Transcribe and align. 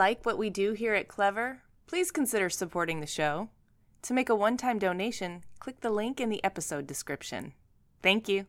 like 0.00 0.24
what 0.24 0.38
we 0.38 0.48
do 0.48 0.72
here 0.72 0.94
at 0.94 1.08
Clever, 1.08 1.60
please 1.86 2.10
consider 2.10 2.48
supporting 2.48 3.00
the 3.00 3.06
show. 3.06 3.50
To 4.00 4.14
make 4.14 4.30
a 4.30 4.34
one 4.34 4.56
time 4.56 4.78
donation, 4.78 5.44
click 5.58 5.82
the 5.82 5.90
link 5.90 6.20
in 6.22 6.30
the 6.30 6.42
episode 6.42 6.86
description. 6.86 7.52
Thank 8.02 8.26
you. 8.26 8.46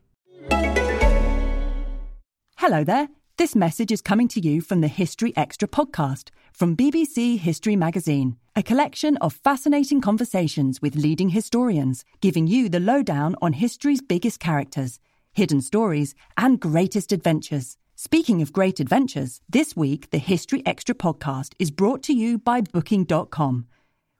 Hello 2.56 2.82
there. 2.84 3.08
This 3.36 3.54
message 3.54 3.92
is 3.92 4.00
coming 4.00 4.28
to 4.28 4.40
you 4.40 4.62
from 4.62 4.80
the 4.80 4.88
History 4.88 5.34
Extra 5.36 5.68
podcast 5.68 6.30
from 6.54 6.74
BBC 6.74 7.38
History 7.38 7.76
Magazine, 7.76 8.36
a 8.56 8.62
collection 8.62 9.18
of 9.18 9.34
fascinating 9.34 10.00
conversations 10.00 10.80
with 10.80 10.96
leading 10.96 11.30
historians, 11.30 12.02
giving 12.22 12.46
you 12.46 12.70
the 12.70 12.80
lowdown 12.80 13.36
on 13.42 13.52
history's 13.52 14.00
biggest 14.00 14.40
characters, 14.40 14.98
hidden 15.34 15.60
stories, 15.60 16.14
and 16.38 16.60
greatest 16.60 17.12
adventures. 17.12 17.76
Speaking 18.04 18.42
of 18.42 18.52
great 18.52 18.80
adventures, 18.80 19.40
this 19.48 19.76
week 19.76 20.10
the 20.10 20.18
History 20.18 20.60
Extra 20.66 20.92
podcast 20.92 21.52
is 21.60 21.70
brought 21.70 22.02
to 22.02 22.12
you 22.12 22.36
by 22.36 22.60
Booking.com. 22.60 23.68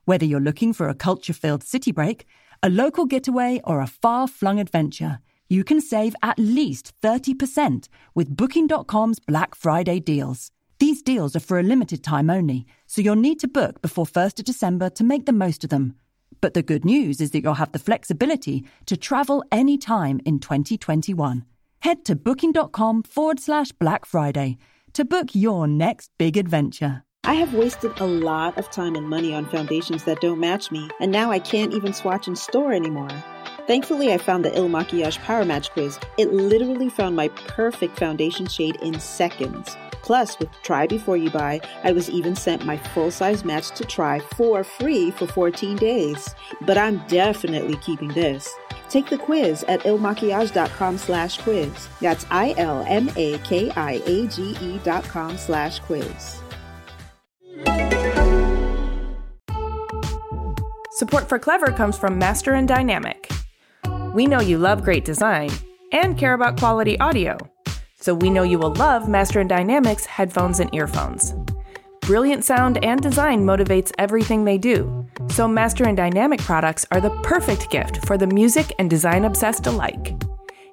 Whether 0.04 0.24
you're 0.24 0.38
looking 0.38 0.73
for 0.73 0.88
a 0.88 0.95
culture 0.95 1.32
filled 1.32 1.64
city 1.64 1.90
break, 1.90 2.24
a 2.62 2.70
local 2.70 3.06
getaway, 3.06 3.60
or 3.64 3.80
a 3.80 3.88
far 3.88 4.28
flung 4.28 4.60
adventure, 4.60 5.18
you 5.48 5.64
can 5.64 5.80
save 5.80 6.14
at 6.23 6.38
least 6.38 6.95
30% 7.02 7.88
with 8.14 8.37
Booking.com's 8.37 9.18
Black 9.18 9.56
Friday 9.56 9.98
deals. 9.98 10.52
These 10.78 11.02
deals 11.02 11.34
are 11.34 11.40
for 11.40 11.59
a 11.59 11.64
limited 11.64 12.04
time 12.04 12.30
only, 12.30 12.66
so 12.87 13.02
you'll 13.02 13.16
need 13.16 13.40
to 13.40 13.48
book 13.48 13.82
before 13.82 14.06
1st 14.06 14.38
of 14.38 14.45
December 14.45 14.90
to 14.90 15.02
make 15.02 15.26
the 15.26 15.32
most 15.32 15.64
of 15.64 15.70
them. 15.70 15.96
But 16.40 16.54
the 16.54 16.62
good 16.62 16.84
news 16.84 17.20
is 17.20 17.32
that 17.32 17.42
you'll 17.42 17.54
have 17.54 17.73
the 17.73 17.80
flexibility 17.80 18.64
to 18.87 18.96
travel 18.96 19.42
anytime 19.51 20.20
in 20.24 20.38
2021. 20.38 21.46
Head 21.82 22.04
to 22.04 22.14
booking.com 22.14 23.02
forward 23.02 23.41
slash 23.41 23.72
Black 23.72 24.04
Friday 24.06 24.56
to 24.92 25.04
book 25.04 25.34
your 25.34 25.66
next 25.66 26.12
big 26.16 26.36
adventure. 26.36 27.02
I 27.24 27.34
have 27.34 27.54
wasted 27.54 27.98
a 27.98 28.06
lot 28.06 28.56
of 28.56 28.70
time 28.70 28.95
and 28.95 29.09
money 29.09 29.34
on 29.34 29.46
foundations 29.46 30.04
that 30.04 30.20
don't 30.20 30.38
match 30.38 30.70
me, 30.70 30.88
and 31.01 31.10
now 31.10 31.32
I 31.32 31.40
can't 31.40 31.74
even 31.74 31.92
swatch 31.92 32.29
in 32.29 32.37
store 32.37 32.73
anymore. 32.73 33.10
Thankfully, 33.66 34.12
I 34.12 34.18
found 34.18 34.45
the 34.45 34.57
Il 34.57 34.68
Makiage 34.68 35.18
Power 35.24 35.45
Match 35.45 35.73
quiz. 35.73 35.98
It 36.18 36.32
literally 36.32 36.88
found 36.88 37.16
my 37.16 37.26
perfect 37.29 37.98
foundation 37.98 38.46
shade 38.46 38.76
in 38.76 39.01
seconds. 39.01 39.76
Plus, 40.02 40.38
with 40.38 40.51
Try 40.62 40.87
Before 40.87 41.16
You 41.16 41.30
Buy, 41.30 41.60
I 41.82 41.90
was 41.90 42.09
even 42.10 42.37
sent 42.37 42.64
my 42.64 42.76
full 42.76 43.10
size 43.10 43.45
match 43.45 43.70
to 43.73 43.85
try 43.85 44.20
for 44.37 44.62
free 44.62 45.10
for 45.10 45.26
14 45.26 45.79
days. 45.79 46.32
But 46.60 46.79
I'm 46.79 47.04
definitely 47.09 47.76
keeping 47.79 48.09
this. 48.09 48.48
Take 48.93 49.09
the 49.09 49.16
quiz 49.16 49.65
at 49.68 49.80
ilmakiage.com 49.85 50.98
slash 50.98 51.38
quiz. 51.38 51.88
That's 52.02 52.26
I-L-M-A-K-I-A-G-E 52.30 52.80
dot 54.85 55.04
com 55.04 55.38
slash 55.38 55.79
quiz. 55.79 56.43
Support 60.90 61.26
for 61.26 61.38
Clever 61.38 61.68
comes 61.68 61.96
from 61.96 62.18
Master 62.18 62.52
and 62.52 62.68
Dynamic. 62.68 63.30
We 64.12 64.26
know 64.26 64.43
you 64.43 64.59
love 64.59 64.82
great 64.82 65.06
design 65.06 65.48
and 65.91 66.19
care 66.19 66.34
about 66.34 66.59
quality 66.59 67.00
audio, 67.00 67.38
so 67.98 68.12
we 68.12 68.28
know 68.28 68.43
you 68.43 68.59
will 68.59 68.75
love 68.75 69.09
Master 69.09 69.41
and 69.41 69.48
Dynamic's 69.48 70.04
headphones 70.04 70.60
and 70.60 70.69
earphones. 70.75 71.34
Brilliant 72.12 72.44
sound 72.44 72.77
and 72.84 73.00
design 73.00 73.47
motivates 73.47 73.91
everything 73.99 74.44
they 74.44 74.59
do, 74.59 75.09
so 75.31 75.49
Master 75.49 75.84
and 75.84 75.97
Dynamic 75.97 76.41
products 76.41 76.84
are 76.91 77.00
the 77.00 77.09
perfect 77.22 77.71
gift 77.71 78.04
for 78.06 78.19
the 78.19 78.27
music 78.27 78.71
and 78.78 78.91
design 78.91 79.25
obsessed 79.25 79.66
alike. 79.66 80.22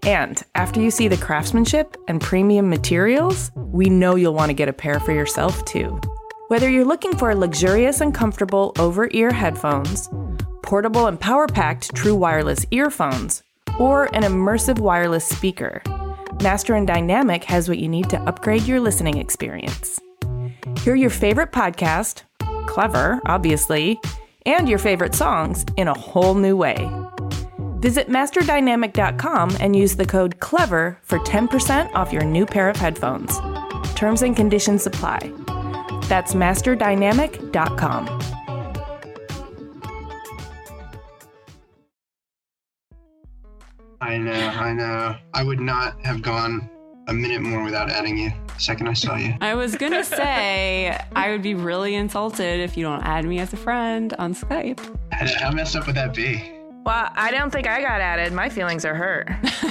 And 0.04 0.44
after 0.56 0.82
you 0.82 0.92
see 0.92 1.08
the 1.08 1.16
craftsmanship 1.16 1.96
and 2.10 2.20
premium 2.20 2.70
materials, 2.70 3.54
we 3.56 3.90
know 3.90 4.16
you'll 4.16 4.34
want 4.34 4.50
to 4.50 4.54
get 4.54 4.68
a 4.68 4.74
pair 4.74 5.00
for 5.00 5.14
yourself 5.14 5.64
too. 5.64 6.02
Whether 6.50 6.70
you're 6.70 6.84
looking 6.84 7.16
for 7.16 7.34
luxurious 7.34 8.02
and 8.02 8.14
comfortable 8.14 8.74
over 8.78 9.08
ear 9.12 9.32
headphones, 9.32 10.10
portable 10.64 11.08
and 11.08 11.18
power 11.18 11.48
packed 11.48 11.96
true 11.96 12.16
wireless 12.16 12.66
earphones, 12.72 13.44
or 13.80 14.14
an 14.14 14.24
immersive 14.24 14.80
wireless 14.80 15.24
speaker, 15.26 15.82
Master 16.44 16.76
and 16.76 16.86
Dynamic 16.86 17.46
has 17.46 17.70
what 17.70 17.80
you 17.80 17.88
need 17.88 18.10
to 18.10 18.20
upgrade 18.24 18.64
your 18.64 18.82
listening 18.82 19.20
experience. 19.20 20.02
Hear 20.84 20.96
your 20.96 21.10
favorite 21.10 21.52
podcast, 21.52 22.24
clever, 22.66 23.20
obviously, 23.26 24.00
and 24.46 24.70
your 24.70 24.80
favorite 24.80 25.14
songs 25.14 25.66
in 25.76 25.90
a 25.90 25.94
whole 25.94 26.36
new 26.36 26.56
way. 26.56 26.90
Visit 27.80 28.08
masterdynamic.com 28.08 29.58
and 29.60 29.76
use 29.76 29.96
the 29.96 30.06
code 30.06 30.40
CLEVER 30.40 30.98
for 31.02 31.20
10% 31.20 31.94
off 31.94 32.14
your 32.14 32.24
new 32.24 32.46
pair 32.46 32.70
of 32.70 32.78
headphones. 32.78 33.40
Terms 33.96 34.22
and 34.22 34.36
conditions 34.36 34.86
apply. 34.86 35.20
That's 36.08 36.34
masterdynamic.com. 36.34 38.20
I 44.02 44.18
know, 44.18 44.32
I 44.32 44.74
know. 44.74 45.18
I 45.34 45.44
would 45.44 45.60
not 45.60 46.04
have 46.06 46.22
gone 46.22 46.70
a 47.10 47.14
minute 47.14 47.42
more 47.42 47.64
without 47.64 47.90
adding 47.90 48.18
you 48.18 48.32
the 48.48 48.60
second 48.62 48.88
I 48.88 48.94
saw 48.94 49.16
you. 49.16 49.34
I 49.42 49.56
was 49.56 49.76
gonna 49.76 50.04
say 50.04 50.96
I 51.16 51.32
would 51.32 51.42
be 51.42 51.56
really 51.56 51.96
insulted 51.96 52.60
if 52.60 52.78
you 52.78 52.84
don't 52.84 53.02
add 53.04 53.26
me 53.26 53.40
as 53.40 53.52
a 53.54 53.58
friend 53.58 54.14
on 54.20 54.34
Skype. 54.36 54.80
How 55.12 55.52
messed 55.52 55.76
up 55.76 55.88
would 55.88 55.96
that 55.96 56.14
be? 56.14 56.42
Well, 56.86 57.10
I 57.16 57.30
don't 57.32 57.52
think 57.52 57.68
I 57.68 57.82
got 57.82 58.00
added. 58.00 58.32
My 58.34 58.48
feelings 58.50 58.86
are 58.86 58.96
hurt. 58.96 59.30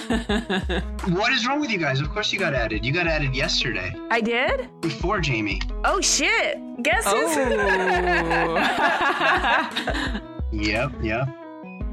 What 1.09 1.32
is 1.32 1.47
wrong 1.47 1.59
with 1.60 1.71
you 1.71 1.78
guys? 1.78 2.00
Of 2.00 2.10
course 2.10 2.32
you 2.32 2.38
got 2.38 2.53
added. 2.54 2.84
You 2.84 2.93
got 2.93 3.06
added 3.06 3.34
yesterday 3.34 3.94
I 4.10 4.21
did? 4.21 4.69
before 4.82 5.22
Jaime. 5.22 5.60
Oh 5.84 6.00
shit! 6.03 6.59
Guess 6.82 7.04
who's? 7.06 7.37
Oh. 7.37 8.59
Yep, 10.50 10.93
yep. 11.03 11.28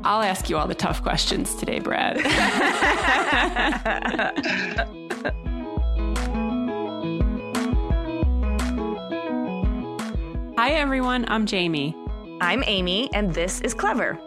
I'll 0.05 0.21
ask 0.21 0.51
you 0.51 0.57
all 0.57 0.67
the 0.67 0.75
tough 0.75 1.01
questions 1.01 1.55
today, 1.55 1.79
Brad. 1.79 2.21
Hi, 10.57 10.73
everyone. 10.73 11.25
I'm 11.27 11.47
Jaime. 11.47 11.95
I'm 12.39 12.63
Amy, 12.67 13.09
and 13.15 13.33
this 13.33 13.61
is 13.61 13.73
Clever. 13.73 14.19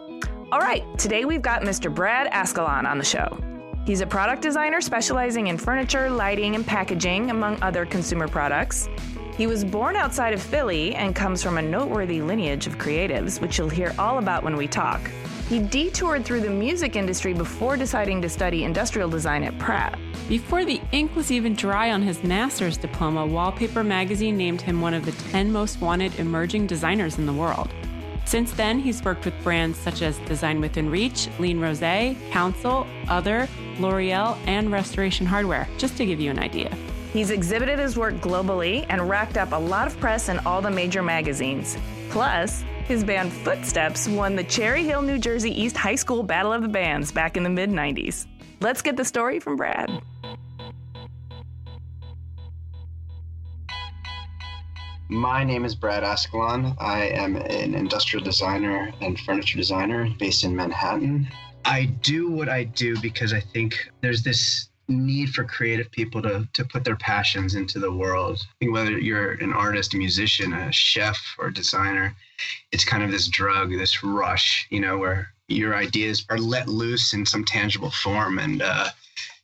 All 0.51 0.59
right, 0.59 0.83
today 0.97 1.23
we've 1.23 1.41
got 1.41 1.61
Mr. 1.61 1.93
Brad 1.93 2.27
Ascalon 2.27 2.85
on 2.85 2.97
the 2.97 3.05
show. 3.05 3.37
He's 3.85 4.01
a 4.01 4.05
product 4.05 4.41
designer 4.41 4.81
specializing 4.81 5.47
in 5.47 5.57
furniture, 5.57 6.09
lighting, 6.09 6.55
and 6.55 6.67
packaging, 6.67 7.31
among 7.31 7.57
other 7.61 7.85
consumer 7.85 8.27
products. 8.27 8.89
He 9.37 9.47
was 9.47 9.63
born 9.63 9.95
outside 9.95 10.33
of 10.33 10.41
Philly 10.41 10.93
and 10.95 11.15
comes 11.15 11.41
from 11.41 11.57
a 11.57 11.61
noteworthy 11.61 12.21
lineage 12.21 12.67
of 12.67 12.77
creatives, 12.77 13.39
which 13.39 13.57
you'll 13.57 13.69
hear 13.69 13.95
all 13.97 14.17
about 14.17 14.43
when 14.43 14.57
we 14.57 14.67
talk. 14.67 14.99
He 15.49 15.57
detoured 15.57 16.25
through 16.25 16.41
the 16.41 16.49
music 16.51 16.95
industry 16.95 17.33
before 17.33 17.75
deciding 17.75 18.21
to 18.21 18.29
study 18.29 18.65
industrial 18.65 19.09
design 19.09 19.43
at 19.43 19.57
Pratt. 19.57 19.97
Before 20.27 20.63
the 20.63 20.79
ink 20.91 21.15
was 21.15 21.31
even 21.31 21.55
dry 21.55 21.91
on 21.91 22.03
his 22.03 22.23
master's 22.23 22.77
diploma, 22.77 23.25
Wallpaper 23.25 23.83
magazine 23.83 24.37
named 24.37 24.61
him 24.61 24.79
one 24.79 24.93
of 24.93 25.05
the 25.05 25.11
10 25.31 25.51
most 25.51 25.81
wanted 25.81 26.19
emerging 26.19 26.67
designers 26.67 27.17
in 27.17 27.25
the 27.25 27.33
world. 27.33 27.73
Since 28.25 28.51
then, 28.51 28.77
he's 28.77 29.03
worked 29.03 29.25
with 29.25 29.33
brands 29.43 29.79
such 29.79 30.03
as 30.03 30.19
Design 30.19 30.61
Within 30.61 30.87
Reach, 30.87 31.27
Ligne 31.39 31.59
Roset, 31.59 32.15
Council, 32.29 32.85
Other, 33.07 33.49
L'Oreal, 33.79 34.37
and 34.45 34.71
Restoration 34.71 35.25
Hardware, 35.25 35.67
just 35.79 35.97
to 35.97 36.05
give 36.05 36.19
you 36.19 36.29
an 36.29 36.37
idea. 36.37 36.71
He's 37.11 37.31
exhibited 37.31 37.79
his 37.79 37.97
work 37.97 38.13
globally 38.17 38.85
and 38.89 39.09
racked 39.09 39.35
up 39.35 39.51
a 39.51 39.55
lot 39.55 39.87
of 39.87 39.99
press 39.99 40.29
in 40.29 40.37
all 40.45 40.61
the 40.61 40.69
major 40.69 41.01
magazines. 41.01 41.75
Plus, 42.11 42.63
his 42.89 43.03
band 43.03 43.31
Footsteps 43.31 44.09
won 44.09 44.35
the 44.35 44.43
Cherry 44.43 44.83
Hill, 44.83 45.03
New 45.03 45.19
Jersey 45.19 45.51
East 45.51 45.77
High 45.77 45.93
School 45.93 46.23
Battle 46.23 46.51
of 46.51 46.63
the 46.63 46.67
Bands 46.67 47.11
back 47.11 47.37
in 47.37 47.43
the 47.43 47.49
mid 47.49 47.69
90s. 47.69 48.25
Let's 48.61 48.81
get 48.81 48.97
the 48.97 49.05
story 49.05 49.39
from 49.39 49.55
Brad. 49.55 50.01
My 55.07 55.43
name 55.43 55.65
is 55.65 55.75
Brad 55.75 56.03
Ascalon. 56.03 56.75
I 56.79 57.09
am 57.09 57.35
an 57.35 57.75
industrial 57.75 58.25
designer 58.25 58.91
and 59.01 59.19
furniture 59.19 59.57
designer 59.57 60.09
based 60.17 60.43
in 60.43 60.55
Manhattan. 60.55 61.27
I 61.65 61.85
do 62.01 62.31
what 62.31 62.49
I 62.49 62.63
do 62.63 62.99
because 63.01 63.33
I 63.33 63.39
think 63.39 63.77
there's 64.01 64.23
this 64.23 64.69
need 64.87 65.29
for 65.29 65.43
creative 65.43 65.91
people 65.91 66.23
to, 66.23 66.49
to 66.53 66.65
put 66.65 66.83
their 66.83 66.95
passions 66.95 67.53
into 67.53 67.77
the 67.77 67.91
world. 67.91 68.39
I 68.41 68.53
think 68.57 68.73
whether 68.73 68.97
you're 68.97 69.33
an 69.33 69.53
artist, 69.53 69.93
a 69.93 69.97
musician, 69.97 70.53
a 70.53 70.71
chef, 70.71 71.19
or 71.37 71.47
a 71.47 71.53
designer, 71.53 72.15
it's 72.71 72.85
kind 72.85 73.03
of 73.03 73.11
this 73.11 73.27
drug, 73.27 73.71
this 73.71 74.03
rush, 74.03 74.67
you 74.69 74.79
know, 74.79 74.97
where 74.97 75.33
your 75.47 75.75
ideas 75.75 76.25
are 76.29 76.37
let 76.37 76.67
loose 76.67 77.13
in 77.13 77.25
some 77.25 77.43
tangible 77.43 77.91
form 77.91 78.39
and 78.39 78.61
uh, 78.61 78.87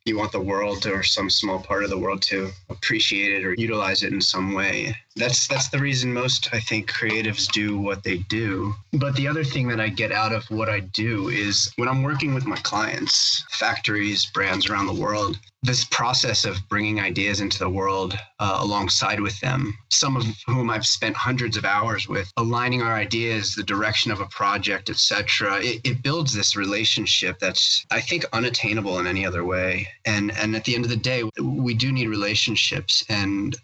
you 0.06 0.18
want 0.18 0.32
the 0.32 0.40
world 0.40 0.86
or 0.86 1.02
some 1.04 1.30
small 1.30 1.60
part 1.60 1.84
of 1.84 1.90
the 1.90 1.98
world 1.98 2.22
to 2.22 2.52
appreciate 2.70 3.32
it 3.34 3.46
or 3.46 3.56
utilize 3.56 4.04
it 4.04 4.14
in 4.14 4.22
some 4.22 4.54
way. 4.54 4.96
That's 5.18 5.48
that's 5.48 5.70
the 5.70 5.80
reason 5.80 6.14
most 6.14 6.50
I 6.52 6.60
think 6.60 6.92
creatives 6.92 7.50
do 7.52 7.80
what 7.80 8.04
they 8.04 8.18
do. 8.18 8.74
But 8.94 9.16
the 9.16 9.30
other 9.30 9.46
thing 9.46 9.70
that 9.70 9.80
I 9.80 9.88
get 9.88 10.12
out 10.12 10.34
of 10.34 10.44
what 10.50 10.68
I 10.68 10.82
do 10.82 11.30
is 11.30 11.72
when 11.78 11.88
I'm 11.88 12.04
working 12.04 12.34
with 12.34 12.46
my 12.46 12.58
clients, 12.58 13.46
factories, 13.50 14.26
brands 14.26 14.70
around 14.70 14.88
the 14.88 15.02
world, 15.02 15.40
this 15.64 15.86
process 15.86 16.44
of 16.44 16.58
bringing 16.68 17.00
ideas 17.00 17.40
into 17.40 17.60
the 17.60 17.70
world 17.70 18.18
uh, 18.40 18.58
alongside 18.60 19.22
with 19.22 19.40
them, 19.40 19.74
some 19.90 20.18
of 20.18 20.26
whom 20.46 20.70
I've 20.70 20.86
spent 20.86 21.16
hundreds 21.16 21.56
of 21.56 21.64
hours 21.64 22.10
with, 22.10 22.30
aligning 22.36 22.82
our 22.82 22.94
ideas, 22.94 23.56
the 23.56 23.64
direction 23.64 24.12
of 24.12 24.20
a 24.20 24.28
project, 24.28 24.90
etc. 24.90 25.62
It, 25.62 25.80
it 25.86 26.04
builds 26.04 26.34
this 26.34 26.58
relationship 26.58 27.40
that's 27.40 27.86
I 27.90 28.02
think 28.02 28.26
unattainable 28.34 29.00
in 29.00 29.08
any 29.08 29.26
other 29.26 29.46
way. 29.46 29.88
And 30.06 30.32
and 30.38 30.58
at 30.58 30.66
the 30.66 30.76
end 30.76 30.84
of 30.84 30.92
the 30.92 30.98
day, 30.98 31.24
we 31.42 31.74
do 31.74 31.94
need 31.94 32.10
relationships 32.10 33.06
and 33.08 33.56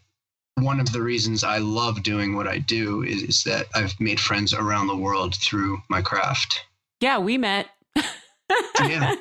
one 0.56 0.80
of 0.80 0.92
the 0.92 1.02
reasons 1.02 1.44
I 1.44 1.58
love 1.58 2.04
doing 2.04 2.36
what 2.36 2.48
I 2.48 2.60
do 2.60 3.04
is, 3.04 3.24
is 3.24 3.44
that 3.46 3.68
I've 3.74 4.00
made 4.00 4.20
friends 4.20 4.54
around 4.54 4.88
the 4.88 4.96
world 4.96 5.36
through 5.36 5.82
my 5.90 6.02
craft. 6.02 6.66
Yeah, 7.00 7.18
we 7.18 7.38
met. 7.38 7.68
yeah. 8.86 9.16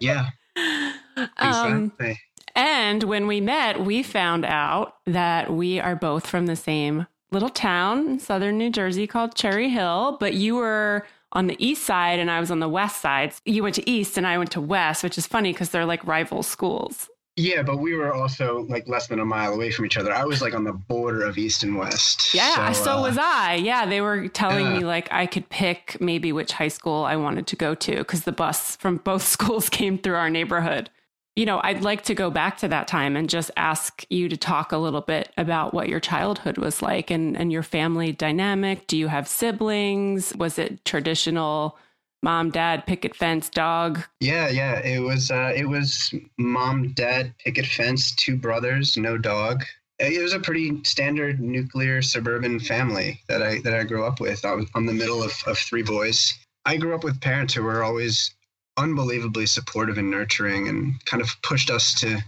Yeah. 0.00 0.30
Um, 1.36 1.92
Exactly. 1.98 2.18
and 2.54 3.02
when 3.04 3.26
we 3.26 3.40
met, 3.42 3.80
we 3.84 4.02
found 4.02 4.44
out 4.46 4.96
that 5.06 5.52
we 5.52 5.78
are 5.78 5.94
both 5.94 6.26
from 6.26 6.46
the 6.46 6.56
same 6.56 7.06
little 7.30 7.50
town 7.50 8.06
in 8.08 8.18
southern 8.18 8.56
New 8.56 8.70
Jersey 8.70 9.06
called 9.06 9.34
Cherry 9.34 9.68
Hill, 9.68 10.16
but 10.18 10.32
you 10.34 10.56
were 10.56 11.06
on 11.32 11.46
the 11.46 11.56
east 11.64 11.84
side 11.84 12.18
and 12.18 12.30
I 12.30 12.40
was 12.40 12.50
on 12.50 12.60
the 12.60 12.68
west 12.70 13.02
side. 13.02 13.34
You 13.44 13.62
went 13.62 13.74
to 13.74 13.88
east 13.90 14.16
and 14.16 14.26
I 14.26 14.38
went 14.38 14.50
to 14.52 14.60
west, 14.62 15.02
which 15.04 15.18
is 15.18 15.26
funny 15.26 15.52
because 15.52 15.70
they're 15.70 15.84
like 15.84 16.04
rival 16.06 16.42
schools. 16.42 17.10
Yeah, 17.36 17.62
but 17.62 17.78
we 17.78 17.94
were 17.94 18.12
also 18.12 18.66
like 18.68 18.88
less 18.88 19.06
than 19.06 19.20
a 19.20 19.24
mile 19.24 19.54
away 19.54 19.70
from 19.70 19.86
each 19.86 19.96
other. 19.96 20.12
I 20.12 20.24
was 20.24 20.42
like 20.42 20.54
on 20.54 20.64
the 20.64 20.72
border 20.72 21.22
of 21.24 21.38
east 21.38 21.62
and 21.62 21.78
west. 21.78 22.34
Yeah, 22.34 22.72
so, 22.72 22.98
uh, 22.98 23.02
was 23.02 23.16
I. 23.18 23.54
Yeah, 23.54 23.86
they 23.86 24.00
were 24.00 24.28
telling 24.28 24.66
Yeah. 24.66 24.78
me 24.78 24.84
like 24.84 25.08
I 25.10 25.26
could 25.26 25.48
pick 25.48 25.96
maybe 26.00 26.32
which 26.32 26.52
high 26.52 26.68
school 26.68 27.04
I 27.04 27.16
wanted 27.16 27.46
to 27.48 27.56
go 27.56 27.74
to 27.74 27.96
because 27.96 28.24
the 28.24 28.32
bus 28.32 28.76
from 28.76 28.98
both 28.98 29.22
schools 29.26 29.68
came 29.68 29.96
through 29.96 30.16
our 30.16 30.28
neighborhood. 30.30 30.90
You 31.36 31.46
know, 31.46 31.60
I'd 31.62 31.82
like 31.82 32.02
to 32.02 32.14
go 32.14 32.28
back 32.30 32.58
to 32.58 32.68
that 32.68 32.88
time 32.88 33.16
and 33.16 33.30
just 33.30 33.50
ask 33.56 34.04
you 34.10 34.28
to 34.28 34.36
talk 34.36 34.72
a 34.72 34.76
little 34.78 35.00
bit 35.00 35.32
about 35.38 35.72
what 35.72 35.88
your 35.88 36.00
childhood 36.00 36.58
was 36.58 36.82
like 36.82 37.10
and, 37.10 37.36
and 37.36 37.52
your 37.52 37.62
family 37.62 38.12
dynamic. 38.12 38.86
Do 38.88 38.98
you 38.98 39.06
have 39.06 39.28
siblings? 39.28 40.34
Was 40.36 40.58
it 40.58 40.84
traditional 40.84 41.78
mom, 42.22 42.50
dad, 42.50 42.86
picket 42.86 43.16
fence, 43.16 43.48
dog? 43.48 44.00
Yeah, 44.20 44.48
yeah. 44.48 44.80
It 44.80 45.00
was 45.00 45.30
uh 45.30 45.52
it 45.54 45.68
was 45.68 46.14
mom, 46.38 46.92
dad, 46.92 47.34
picket 47.38 47.66
fence, 47.66 48.14
two 48.14 48.36
brothers, 48.36 48.96
no 48.96 49.16
dog. 49.18 49.64
It 49.98 50.22
was 50.22 50.32
a 50.32 50.40
pretty 50.40 50.82
standard 50.84 51.40
nuclear 51.40 52.00
suburban 52.00 52.58
family 52.60 53.20
that 53.28 53.42
I 53.42 53.60
that 53.60 53.74
I 53.74 53.84
grew 53.84 54.04
up 54.04 54.20
with. 54.20 54.44
I 54.44 54.52
was 54.54 54.66
I'm 54.74 54.86
the 54.86 54.92
middle 54.92 55.22
of, 55.22 55.32
of 55.46 55.58
three 55.58 55.82
boys. 55.82 56.38
I 56.64 56.76
grew 56.76 56.94
up 56.94 57.04
with 57.04 57.20
parents 57.20 57.54
who 57.54 57.62
were 57.62 57.82
always 57.82 58.34
unbelievably 58.76 59.46
supportive 59.46 59.98
and 59.98 60.10
nurturing 60.10 60.68
and 60.68 61.04
kind 61.04 61.22
of 61.22 61.30
pushed 61.42 61.70
us 61.70 61.94
to 62.00 62.18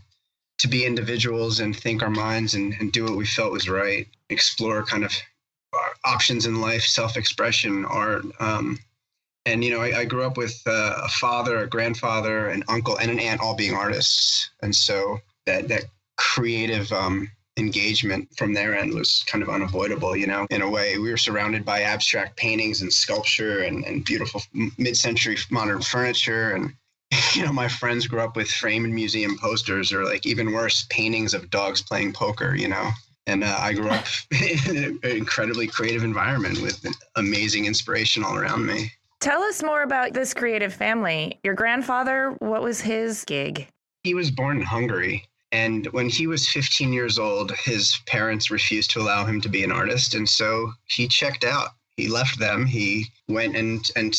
to 0.58 0.68
be 0.68 0.84
individuals 0.84 1.60
and 1.60 1.74
think 1.74 2.02
our 2.02 2.10
minds 2.10 2.54
and, 2.54 2.74
and 2.78 2.92
do 2.92 3.04
what 3.04 3.16
we 3.16 3.26
felt 3.26 3.52
was 3.52 3.68
right, 3.68 4.06
explore 4.30 4.84
kind 4.84 5.04
of 5.04 5.12
our 5.72 5.94
options 6.04 6.46
in 6.46 6.60
life, 6.60 6.82
self-expression, 6.82 7.84
art. 7.86 8.24
Um, 8.38 8.78
and 9.46 9.64
you 9.64 9.70
know, 9.70 9.80
I, 9.80 10.00
I 10.00 10.04
grew 10.04 10.24
up 10.24 10.36
with 10.36 10.60
uh, 10.66 11.00
a 11.02 11.08
father, 11.08 11.58
a 11.58 11.66
grandfather, 11.66 12.48
an 12.48 12.62
uncle, 12.68 12.98
and 12.98 13.10
an 13.10 13.18
aunt, 13.18 13.40
all 13.40 13.54
being 13.54 13.74
artists, 13.74 14.50
and 14.62 14.74
so 14.74 15.18
that 15.46 15.68
that 15.68 15.84
creative 16.16 16.92
um, 16.92 17.30
engagement 17.56 18.28
from 18.36 18.54
their 18.54 18.76
end 18.76 18.94
was 18.94 19.24
kind 19.26 19.42
of 19.42 19.50
unavoidable. 19.50 20.16
You 20.16 20.28
know, 20.28 20.46
in 20.50 20.62
a 20.62 20.70
way, 20.70 20.98
we 20.98 21.10
were 21.10 21.16
surrounded 21.16 21.64
by 21.64 21.82
abstract 21.82 22.36
paintings 22.36 22.82
and 22.82 22.92
sculpture 22.92 23.62
and, 23.62 23.84
and 23.84 24.04
beautiful 24.04 24.42
mid-century 24.78 25.36
modern 25.50 25.82
furniture, 25.82 26.52
and 26.52 26.72
you 27.34 27.44
know, 27.44 27.52
my 27.52 27.68
friends 27.68 28.06
grew 28.06 28.20
up 28.20 28.36
with 28.36 28.48
framed 28.48 28.92
museum 28.92 29.36
posters, 29.38 29.92
or 29.92 30.04
like 30.04 30.24
even 30.24 30.52
worse, 30.52 30.86
paintings 30.88 31.34
of 31.34 31.50
dogs 31.50 31.82
playing 31.82 32.12
poker. 32.12 32.54
You 32.54 32.68
know. 32.68 32.90
And 33.28 33.44
uh, 33.44 33.56
I 33.60 33.72
grew 33.72 33.88
up 33.88 34.04
in 34.68 34.76
an 34.76 34.98
incredibly 35.04 35.68
creative 35.68 36.02
environment 36.02 36.60
with 36.60 36.84
amazing 37.14 37.66
inspiration 37.66 38.24
all 38.24 38.36
around 38.36 38.66
me. 38.66 38.90
Tell 39.22 39.44
us 39.44 39.62
more 39.62 39.84
about 39.84 40.14
this 40.14 40.34
creative 40.34 40.74
family. 40.74 41.38
Your 41.44 41.54
grandfather, 41.54 42.34
what 42.40 42.60
was 42.60 42.80
his 42.80 43.24
gig? 43.24 43.69
He 44.02 44.14
was 44.14 44.32
born 44.32 44.56
in 44.56 44.64
Hungary. 44.64 45.28
And 45.52 45.86
when 45.92 46.08
he 46.08 46.26
was 46.26 46.48
15 46.48 46.92
years 46.92 47.20
old, 47.20 47.52
his 47.52 48.00
parents 48.06 48.50
refused 48.50 48.90
to 48.90 49.00
allow 49.00 49.24
him 49.24 49.40
to 49.42 49.48
be 49.48 49.62
an 49.62 49.70
artist. 49.70 50.16
And 50.16 50.28
so 50.28 50.72
he 50.86 51.06
checked 51.06 51.44
out. 51.44 51.69
He 51.96 52.08
left 52.08 52.40
them. 52.40 52.66
He 52.66 53.12
went 53.28 53.54
and, 53.54 53.88
and 53.94 54.12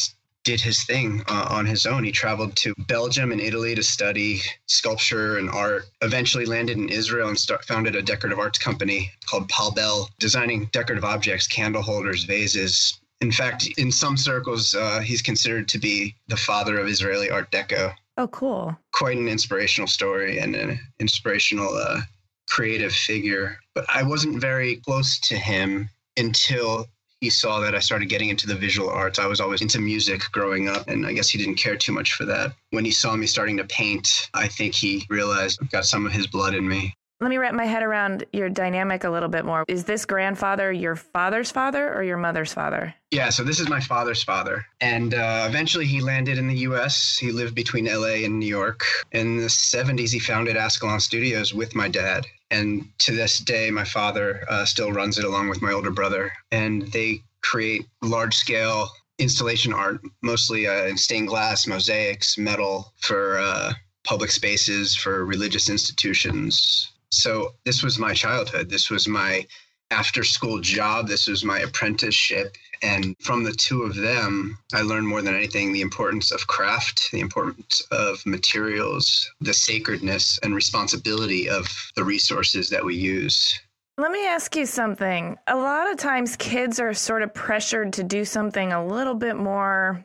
did 0.46 0.62
his 0.62 0.86
thing 0.86 1.22
uh, 1.28 1.48
on 1.50 1.66
his 1.66 1.86
own. 1.86 2.06
He 2.06 2.14
traveled 2.14 2.56
to 2.58 2.74
Belgium 2.88 3.34
and 3.34 3.42
Italy 3.42 3.76
to 3.76 3.84
study 3.84 4.40
sculpture 4.68 5.38
and 5.38 5.50
art. 5.50 5.84
Eventually 6.02 6.46
landed 6.46 6.78
in 6.78 6.88
Israel 6.88 7.28
and 7.28 7.38
start, 7.38 7.66
founded 7.66 7.98
a 7.98 8.02
decorative 8.02 8.40
arts 8.40 8.58
company 8.58 9.12
called 9.26 9.50
Pal-Bell, 9.50 10.12
designing 10.20 10.70
decorative 10.72 11.04
objects, 11.04 11.46
candle 11.46 11.82
holders, 11.82 12.24
vases. 12.24 13.02
In 13.24 13.32
fact, 13.32 13.70
in 13.78 13.90
some 13.90 14.18
circles, 14.18 14.76
uh, 14.76 15.00
he's 15.00 15.22
considered 15.22 15.70
to 15.70 15.80
be 15.80 16.14
the 16.28 16.36
father 16.36 16.78
of 16.78 16.90
Israeli 16.90 17.30
Art 17.30 17.50
Deco 17.52 17.94
Oh, 18.18 18.28
cool. 18.28 18.78
quite 18.92 19.16
an 19.18 19.30
inspirational 19.30 19.88
story 19.88 20.40
and 20.40 20.54
an 20.58 20.78
inspirational 21.00 21.74
uh, 21.74 22.02
creative 22.50 22.92
figure. 22.92 23.58
But 23.76 23.86
I 23.88 24.04
wasn't 24.04 24.42
very 24.42 24.76
close 24.76 25.20
to 25.22 25.38
him 25.38 25.90
until 26.18 26.86
he 27.22 27.30
saw 27.30 27.62
that 27.62 27.74
I 27.74 27.80
started 27.80 28.10
getting 28.10 28.28
into 28.28 28.46
the 28.46 28.56
visual 28.56 28.90
arts. 28.90 29.20
I 29.20 29.26
was 29.28 29.40
always 29.40 29.62
into 29.62 29.80
music 29.80 30.22
growing 30.34 30.68
up, 30.68 30.90
and 30.90 31.06
I 31.08 31.14
guess 31.14 31.30
he 31.30 31.38
didn't 31.38 31.56
care 31.56 31.78
too 31.78 31.94
much 31.94 32.16
for 32.16 32.26
that. 32.26 32.52
When 32.72 32.84
he 32.84 32.92
saw 32.92 33.16
me 33.16 33.26
starting 33.26 33.56
to 33.56 33.64
paint, 33.64 34.30
I 34.34 34.50
think 34.50 34.76
he 34.76 35.06
realized 35.10 35.60
I've 35.62 35.72
got 35.72 35.86
some 35.86 36.06
of 36.06 36.12
his 36.12 36.28
blood 36.28 36.56
in 36.56 36.68
me. 36.68 36.94
Let 37.24 37.30
me 37.30 37.38
wrap 37.38 37.54
my 37.54 37.64
head 37.64 37.84
around 37.84 38.26
your 38.34 38.50
dynamic 38.50 39.06
a 39.06 39.10
little 39.10 39.30
bit 39.30 39.46
more. 39.46 39.64
Is 39.70 39.86
this 39.86 40.04
grandfather 40.04 40.74
your 40.74 40.98
father's 40.98 41.52
father 41.52 41.94
or 41.94 42.04
your 42.04 42.18
mother's 42.18 42.54
father? 42.54 42.94
Yeah, 43.12 43.30
so 43.30 43.46
this 43.46 43.62
is 43.62 43.70
my 43.70 43.80
father's 43.80 44.22
father. 44.22 44.66
And 44.82 45.14
uh, 45.14 45.46
eventually 45.48 45.86
he 45.86 46.02
landed 46.02 46.38
in 46.38 46.50
the 46.50 46.58
US. 46.68 47.18
He 47.18 47.32
lived 47.32 47.56
between 47.56 47.86
LA 47.86 48.26
and 48.26 48.38
New 48.38 48.46
York. 48.46 48.84
In 49.14 49.38
the 49.38 49.48
70s, 49.48 50.12
he 50.12 50.20
founded 50.20 50.58
Ascalon 50.58 51.00
Studios 51.00 51.54
with 51.54 51.74
my 51.76 51.88
dad. 51.88 52.26
And 52.52 52.90
to 52.98 53.14
this 53.16 53.38
day, 53.38 53.72
my 53.72 53.86
father 53.86 54.44
uh, 54.50 54.66
still 54.66 54.92
runs 54.92 55.18
it 55.18 55.24
along 55.24 55.48
with 55.48 55.62
my 55.62 55.72
older 55.72 55.92
brother. 55.92 56.30
And 56.52 56.82
they 56.92 57.22
create 57.42 57.86
large 58.02 58.36
scale 58.36 58.90
installation 59.18 59.72
art, 59.72 60.02
mostly 60.24 60.68
uh, 60.68 60.88
in 60.88 60.98
stained 60.98 61.30
glass, 61.30 61.68
mosaics, 61.68 62.38
metal 62.38 62.92
for 62.98 63.40
uh, 63.40 63.72
public 64.04 64.30
spaces, 64.30 64.94
for 64.94 65.24
religious 65.24 65.70
institutions. 65.70 66.90
So 67.14 67.54
this 67.66 67.84
was 67.84 68.00
my 68.00 68.14
childhood. 68.14 68.70
This 68.70 68.90
was 68.90 69.08
my 69.08 69.46
after 69.92 70.24
school 70.24 70.60
job. 70.60 71.08
This 71.08 71.28
was 71.28 71.46
my 71.46 71.60
apprenticeship. 71.60 72.58
And 72.82 73.16
from 73.20 73.44
the 73.44 73.54
two 73.54 73.84
of 73.84 73.96
them, 73.96 74.58
I 74.74 74.82
learned 74.82 75.08
more 75.08 75.22
than 75.22 75.36
anything 75.36 75.72
the 75.72 75.82
importance 75.82 76.32
of 76.32 76.48
craft, 76.48 77.12
the 77.12 77.20
importance 77.20 77.82
of 77.92 78.26
materials, 78.26 79.32
the 79.40 79.54
sacredness 79.54 80.40
and 80.44 80.56
responsibility 80.56 81.48
of 81.48 81.68
the 81.96 82.04
resources 82.04 82.70
that 82.70 82.84
we 82.84 82.96
use. 82.96 83.58
Let 83.98 84.12
me 84.12 84.26
ask 84.26 84.56
you 84.56 84.66
something. 84.66 85.38
A 85.48 85.56
lot 85.56 85.90
of 85.92 85.98
times 85.98 86.36
kids 86.36 86.80
are 86.80 86.96
sort 86.96 87.22
of 87.22 87.34
pressured 87.34 87.94
to 87.94 88.04
do 88.04 88.26
something 88.26 88.74
a 88.74 88.86
little 88.86 89.14
bit 89.14 89.36
more 89.36 90.04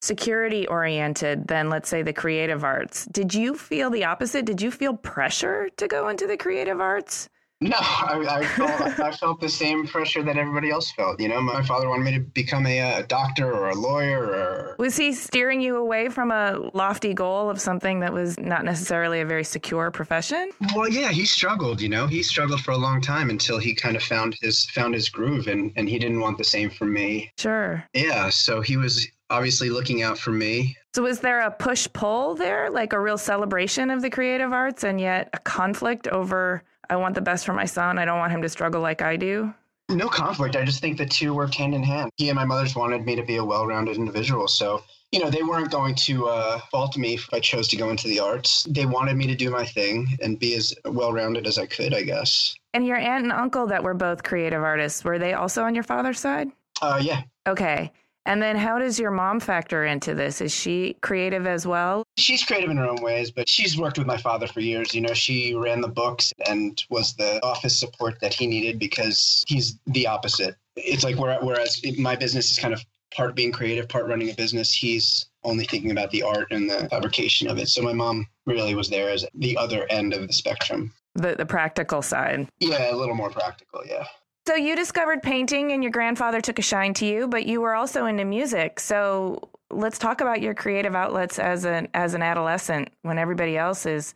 security 0.00 0.66
oriented 0.66 1.48
than, 1.48 1.68
let's 1.68 1.88
say, 1.88 2.02
the 2.02 2.12
creative 2.12 2.64
arts. 2.64 3.06
Did 3.06 3.34
you 3.34 3.54
feel 3.54 3.90
the 3.90 4.04
opposite? 4.04 4.44
Did 4.44 4.62
you 4.62 4.70
feel 4.70 4.96
pressure 4.96 5.68
to 5.76 5.88
go 5.88 6.08
into 6.08 6.26
the 6.26 6.36
creative 6.36 6.80
arts? 6.80 7.28
No, 7.62 7.76
I, 7.78 8.26
I, 8.28 8.44
felt, 8.44 9.00
I 9.00 9.10
felt 9.12 9.40
the 9.40 9.48
same 9.48 9.86
pressure 9.86 10.22
that 10.22 10.36
everybody 10.36 10.70
else 10.70 10.92
felt. 10.92 11.18
You 11.18 11.28
know, 11.28 11.40
my 11.40 11.62
father 11.62 11.88
wanted 11.88 12.04
me 12.04 12.12
to 12.12 12.20
become 12.20 12.66
a, 12.66 12.80
uh 12.80 13.02
doctor 13.08 13.50
or 13.50 13.70
a 13.70 13.74
lawyer 13.74 14.26
or 14.26 14.76
Was 14.78 14.98
he 14.98 15.14
steering 15.14 15.62
you 15.62 15.76
away 15.76 16.10
from 16.10 16.30
a 16.30 16.70
lofty 16.74 17.14
goal 17.14 17.48
of 17.48 17.58
something 17.58 18.00
that 18.00 18.12
was 18.12 18.38
not 18.38 18.66
necessarily 18.66 19.22
a 19.22 19.24
very 19.24 19.44
secure 19.44 19.90
profession? 19.90 20.50
Well, 20.74 20.90
yeah, 20.90 21.08
he 21.08 21.24
struggled. 21.24 21.80
You 21.80 21.88
know, 21.88 22.06
he 22.06 22.22
struggled 22.22 22.60
for 22.60 22.72
a 22.72 22.76
long 22.76 23.00
time 23.00 23.30
until 23.30 23.56
he 23.58 23.74
kind 23.74 23.96
of 23.96 24.02
found 24.02 24.36
his 24.42 24.66
found 24.66 24.92
his 24.92 25.08
groove, 25.08 25.46
and 25.46 25.72
and 25.76 25.88
he 25.88 25.98
didn't 25.98 26.20
want 26.20 26.36
the 26.36 26.44
same 26.44 26.68
for 26.68 26.84
me. 26.84 27.32
Sure. 27.38 27.82
Yeah, 27.94 28.28
so 28.28 28.60
he 28.60 28.76
was 28.76 29.08
obviously 29.30 29.70
looking 29.70 30.02
out 30.02 30.18
for 30.18 30.30
me. 30.30 30.76
So, 30.94 31.02
was 31.02 31.20
there 31.20 31.40
a 31.40 31.50
push 31.50 31.86
pull 31.92 32.34
there, 32.34 32.70
like 32.70 32.92
a 32.92 33.00
real 33.00 33.18
celebration 33.18 33.90
of 33.90 34.02
the 34.02 34.10
creative 34.10 34.52
arts, 34.52 34.84
and 34.84 35.00
yet 35.00 35.28
a 35.32 35.38
conflict 35.38 36.08
over, 36.08 36.62
I 36.88 36.96
want 36.96 37.14
the 37.14 37.20
best 37.20 37.44
for 37.44 37.52
my 37.52 37.66
son, 37.66 37.98
I 37.98 38.04
don't 38.04 38.18
want 38.18 38.32
him 38.32 38.42
to 38.42 38.48
struggle 38.48 38.80
like 38.80 39.02
I 39.02 39.16
do? 39.16 39.52
No 39.88 40.08
conflict. 40.08 40.56
I 40.56 40.64
just 40.64 40.80
think 40.80 40.98
the 40.98 41.06
two 41.06 41.32
worked 41.32 41.54
hand 41.54 41.74
in 41.74 41.82
hand. 41.82 42.10
He 42.16 42.28
and 42.28 42.36
my 42.36 42.44
mother's 42.44 42.74
wanted 42.74 43.04
me 43.04 43.14
to 43.14 43.22
be 43.22 43.36
a 43.36 43.44
well-rounded 43.44 43.96
individual, 43.96 44.48
so 44.48 44.82
you 45.12 45.20
know 45.20 45.30
they 45.30 45.42
weren't 45.42 45.70
going 45.70 45.94
to 45.94 46.26
uh, 46.26 46.60
fault 46.72 46.96
me 46.96 47.14
if 47.14 47.28
I 47.32 47.38
chose 47.38 47.68
to 47.68 47.76
go 47.76 47.90
into 47.90 48.08
the 48.08 48.18
arts. 48.18 48.66
They 48.68 48.86
wanted 48.86 49.16
me 49.16 49.26
to 49.28 49.36
do 49.36 49.50
my 49.50 49.64
thing 49.64 50.08
and 50.20 50.38
be 50.38 50.54
as 50.54 50.74
well-rounded 50.86 51.46
as 51.46 51.58
I 51.58 51.66
could, 51.66 51.94
I 51.94 52.02
guess. 52.02 52.54
And 52.74 52.84
your 52.86 52.96
aunt 52.96 53.24
and 53.24 53.32
uncle 53.32 53.66
that 53.68 53.82
were 53.82 53.94
both 53.94 54.22
creative 54.22 54.62
artists, 54.62 55.04
were 55.04 55.18
they 55.18 55.34
also 55.34 55.62
on 55.62 55.74
your 55.74 55.84
father's 55.84 56.18
side? 56.18 56.50
Uh, 56.82 56.98
yeah. 57.00 57.22
Okay. 57.46 57.92
And 58.26 58.42
then 58.42 58.56
how 58.56 58.78
does 58.78 58.98
your 58.98 59.12
mom 59.12 59.38
factor 59.38 59.86
into 59.86 60.12
this? 60.14 60.40
Is 60.40 60.52
she 60.52 60.96
creative 61.00 61.46
as 61.46 61.66
well? 61.66 62.02
She's 62.18 62.44
creative 62.44 62.70
in 62.70 62.76
her 62.76 62.84
own 62.84 63.00
ways, 63.00 63.30
but 63.30 63.48
she's 63.48 63.78
worked 63.78 63.98
with 63.98 64.06
my 64.06 64.16
father 64.16 64.48
for 64.48 64.60
years. 64.60 64.92
You 64.92 65.00
know, 65.00 65.14
she 65.14 65.54
ran 65.54 65.80
the 65.80 65.88
books 65.88 66.32
and 66.48 66.82
was 66.90 67.14
the 67.14 67.42
office 67.44 67.78
support 67.78 68.18
that 68.20 68.34
he 68.34 68.48
needed 68.48 68.80
because 68.80 69.44
he's 69.46 69.78
the 69.86 70.08
opposite. 70.08 70.56
It's 70.74 71.04
like 71.04 71.16
whereas 71.16 71.80
my 71.96 72.16
business 72.16 72.50
is 72.50 72.58
kind 72.58 72.74
of 72.74 72.84
part 73.14 73.36
being 73.36 73.52
creative, 73.52 73.88
part 73.88 74.06
running 74.06 74.30
a 74.30 74.34
business, 74.34 74.72
he's 74.72 75.26
only 75.44 75.64
thinking 75.64 75.92
about 75.92 76.10
the 76.10 76.22
art 76.22 76.48
and 76.50 76.68
the 76.68 76.88
fabrication 76.90 77.48
of 77.48 77.58
it. 77.58 77.68
So 77.68 77.80
my 77.80 77.92
mom 77.92 78.26
really 78.44 78.74
was 78.74 78.90
there 78.90 79.10
as 79.10 79.24
the 79.34 79.56
other 79.56 79.86
end 79.88 80.12
of 80.12 80.26
the 80.26 80.32
spectrum. 80.32 80.92
The 81.14 81.36
the 81.36 81.46
practical 81.46 82.02
side. 82.02 82.48
Yeah, 82.58 82.92
a 82.92 82.96
little 82.96 83.14
more 83.14 83.30
practical, 83.30 83.82
yeah. 83.86 84.04
So 84.46 84.54
you 84.54 84.76
discovered 84.76 85.24
painting 85.24 85.72
and 85.72 85.82
your 85.82 85.90
grandfather 85.90 86.40
took 86.40 86.60
a 86.60 86.62
shine 86.62 86.94
to 86.94 87.06
you, 87.06 87.26
but 87.26 87.46
you 87.46 87.60
were 87.60 87.74
also 87.74 88.06
into 88.06 88.24
music. 88.24 88.78
So 88.78 89.50
let's 89.70 89.98
talk 89.98 90.20
about 90.20 90.40
your 90.40 90.54
creative 90.54 90.94
outlets 90.94 91.40
as 91.40 91.64
an 91.64 91.88
as 91.94 92.14
an 92.14 92.22
adolescent 92.22 92.90
when 93.02 93.18
everybody 93.18 93.56
else 93.56 93.86
is 93.86 94.14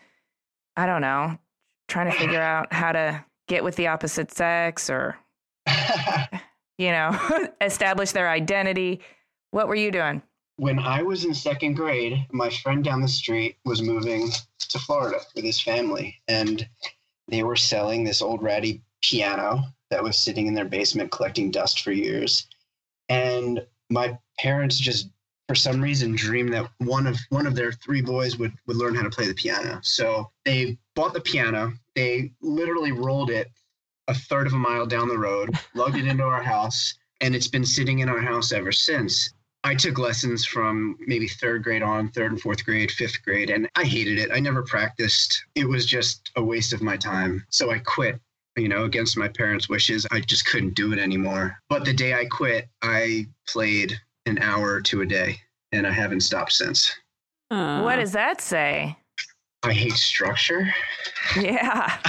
I 0.77 0.87
don't 0.87 1.01
know, 1.01 1.37
trying 1.89 2.13
to 2.13 2.17
figure 2.17 2.41
out 2.41 2.73
how 2.73 2.93
to 2.93 3.25
get 3.49 3.65
with 3.65 3.75
the 3.75 3.89
opposite 3.89 4.31
sex 4.31 4.89
or 4.89 5.19
you 6.79 6.93
know, 6.93 7.49
establish 7.61 8.13
their 8.13 8.31
identity. 8.31 9.01
What 9.51 9.67
were 9.67 9.75
you 9.75 9.91
doing? 9.91 10.23
When 10.59 10.79
I 10.79 11.03
was 11.03 11.25
in 11.25 11.35
second 11.35 11.75
grade, 11.75 12.25
my 12.31 12.51
friend 12.51 12.85
down 12.85 13.01
the 13.01 13.09
street 13.09 13.57
was 13.65 13.83
moving 13.83 14.31
to 14.61 14.79
Florida 14.79 15.19
with 15.35 15.45
his 15.45 15.61
family 15.61 16.23
and 16.29 16.69
they 17.27 17.43
were 17.43 17.57
selling 17.57 18.05
this 18.05 18.23
old 18.23 18.45
ratty 18.45 18.81
piano 19.03 19.65
that 19.91 20.03
was 20.03 20.19
sitting 20.19 20.47
in 20.47 20.55
their 20.55 20.65
basement 20.65 21.11
collecting 21.11 21.51
dust 21.51 21.81
for 21.81 21.93
years. 21.93 22.47
And 23.09 23.65
my 23.91 24.19
parents 24.39 24.79
just 24.79 25.11
for 25.49 25.55
some 25.57 25.81
reason 25.81 26.15
dreamed 26.15 26.53
that 26.53 26.71
one 26.79 27.07
of 27.09 27.19
one 27.31 27.47
of 27.47 27.57
their 27.57 27.73
three 27.73 28.01
boys 28.01 28.39
would 28.39 28.53
would 28.67 28.77
learn 28.77 28.95
how 28.95 29.03
to 29.03 29.11
play 29.11 29.27
the 29.27 29.35
piano. 29.35 29.81
So 29.83 30.31
they 30.45 30.79
bought 30.95 31.13
the 31.13 31.21
piano, 31.21 31.73
they 31.97 32.33
literally 32.41 32.93
rolled 32.93 33.31
it 33.31 33.51
a 34.07 34.15
third 34.15 34.47
of 34.47 34.53
a 34.53 34.59
mile 34.59 34.87
down 34.87 35.09
the 35.09 35.19
road, 35.19 35.59
lugged 35.75 35.97
it 35.97 36.07
into 36.07 36.25
our 36.25 36.43
house, 36.43 36.95
and 37.21 37.35
it's 37.35 37.49
been 37.49 37.65
sitting 37.65 38.01
in 38.01 38.09
our 38.09 38.21
house 38.21 38.53
ever 38.53 38.73
since. 38.73 39.33
I 39.63 39.75
took 39.75 39.99
lessons 39.99 40.45
from 40.45 40.97
maybe 41.07 41.29
third 41.29 41.63
grade 41.63 41.83
on, 41.83 42.11
third 42.11 42.33
and 42.33 42.41
fourth 42.41 42.65
grade, 42.65 42.91
fifth 42.91 43.23
grade, 43.23 43.51
and 43.51 43.69
I 43.77 43.85
hated 43.85 44.19
it. 44.19 44.31
I 44.33 44.41
never 44.41 44.63
practiced. 44.63 45.45
It 45.55 45.69
was 45.69 45.85
just 45.85 46.31
a 46.37 46.43
waste 46.43 46.73
of 46.73 46.81
my 46.81 46.97
time. 46.97 47.45
So 47.51 47.71
I 47.71 47.79
quit 47.81 48.21
you 48.61 48.69
know, 48.69 48.85
against 48.85 49.17
my 49.17 49.29
parents' 49.29 49.69
wishes. 49.69 50.07
I 50.11 50.21
just 50.21 50.47
couldn't 50.47 50.75
do 50.75 50.93
it 50.93 50.99
anymore. 50.99 51.59
But 51.69 51.85
the 51.85 51.93
day 51.93 52.15
I 52.15 52.27
quit, 52.27 52.69
I 52.83 53.27
played 53.49 53.99
an 54.27 54.39
hour 54.39 54.71
or 54.71 54.81
two 54.81 55.01
a 55.01 55.07
day, 55.07 55.41
and 55.73 55.87
I 55.87 55.91
haven't 55.91 56.21
stopped 56.21 56.53
since. 56.53 56.95
Uh, 57.51 57.83
what 57.83 57.97
does 57.97 58.13
that 58.13 58.41
say? 58.41 58.97
I 59.63 59.75
hate 59.75 59.93
structure. 59.93 60.73
Yeah. 61.37 61.99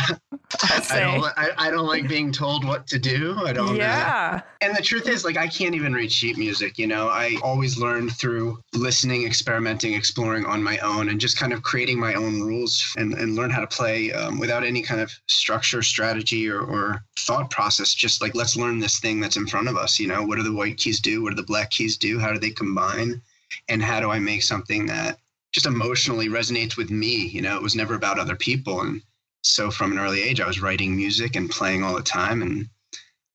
I 0.90 1.00
don't. 1.00 1.24
I, 1.38 1.50
I, 1.58 1.72
don't 1.72 1.86
like 1.86 2.08
being 2.08 2.32
told 2.32 2.64
what 2.64 2.88
to 2.88 3.00
do. 3.00 3.38
I 3.46 3.52
don't. 3.52 3.76
Yeah. 3.76 4.42
Uh, 4.42 4.48
and 4.62 4.76
the 4.76 4.82
truth 4.82 5.08
is, 5.08 5.26
like, 5.26 5.38
I 5.38 5.48
can't 5.48 5.76
even 5.76 5.94
read 5.94 6.12
sheet 6.12 6.38
music. 6.38 6.78
You 6.78 6.88
know, 6.88 7.10
I 7.10 7.36
always 7.44 7.78
learn 7.78 8.10
through 8.10 8.60
listening, 8.74 9.26
experimenting, 9.26 9.94
exploring 9.94 10.46
on 10.46 10.64
my 10.64 10.78
own, 10.80 11.10
and 11.10 11.20
just 11.20 11.38
kind 11.38 11.52
of 11.52 11.62
creating 11.62 12.00
my 12.00 12.14
own 12.14 12.42
rules 12.42 12.94
and, 12.98 13.14
and 13.16 13.36
learn 13.36 13.50
how 13.50 13.60
to 13.60 13.68
play 13.68 14.14
um, 14.14 14.40
without 14.40 14.64
any 14.64 14.82
kind 14.82 15.02
of 15.02 15.12
structure, 15.28 15.82
strategy, 15.82 16.50
or, 16.50 16.62
or 16.62 17.04
thought 17.20 17.50
process. 17.52 17.94
Just 17.94 18.22
like 18.22 18.34
let's 18.34 18.56
learn 18.56 18.80
this 18.80 19.00
thing 19.00 19.20
that's 19.20 19.38
in 19.38 19.48
front 19.48 19.68
of 19.68 19.76
us. 19.76 20.00
You 20.00 20.08
know, 20.08 20.24
what 20.24 20.38
do 20.38 20.44
the 20.44 20.54
white 20.54 20.78
keys 20.78 21.02
do? 21.02 21.22
What 21.22 21.32
do 21.32 21.36
the 21.36 21.44
black 21.44 21.70
keys 21.70 21.98
do? 21.98 22.18
How 22.18 22.32
do 22.32 22.40
they 22.40 22.52
combine? 22.52 23.22
And 23.68 23.84
how 23.84 24.00
do 24.00 24.10
I 24.10 24.20
make 24.20 24.44
something 24.44 24.86
that 24.86 25.18
just 25.52 25.66
emotionally 25.66 26.30
resonates 26.30 26.78
with 26.78 26.90
me. 26.90 27.28
You 27.28 27.42
know, 27.42 27.56
it 27.56 27.64
was 27.64 27.76
never 27.76 27.96
about 27.96 28.20
other 28.20 28.36
people. 28.36 28.82
And 28.82 29.02
so 29.44 29.72
from 29.72 29.92
an 29.92 30.00
early 30.00 30.22
age, 30.22 30.40
I 30.40 30.48
was 30.48 30.62
writing 30.62 30.96
music 30.96 31.36
and 31.36 31.50
playing 31.50 31.84
all 31.84 31.96
the 31.96 32.02
time. 32.02 32.42
And 32.42 32.70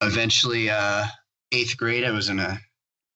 eventually, 0.00 0.70
uh, 0.70 1.04
eighth 1.52 1.76
grade, 1.76 2.04
I 2.04 2.10
was 2.10 2.28
in 2.28 2.38
a 2.38 2.60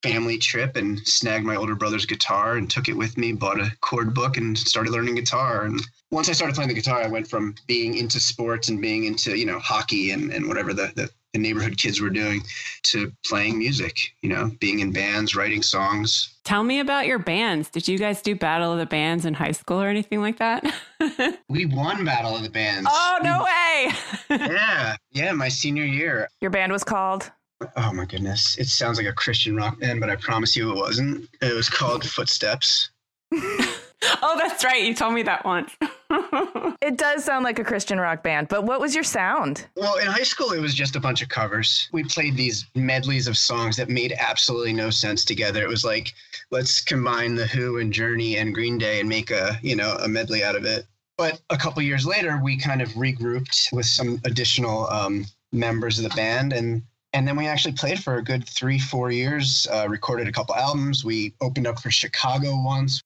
family 0.02 0.38
trip 0.38 0.76
and 0.76 0.98
snagged 1.06 1.44
my 1.44 1.56
older 1.56 1.74
brother's 1.74 2.06
guitar 2.06 2.56
and 2.56 2.70
took 2.70 2.88
it 2.88 2.96
with 2.96 3.18
me, 3.18 3.32
bought 3.32 3.60
a 3.60 3.70
chord 3.80 4.14
book 4.14 4.36
and 4.36 4.56
started 4.56 4.92
learning 4.92 5.14
guitar. 5.14 5.64
And 5.64 5.80
once 6.10 6.28
I 6.28 6.32
started 6.32 6.54
playing 6.54 6.68
the 6.68 6.74
guitar, 6.74 7.02
I 7.02 7.08
went 7.08 7.28
from 7.28 7.54
being 7.66 7.96
into 7.96 8.18
sports 8.18 8.68
and 8.68 8.80
being 8.80 9.04
into, 9.04 9.36
you 9.36 9.46
know, 9.46 9.58
hockey 9.58 10.10
and, 10.10 10.32
and 10.32 10.48
whatever 10.48 10.72
the, 10.72 10.90
the, 10.96 11.10
the 11.32 11.38
neighborhood 11.38 11.76
kids 11.76 12.00
were 12.00 12.10
doing 12.10 12.42
to 12.84 13.12
playing 13.26 13.58
music, 13.58 13.98
you 14.22 14.30
know, 14.30 14.50
being 14.58 14.80
in 14.80 14.92
bands, 14.92 15.36
writing 15.36 15.62
songs. 15.62 16.34
Tell 16.50 16.64
me 16.64 16.80
about 16.80 17.06
your 17.06 17.20
bands. 17.20 17.70
Did 17.70 17.86
you 17.86 17.96
guys 17.96 18.22
do 18.22 18.34
Battle 18.34 18.72
of 18.72 18.80
the 18.80 18.84
Bands 18.84 19.24
in 19.24 19.34
high 19.34 19.52
school 19.52 19.80
or 19.80 19.86
anything 19.86 20.20
like 20.20 20.38
that? 20.38 20.64
we 21.48 21.64
won 21.64 22.04
Battle 22.04 22.34
of 22.34 22.42
the 22.42 22.50
Bands. 22.50 22.88
Oh, 22.90 23.18
no 23.22 23.44
way. 23.44 23.92
yeah. 24.52 24.96
Yeah. 25.12 25.30
My 25.30 25.48
senior 25.48 25.84
year. 25.84 26.28
Your 26.40 26.50
band 26.50 26.72
was 26.72 26.82
called? 26.82 27.30
Oh, 27.76 27.92
my 27.92 28.04
goodness. 28.04 28.58
It 28.58 28.66
sounds 28.66 28.98
like 28.98 29.06
a 29.06 29.12
Christian 29.12 29.54
rock 29.54 29.78
band, 29.78 30.00
but 30.00 30.10
I 30.10 30.16
promise 30.16 30.56
you 30.56 30.72
it 30.72 30.74
wasn't. 30.74 31.28
It 31.40 31.54
was 31.54 31.68
called 31.68 32.04
Footsteps. 32.04 32.90
oh, 33.32 34.34
that's 34.36 34.64
right. 34.64 34.82
You 34.82 34.92
told 34.92 35.14
me 35.14 35.22
that 35.22 35.44
once. 35.44 35.70
it 36.80 36.96
does 36.96 37.24
sound 37.24 37.44
like 37.44 37.58
a 37.58 37.64
Christian 37.64 38.00
rock 38.00 38.22
band, 38.22 38.48
but 38.48 38.64
what 38.64 38.80
was 38.80 38.94
your 38.94 39.04
sound? 39.04 39.66
Well, 39.76 39.96
in 39.98 40.06
high 40.06 40.24
school, 40.24 40.52
it 40.52 40.60
was 40.60 40.74
just 40.74 40.96
a 40.96 41.00
bunch 41.00 41.22
of 41.22 41.28
covers. 41.28 41.88
We 41.92 42.02
played 42.04 42.36
these 42.36 42.66
medleys 42.74 43.28
of 43.28 43.36
songs 43.36 43.76
that 43.76 43.88
made 43.88 44.14
absolutely 44.18 44.72
no 44.72 44.90
sense 44.90 45.24
together. 45.24 45.62
It 45.62 45.68
was 45.68 45.84
like, 45.84 46.12
let's 46.50 46.80
combine 46.80 47.36
The 47.36 47.46
Who 47.46 47.78
and 47.78 47.92
Journey 47.92 48.38
and 48.38 48.54
Green 48.54 48.76
Day 48.76 49.00
and 49.00 49.08
make 49.08 49.30
a, 49.30 49.58
you 49.62 49.76
know, 49.76 49.96
a 50.00 50.08
medley 50.08 50.42
out 50.42 50.56
of 50.56 50.64
it. 50.64 50.86
But 51.16 51.40
a 51.50 51.56
couple 51.56 51.82
years 51.82 52.06
later, 52.06 52.40
we 52.42 52.56
kind 52.56 52.82
of 52.82 52.88
regrouped 52.90 53.72
with 53.72 53.86
some 53.86 54.20
additional 54.24 54.88
um, 54.88 55.26
members 55.52 55.98
of 55.98 56.04
the 56.04 56.16
band 56.16 56.52
and 56.52 56.82
and 57.12 57.26
then 57.26 57.36
we 57.36 57.48
actually 57.48 57.72
played 57.72 57.98
for 57.98 58.18
a 58.18 58.22
good 58.22 58.48
three, 58.48 58.78
four 58.78 59.10
years. 59.10 59.66
Uh, 59.72 59.88
recorded 59.88 60.28
a 60.28 60.32
couple 60.32 60.54
albums. 60.54 61.04
We 61.04 61.34
opened 61.40 61.66
up 61.66 61.80
for 61.80 61.90
Chicago 61.90 62.62
once. 62.62 63.02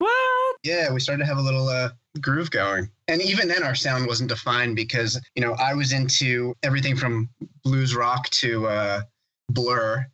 Yeah, 0.64 0.90
we 0.92 0.98
started 0.98 1.22
to 1.22 1.26
have 1.28 1.36
a 1.36 1.42
little 1.42 1.68
uh, 1.68 1.90
groove 2.20 2.50
going. 2.50 2.90
And 3.06 3.20
even 3.20 3.48
then, 3.48 3.62
our 3.62 3.74
sound 3.74 4.06
wasn't 4.06 4.30
defined 4.30 4.76
because 4.76 5.20
you 5.36 5.42
know 5.42 5.52
I 5.52 5.74
was 5.74 5.92
into 5.92 6.54
everything 6.62 6.96
from 6.96 7.28
blues 7.62 7.94
rock 7.94 8.30
to 8.30 8.66
uh, 8.66 9.02
Blur, 9.50 10.06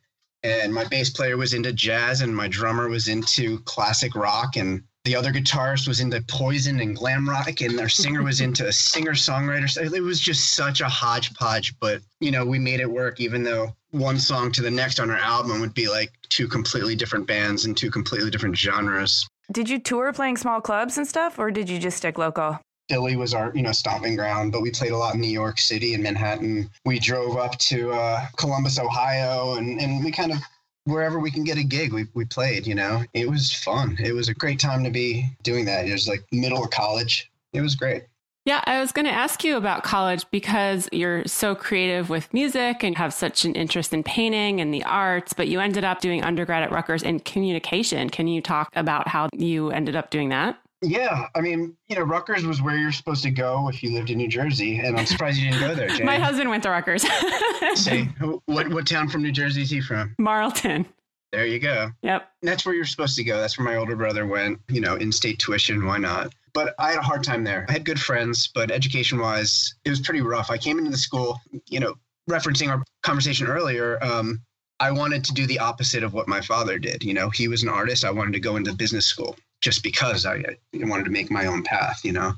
and 0.43 0.73
my 0.73 0.83
bass 0.83 1.09
player 1.09 1.37
was 1.37 1.53
into 1.53 1.71
jazz, 1.71 2.19
and 2.19 2.35
my 2.35 2.49
drummer 2.49 2.89
was 2.89 3.07
into 3.07 3.59
classic 3.59 4.13
rock, 4.13 4.57
and 4.57 4.83
the 5.05 5.15
other 5.15 5.31
guitarist 5.31 5.87
was 5.87 6.01
into 6.01 6.21
Poison 6.27 6.81
and 6.81 6.97
glam 6.97 7.27
rock, 7.27 7.61
and 7.61 7.79
our 7.79 7.89
singer 7.89 8.21
was 8.21 8.41
into 8.41 8.67
a 8.67 8.73
singer 8.73 9.13
songwriter. 9.13 9.69
So 9.69 9.81
it 9.81 10.03
was 10.03 10.19
just 10.19 10.53
such 10.53 10.81
a 10.81 10.89
hodgepodge, 10.89 11.79
but 11.79 12.01
you 12.19 12.31
know 12.31 12.45
we 12.45 12.59
made 12.59 12.81
it 12.81 12.91
work, 12.91 13.21
even 13.21 13.41
though 13.41 13.73
one 13.91 14.19
song 14.19 14.51
to 14.51 14.61
the 14.61 14.71
next 14.71 14.99
on 14.99 15.09
our 15.09 15.17
album 15.17 15.61
would 15.61 15.73
be 15.73 15.87
like 15.87 16.11
two 16.27 16.47
completely 16.47 16.95
different 16.95 17.25
bands 17.25 17.63
and 17.63 17.75
two 17.77 17.89
completely 17.89 18.29
different 18.29 18.57
genres. 18.57 19.25
Did 19.51 19.69
you 19.69 19.79
tour 19.79 20.11
playing 20.13 20.37
small 20.37 20.61
clubs 20.61 20.97
and 20.97 21.07
stuff, 21.07 21.39
or 21.39 21.51
did 21.51 21.69
you 21.69 21.79
just 21.79 21.97
stick 21.97 22.17
local? 22.17 22.59
Philly 22.89 23.15
was 23.15 23.33
our, 23.33 23.53
you 23.55 23.61
know, 23.61 23.71
stomping 23.71 24.17
ground, 24.17 24.51
but 24.51 24.61
we 24.61 24.71
played 24.71 24.91
a 24.91 24.97
lot 24.97 25.15
in 25.15 25.21
New 25.21 25.27
York 25.27 25.59
City 25.59 25.93
and 25.93 26.03
Manhattan. 26.03 26.69
We 26.83 26.99
drove 26.99 27.37
up 27.37 27.57
to 27.59 27.91
uh, 27.91 28.25
Columbus, 28.35 28.79
Ohio, 28.79 29.55
and, 29.55 29.79
and 29.79 30.03
we 30.03 30.11
kind 30.11 30.31
of 30.31 30.39
wherever 30.85 31.19
we 31.19 31.31
can 31.31 31.43
get 31.43 31.57
a 31.57 31.63
gig, 31.63 31.93
we, 31.93 32.07
we 32.13 32.25
played, 32.25 32.65
you 32.65 32.75
know. 32.75 33.03
It 33.13 33.29
was 33.29 33.53
fun. 33.53 33.97
It 33.99 34.13
was 34.13 34.29
a 34.29 34.33
great 34.33 34.59
time 34.59 34.83
to 34.83 34.89
be 34.89 35.29
doing 35.43 35.65
that. 35.65 35.87
It 35.87 35.91
was 35.91 36.07
like 36.07 36.25
middle 36.31 36.63
of 36.63 36.69
college. 36.71 37.31
It 37.53 37.61
was 37.61 37.75
great. 37.75 38.03
Yeah, 38.43 38.63
I 38.65 38.79
was 38.79 38.91
going 38.91 39.05
to 39.05 39.11
ask 39.11 39.43
you 39.43 39.55
about 39.55 39.83
college 39.83 40.25
because 40.31 40.89
you're 40.91 41.23
so 41.27 41.53
creative 41.53 42.09
with 42.09 42.33
music 42.33 42.83
and 42.83 42.97
have 42.97 43.13
such 43.13 43.45
an 43.45 43.53
interest 43.53 43.93
in 43.93 44.01
painting 44.01 44.59
and 44.59 44.73
the 44.73 44.83
arts, 44.83 45.31
but 45.33 45.47
you 45.47 45.59
ended 45.59 45.83
up 45.83 46.01
doing 46.01 46.23
undergrad 46.23 46.63
at 46.63 46.71
Rutgers 46.71 47.03
in 47.03 47.19
communication. 47.19 48.09
Can 48.09 48.27
you 48.27 48.41
talk 48.41 48.69
about 48.75 49.07
how 49.07 49.29
you 49.31 49.69
ended 49.69 49.95
up 49.95 50.09
doing 50.09 50.29
that? 50.29 50.57
Yeah, 50.81 51.27
I 51.35 51.41
mean, 51.41 51.77
you 51.87 51.95
know, 51.95 52.01
Rutgers 52.01 52.43
was 52.43 52.63
where 52.63 52.75
you're 52.75 52.91
supposed 52.91 53.21
to 53.23 53.29
go 53.29 53.69
if 53.69 53.83
you 53.83 53.93
lived 53.93 54.09
in 54.09 54.17
New 54.17 54.27
Jersey, 54.27 54.79
and 54.79 54.97
I'm 54.97 55.05
surprised 55.05 55.37
you 55.37 55.51
didn't 55.51 55.67
go 55.67 55.75
there. 55.75 55.87
Jane. 55.95 56.07
My 56.07 56.17
husband 56.17 56.49
went 56.49 56.63
to 56.63 56.71
Rutgers. 56.71 57.05
Say, 57.75 58.05
what 58.45 58.67
what 58.69 58.87
town 58.87 59.07
from 59.07 59.21
New 59.21 59.31
Jersey 59.31 59.61
is 59.61 59.69
he 59.69 59.79
from? 59.81 60.15
Marlton. 60.17 60.87
There 61.31 61.45
you 61.45 61.59
go. 61.59 61.91
Yep. 62.01 62.27
That's 62.41 62.65
where 62.65 62.73
you're 62.73 62.85
supposed 62.85 63.15
to 63.17 63.23
go. 63.23 63.39
That's 63.39 63.59
where 63.59 63.65
my 63.65 63.75
older 63.75 63.95
brother 63.95 64.25
went. 64.25 64.59
You 64.69 64.81
know, 64.81 64.95
in-state 64.95 65.37
tuition. 65.37 65.85
Why 65.85 65.99
not? 65.99 66.33
But 66.53 66.75
I 66.79 66.89
had 66.89 66.99
a 66.99 67.03
hard 67.03 67.23
time 67.23 67.43
there. 67.43 67.65
I 67.69 67.73
had 67.73 67.85
good 67.85 67.99
friends, 67.99 68.49
but 68.53 68.71
education-wise, 68.71 69.75
it 69.85 69.89
was 69.89 69.99
pretty 69.99 70.21
rough. 70.21 70.49
I 70.49 70.57
came 70.57 70.77
into 70.77 70.91
the 70.91 70.97
school, 70.97 71.39
you 71.67 71.79
know, 71.79 71.95
referencing 72.29 72.69
our 72.69 72.83
conversation 73.03 73.47
earlier. 73.47 73.97
Um, 74.03 74.41
I 74.79 74.91
wanted 74.91 75.23
to 75.25 75.33
do 75.33 75.45
the 75.45 75.59
opposite 75.59 76.03
of 76.03 76.13
what 76.13 76.27
my 76.27 76.41
father 76.41 76.79
did. 76.79 77.03
You 77.03 77.13
know, 77.13 77.29
he 77.29 77.47
was 77.47 77.63
an 77.63 77.69
artist. 77.69 78.03
I 78.03 78.11
wanted 78.11 78.33
to 78.33 78.39
go 78.39 78.55
into 78.55 78.73
business 78.73 79.05
school 79.05 79.37
just 79.61 79.83
because 79.83 80.25
I, 80.25 80.37
I 80.37 80.57
wanted 80.73 81.05
to 81.05 81.11
make 81.11 81.29
my 81.29 81.45
own 81.45 81.63
path, 81.63 82.03
you 82.03 82.11
know. 82.11 82.33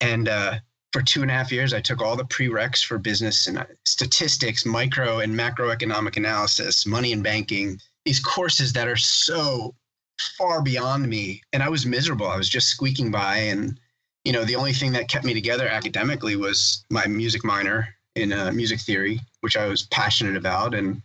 And 0.00 0.28
uh, 0.28 0.56
for 0.92 1.02
two 1.02 1.22
and 1.22 1.30
a 1.30 1.34
half 1.34 1.50
years, 1.50 1.72
I 1.72 1.80
took 1.80 2.02
all 2.02 2.14
the 2.14 2.24
prereqs 2.24 2.84
for 2.84 2.98
business 2.98 3.46
and 3.46 3.58
uh, 3.58 3.64
statistics, 3.86 4.66
micro 4.66 5.20
and 5.20 5.34
macroeconomic 5.34 6.16
analysis, 6.16 6.86
money 6.86 7.12
and 7.12 7.22
banking, 7.22 7.80
these 8.04 8.20
courses 8.20 8.72
that 8.74 8.88
are 8.88 8.96
so 8.96 9.74
far 10.38 10.62
beyond 10.62 11.08
me. 11.08 11.42
And 11.52 11.62
I 11.62 11.68
was 11.68 11.86
miserable. 11.86 12.26
I 12.26 12.36
was 12.36 12.48
just 12.48 12.68
squeaking 12.68 13.10
by. 13.10 13.36
And, 13.36 13.78
you 14.24 14.32
know, 14.32 14.44
the 14.44 14.56
only 14.56 14.72
thing 14.72 14.92
that 14.92 15.08
kept 15.08 15.24
me 15.24 15.34
together 15.34 15.68
academically 15.68 16.36
was 16.36 16.84
my 16.90 17.06
music 17.06 17.44
minor 17.44 17.88
in 18.14 18.32
uh, 18.32 18.52
music 18.52 18.80
theory, 18.80 19.20
which 19.40 19.56
I 19.56 19.66
was 19.66 19.82
passionate 19.84 20.36
about. 20.36 20.74
And 20.74 21.02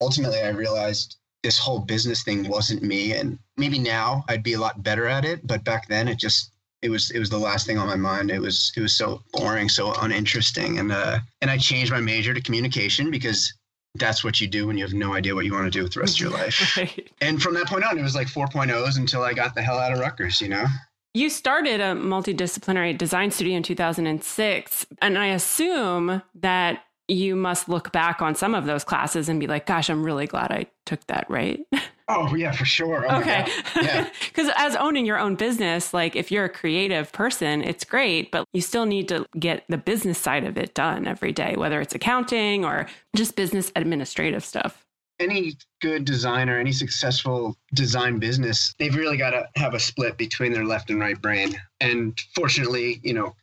ultimately, 0.00 0.40
I 0.40 0.48
realized 0.50 1.16
this 1.42 1.58
whole 1.58 1.80
business 1.80 2.22
thing 2.22 2.48
wasn't 2.48 2.82
me. 2.82 3.12
And 3.12 3.38
maybe 3.56 3.78
now 3.78 4.24
I'd 4.28 4.42
be 4.42 4.54
a 4.54 4.60
lot 4.60 4.82
better 4.82 5.06
at 5.06 5.24
it. 5.24 5.46
But 5.46 5.64
back 5.64 5.88
then, 5.88 6.08
it 6.08 6.18
just, 6.18 6.50
it 6.84 6.90
was 6.90 7.10
it 7.12 7.18
was 7.18 7.30
the 7.30 7.38
last 7.38 7.66
thing 7.66 7.78
on 7.78 7.86
my 7.86 7.96
mind. 7.96 8.30
It 8.30 8.40
was 8.40 8.70
it 8.76 8.80
was 8.80 8.94
so 8.94 9.22
boring, 9.32 9.70
so 9.70 9.94
uninteresting, 9.94 10.78
and 10.78 10.92
uh, 10.92 11.18
and 11.40 11.50
I 11.50 11.56
changed 11.56 11.90
my 11.90 12.00
major 12.00 12.34
to 12.34 12.42
communication 12.42 13.10
because 13.10 13.54
that's 13.96 14.24
what 14.24 14.40
you 14.40 14.46
do 14.46 14.66
when 14.66 14.76
you 14.76 14.84
have 14.84 14.94
no 14.94 15.14
idea 15.14 15.34
what 15.34 15.44
you 15.44 15.52
want 15.52 15.64
to 15.64 15.70
do 15.70 15.82
with 15.82 15.92
the 15.92 16.00
rest 16.00 16.16
of 16.16 16.20
your 16.20 16.30
life. 16.38 16.76
right. 16.76 17.10
And 17.20 17.40
from 17.40 17.54
that 17.54 17.66
point 17.66 17.84
on, 17.84 17.98
it 17.98 18.02
was 18.02 18.14
like 18.14 18.26
4.0s 18.26 18.98
until 18.98 19.22
I 19.22 19.32
got 19.32 19.54
the 19.54 19.62
hell 19.62 19.78
out 19.78 19.92
of 19.92 19.98
Rutgers, 19.98 20.40
you 20.40 20.48
know? 20.48 20.66
You 21.14 21.30
started 21.30 21.80
a 21.80 21.94
multidisciplinary 21.94 22.98
design 22.98 23.30
studio 23.30 23.56
in 23.56 23.62
2006. 23.62 24.86
And 25.00 25.16
I 25.16 25.28
assume 25.28 26.22
that 26.34 26.82
you 27.06 27.36
must 27.36 27.68
look 27.68 27.92
back 27.92 28.20
on 28.20 28.34
some 28.34 28.54
of 28.54 28.64
those 28.64 28.82
classes 28.82 29.28
and 29.28 29.38
be 29.38 29.46
like, 29.46 29.66
gosh, 29.66 29.90
I'm 29.90 30.02
really 30.02 30.26
glad 30.26 30.50
I 30.50 30.66
took 30.86 31.06
that, 31.06 31.26
right? 31.28 31.64
Oh 32.08 32.34
yeah, 32.34 32.52
for 32.52 32.64
sure. 32.64 33.06
Oh, 33.08 33.20
okay. 33.20 33.46
Yeah. 33.76 34.08
Because 34.28 34.52
as 34.56 34.74
owning 34.74 35.06
your 35.06 35.18
own 35.18 35.36
business, 35.36 35.94
like 35.94 36.16
if 36.16 36.32
you're 36.32 36.44
a 36.44 36.48
creative 36.48 37.12
person, 37.12 37.62
it's 37.62 37.84
great, 37.84 38.32
but 38.32 38.44
you 38.52 38.60
still 38.60 38.84
need 38.84 39.08
to 39.08 39.26
get 39.38 39.64
the 39.68 39.78
business 39.78 40.18
side 40.18 40.44
of 40.44 40.58
it 40.58 40.74
done 40.74 41.06
every 41.06 41.30
day, 41.30 41.54
whether 41.56 41.80
it's 41.80 41.94
accounting 41.94 42.64
or 42.64 42.88
just 43.14 43.36
business 43.36 43.70
administrative 43.76 44.44
stuff. 44.44 44.84
Any 45.20 45.54
good 45.80 46.04
designer, 46.04 46.58
any 46.58 46.72
successful 46.72 47.56
design 47.74 48.18
business, 48.18 48.74
they've 48.80 48.96
really 48.96 49.16
got 49.16 49.30
to 49.30 49.46
have 49.54 49.74
a 49.74 49.80
split 49.80 50.18
between 50.18 50.52
their 50.52 50.64
left 50.64 50.90
and 50.90 50.98
right 50.98 51.20
brain. 51.20 51.54
And 51.80 52.20
fortunately, 52.34 53.00
you 53.04 53.14
know, 53.14 53.36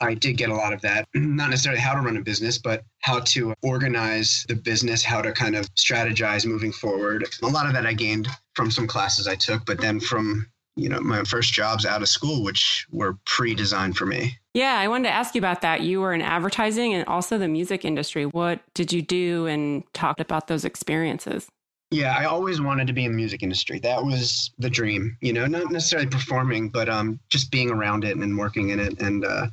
I 0.00 0.14
did 0.14 0.36
get 0.36 0.50
a 0.50 0.54
lot 0.54 0.72
of 0.72 0.80
that. 0.82 1.08
Not 1.14 1.50
necessarily 1.50 1.80
how 1.80 1.94
to 1.94 2.00
run 2.00 2.16
a 2.16 2.22
business, 2.22 2.58
but 2.58 2.84
how 3.00 3.20
to 3.20 3.54
organize 3.62 4.44
the 4.48 4.54
business, 4.54 5.04
how 5.04 5.22
to 5.22 5.32
kind 5.32 5.56
of 5.56 5.66
strategize 5.74 6.46
moving 6.46 6.72
forward. 6.72 7.24
A 7.42 7.46
lot 7.46 7.66
of 7.66 7.72
that 7.74 7.86
I 7.86 7.92
gained 7.92 8.28
from 8.54 8.70
some 8.70 8.86
classes 8.86 9.28
I 9.28 9.34
took, 9.34 9.64
but 9.66 9.80
then 9.80 10.00
from 10.00 10.46
you 10.76 10.88
know 10.88 11.00
my 11.00 11.22
first 11.22 11.52
jobs 11.52 11.86
out 11.86 12.02
of 12.02 12.08
school 12.08 12.42
which 12.42 12.86
were 12.90 13.16
pre-designed 13.26 13.96
for 13.96 14.06
me. 14.06 14.36
Yeah 14.54 14.76
i 14.76 14.88
wanted 14.88 15.08
to 15.08 15.14
ask 15.14 15.34
you 15.34 15.40
about 15.40 15.60
that. 15.60 15.82
You 15.82 16.00
were 16.00 16.12
in 16.12 16.22
advertising 16.22 16.94
and 16.94 17.06
also 17.06 17.38
the 17.38 17.48
music 17.48 17.84
industry. 17.84 18.24
What 18.24 18.60
did 18.74 18.92
you 18.92 19.02
do 19.02 19.46
and 19.46 19.84
talk 19.92 20.18
about 20.18 20.48
those 20.48 20.64
experiences? 20.64 21.46
Yeah 21.90 22.16
i 22.18 22.24
always 22.24 22.60
wanted 22.60 22.88
to 22.88 22.92
be 22.92 23.04
in 23.04 23.12
the 23.12 23.16
music 23.16 23.42
industry. 23.42 23.78
That 23.78 24.04
was 24.04 24.50
the 24.58 24.70
dream 24.70 25.16
you 25.20 25.32
know 25.32 25.46
not 25.46 25.70
necessarily 25.70 26.08
performing 26.08 26.70
but 26.70 26.88
um, 26.88 27.20
just 27.30 27.52
being 27.52 27.70
around 27.70 28.04
it 28.04 28.16
and 28.16 28.36
working 28.36 28.70
in 28.70 28.80
it 28.80 29.00
and 29.00 29.24
uh, 29.24 29.46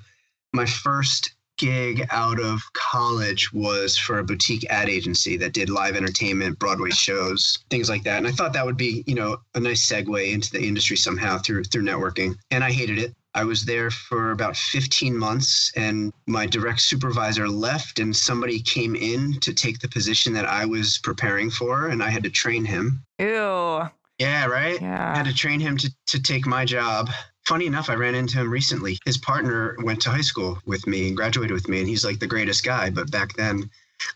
my 0.53 0.65
first 0.65 1.33
gig 1.61 2.07
out 2.09 2.39
of 2.39 2.61
college 2.73 3.53
was 3.53 3.95
for 3.95 4.17
a 4.17 4.23
boutique 4.23 4.65
ad 4.71 4.89
agency 4.89 5.37
that 5.37 5.53
did 5.53 5.69
live 5.69 5.95
entertainment, 5.95 6.57
Broadway 6.57 6.89
shows, 6.89 7.59
things 7.69 7.87
like 7.87 8.03
that. 8.03 8.17
And 8.17 8.27
I 8.27 8.31
thought 8.31 8.53
that 8.53 8.65
would 8.65 8.77
be, 8.77 9.03
you 9.05 9.13
know, 9.13 9.37
a 9.53 9.59
nice 9.59 9.87
segue 9.87 10.33
into 10.33 10.51
the 10.51 10.61
industry 10.61 10.97
somehow 10.97 11.37
through 11.37 11.65
through 11.65 11.83
networking. 11.83 12.35
And 12.49 12.63
I 12.63 12.71
hated 12.71 12.97
it. 12.97 13.13
I 13.33 13.43
was 13.43 13.63
there 13.63 13.91
for 13.91 14.31
about 14.31 14.57
15 14.57 15.15
months 15.15 15.71
and 15.77 16.11
my 16.27 16.45
direct 16.45 16.81
supervisor 16.81 17.47
left 17.47 17.99
and 17.99 18.13
somebody 18.13 18.59
came 18.59 18.95
in 18.95 19.39
to 19.39 19.53
take 19.53 19.79
the 19.79 19.87
position 19.87 20.33
that 20.33 20.45
I 20.45 20.65
was 20.65 20.97
preparing 20.97 21.49
for 21.49 21.87
and 21.87 22.03
I 22.03 22.09
had 22.09 22.23
to 22.23 22.29
train 22.29 22.65
him. 22.65 23.05
Ew. 23.19 23.83
Yeah, 24.19 24.45
right? 24.47 24.81
Yeah. 24.81 25.13
I 25.13 25.17
had 25.17 25.27
to 25.27 25.33
train 25.33 25.59
him 25.59 25.77
to, 25.77 25.89
to 26.07 26.21
take 26.21 26.45
my 26.45 26.65
job 26.65 27.09
funny 27.45 27.65
enough, 27.65 27.89
I 27.89 27.95
ran 27.95 28.15
into 28.15 28.39
him 28.39 28.49
recently. 28.49 28.97
His 29.05 29.17
partner 29.17 29.75
went 29.83 30.01
to 30.01 30.09
high 30.09 30.21
school 30.21 30.59
with 30.65 30.85
me 30.87 31.07
and 31.07 31.17
graduated 31.17 31.53
with 31.53 31.67
me, 31.67 31.79
and 31.79 31.87
he's 31.87 32.05
like 32.05 32.19
the 32.19 32.27
greatest 32.27 32.63
guy. 32.63 32.89
But 32.89 33.11
back 33.11 33.35
then, 33.35 33.69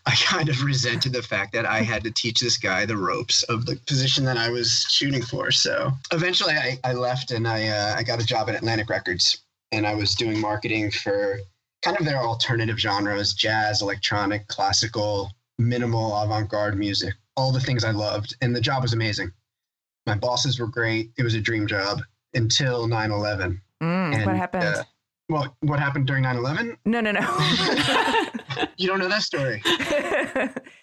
I 0.04 0.14
kind 0.24 0.48
of 0.48 0.62
resented 0.62 1.12
the 1.12 1.22
fact 1.22 1.52
that 1.52 1.66
I 1.66 1.82
had 1.82 2.04
to 2.04 2.10
teach 2.10 2.40
this 2.40 2.56
guy 2.56 2.86
the 2.86 2.96
ropes 2.96 3.42
of 3.44 3.66
the 3.66 3.76
position 3.86 4.24
that 4.24 4.36
I 4.36 4.50
was 4.50 4.86
shooting 4.90 5.22
for. 5.22 5.50
So 5.50 5.92
eventually, 6.12 6.54
I, 6.54 6.78
I 6.84 6.92
left 6.92 7.30
and 7.30 7.46
I 7.46 7.68
uh, 7.68 7.94
I 7.96 8.02
got 8.02 8.22
a 8.22 8.26
job 8.26 8.48
at 8.48 8.54
Atlantic 8.54 8.88
Records, 8.88 9.42
and 9.72 9.86
I 9.86 9.94
was 9.94 10.14
doing 10.14 10.40
marketing 10.40 10.90
for 10.90 11.38
kind 11.82 11.96
of 11.98 12.04
their 12.04 12.22
alternative 12.22 12.78
genres: 12.78 13.34
jazz, 13.34 13.82
electronic, 13.82 14.46
classical, 14.48 15.30
minimal, 15.58 16.16
avant-garde 16.16 16.78
music, 16.78 17.14
all 17.36 17.52
the 17.52 17.60
things 17.60 17.84
I 17.84 17.90
loved, 17.90 18.36
and 18.40 18.54
the 18.54 18.60
job 18.60 18.82
was 18.82 18.92
amazing. 18.92 19.32
My 20.06 20.14
bosses 20.14 20.60
were 20.60 20.68
great. 20.68 21.10
It 21.18 21.24
was 21.24 21.34
a 21.34 21.40
dream 21.40 21.66
job 21.66 22.00
until 22.36 22.86
9 22.86 23.10
11. 23.10 23.60
Mm, 23.82 24.26
what 24.26 24.36
happened? 24.36 24.64
Uh, 24.64 24.84
well, 25.28 25.56
what 25.60 25.80
happened 25.80 26.06
during 26.06 26.22
9 26.22 26.36
11? 26.36 26.78
No, 26.84 27.00
no, 27.00 27.10
no. 27.10 27.20
you 28.76 28.86
don't 28.86 28.98
know 28.98 29.08
that 29.08 29.22
story. 29.22 29.62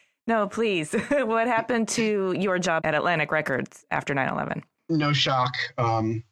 no, 0.27 0.47
please. 0.47 0.93
what 1.11 1.47
happened 1.47 1.87
to 1.89 2.35
your 2.37 2.59
job 2.59 2.85
at 2.85 2.93
Atlantic 2.93 3.31
Records 3.31 3.85
after 3.91 4.13
9 4.13 4.27
11? 4.29 4.63
No 4.89 5.13
shock. 5.13 5.53
Um, 5.77 6.23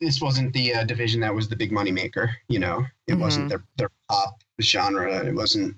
this 0.00 0.20
wasn't 0.20 0.52
the 0.54 0.74
uh, 0.74 0.84
division 0.84 1.20
that 1.20 1.34
was 1.34 1.48
the 1.48 1.56
big 1.56 1.70
money 1.70 1.92
maker. 1.92 2.30
You 2.48 2.58
know, 2.58 2.84
it 3.06 3.12
mm-hmm. 3.12 3.20
wasn't 3.20 3.48
their, 3.50 3.62
their 3.76 3.90
pop 4.08 4.42
genre. 4.60 5.24
It 5.24 5.34
wasn't 5.34 5.76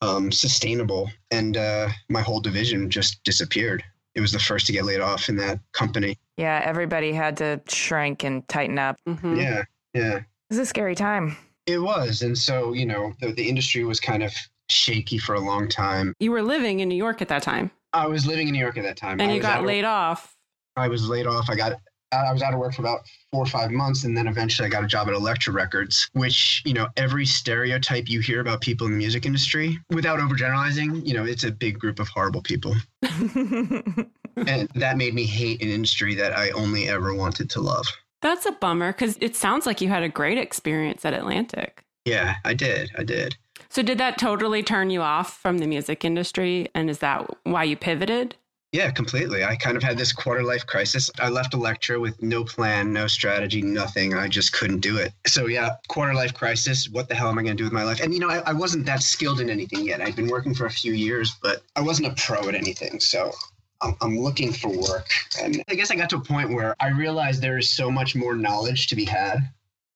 um, 0.00 0.30
sustainable. 0.30 1.10
And 1.30 1.56
uh, 1.56 1.88
my 2.08 2.20
whole 2.22 2.40
division 2.40 2.88
just 2.88 3.22
disappeared. 3.24 3.82
It 4.14 4.20
was 4.20 4.32
the 4.32 4.38
first 4.38 4.66
to 4.66 4.72
get 4.72 4.84
laid 4.84 5.00
off 5.00 5.28
in 5.28 5.36
that 5.36 5.60
company. 5.72 6.16
Yeah, 6.36 6.60
everybody 6.64 7.12
had 7.12 7.36
to 7.38 7.60
shrink 7.68 8.24
and 8.24 8.46
tighten 8.48 8.78
up. 8.78 8.96
Mm-hmm. 9.08 9.36
Yeah, 9.36 9.64
yeah. 9.94 10.16
It 10.16 10.24
was 10.50 10.58
a 10.58 10.66
scary 10.66 10.94
time. 10.94 11.36
It 11.66 11.78
was. 11.78 12.22
And 12.22 12.36
so, 12.36 12.72
you 12.72 12.86
know, 12.86 13.12
the, 13.20 13.32
the 13.32 13.48
industry 13.48 13.84
was 13.84 13.98
kind 13.98 14.22
of 14.22 14.32
shaky 14.68 15.18
for 15.18 15.34
a 15.34 15.40
long 15.40 15.68
time. 15.68 16.12
You 16.20 16.30
were 16.30 16.42
living 16.42 16.80
in 16.80 16.88
New 16.88 16.96
York 16.96 17.22
at 17.22 17.28
that 17.28 17.42
time. 17.42 17.70
I 17.92 18.06
was 18.06 18.26
living 18.26 18.48
in 18.48 18.52
New 18.52 18.60
York 18.60 18.76
at 18.76 18.84
that 18.84 18.96
time. 18.96 19.20
And 19.20 19.32
you 19.32 19.40
got 19.40 19.64
laid 19.64 19.84
off. 19.84 20.34
I 20.76 20.88
was 20.88 21.08
laid 21.08 21.26
off. 21.26 21.48
I 21.48 21.56
got 21.56 21.80
I 22.12 22.32
was 22.32 22.42
out 22.42 22.54
of 22.54 22.60
work 22.60 22.74
for 22.74 22.82
about 22.82 23.00
four 23.32 23.42
or 23.42 23.46
five 23.46 23.70
months, 23.70 24.04
and 24.04 24.16
then 24.16 24.28
eventually 24.28 24.66
I 24.66 24.70
got 24.70 24.84
a 24.84 24.86
job 24.86 25.08
at 25.08 25.14
Elektra 25.14 25.52
Records, 25.52 26.08
which 26.12 26.62
you 26.64 26.72
know 26.72 26.88
every 26.96 27.26
stereotype 27.26 28.08
you 28.08 28.20
hear 28.20 28.40
about 28.40 28.60
people 28.60 28.86
in 28.86 28.92
the 28.92 28.98
music 28.98 29.26
industry, 29.26 29.78
without 29.90 30.18
overgeneralizing, 30.20 31.06
you 31.06 31.14
know 31.14 31.24
it's 31.24 31.44
a 31.44 31.50
big 31.50 31.78
group 31.78 31.98
of 31.98 32.08
horrible 32.08 32.42
people, 32.42 32.74
and 33.02 34.68
that 34.74 34.94
made 34.96 35.14
me 35.14 35.24
hate 35.24 35.62
an 35.62 35.68
industry 35.68 36.14
that 36.14 36.36
I 36.36 36.50
only 36.50 36.88
ever 36.88 37.14
wanted 37.14 37.50
to 37.50 37.60
love. 37.60 37.86
That's 38.22 38.46
a 38.46 38.52
bummer 38.52 38.92
because 38.92 39.16
it 39.20 39.36
sounds 39.36 39.66
like 39.66 39.80
you 39.80 39.88
had 39.88 40.02
a 40.02 40.08
great 40.08 40.38
experience 40.38 41.04
at 41.04 41.12
Atlantic. 41.12 41.84
Yeah, 42.04 42.36
I 42.44 42.54
did. 42.54 42.90
I 42.96 43.02
did. 43.02 43.36
So 43.68 43.82
did 43.82 43.98
that 43.98 44.16
totally 44.16 44.62
turn 44.62 44.90
you 44.90 45.02
off 45.02 45.36
from 45.38 45.58
the 45.58 45.66
music 45.66 46.04
industry, 46.04 46.68
and 46.74 46.88
is 46.88 47.00
that 47.00 47.28
why 47.44 47.64
you 47.64 47.76
pivoted? 47.76 48.36
Yeah, 48.76 48.90
completely. 48.90 49.42
I 49.42 49.56
kind 49.56 49.74
of 49.74 49.82
had 49.82 49.96
this 49.96 50.12
quarter 50.12 50.42
life 50.42 50.66
crisis. 50.66 51.10
I 51.18 51.30
left 51.30 51.54
Elektra 51.54 51.98
with 51.98 52.20
no 52.20 52.44
plan, 52.44 52.92
no 52.92 53.06
strategy, 53.06 53.62
nothing. 53.62 54.12
I 54.12 54.28
just 54.28 54.52
couldn't 54.52 54.80
do 54.80 54.98
it. 54.98 55.14
So, 55.26 55.46
yeah, 55.46 55.76
quarter 55.88 56.12
life 56.12 56.34
crisis. 56.34 56.86
What 56.90 57.08
the 57.08 57.14
hell 57.14 57.30
am 57.30 57.38
I 57.38 57.42
going 57.42 57.56
to 57.56 57.58
do 57.58 57.64
with 57.64 57.72
my 57.72 57.84
life? 57.84 58.00
And, 58.00 58.12
you 58.12 58.20
know, 58.20 58.28
I, 58.28 58.40
I 58.40 58.52
wasn't 58.52 58.84
that 58.84 59.02
skilled 59.02 59.40
in 59.40 59.48
anything 59.48 59.86
yet. 59.86 60.02
I'd 60.02 60.14
been 60.14 60.26
working 60.26 60.54
for 60.54 60.66
a 60.66 60.70
few 60.70 60.92
years, 60.92 61.36
but 61.42 61.62
I 61.74 61.80
wasn't 61.80 62.08
a 62.08 62.22
pro 62.22 62.50
at 62.50 62.54
anything. 62.54 63.00
So, 63.00 63.32
I'm, 63.80 63.96
I'm 64.02 64.18
looking 64.18 64.52
for 64.52 64.68
work. 64.68 65.08
And 65.40 65.64
I 65.70 65.74
guess 65.74 65.90
I 65.90 65.96
got 65.96 66.10
to 66.10 66.16
a 66.16 66.20
point 66.20 66.50
where 66.50 66.76
I 66.78 66.88
realized 66.88 67.40
there 67.40 67.56
is 67.56 67.72
so 67.72 67.90
much 67.90 68.14
more 68.14 68.34
knowledge 68.34 68.88
to 68.88 68.94
be 68.94 69.06
had. 69.06 69.38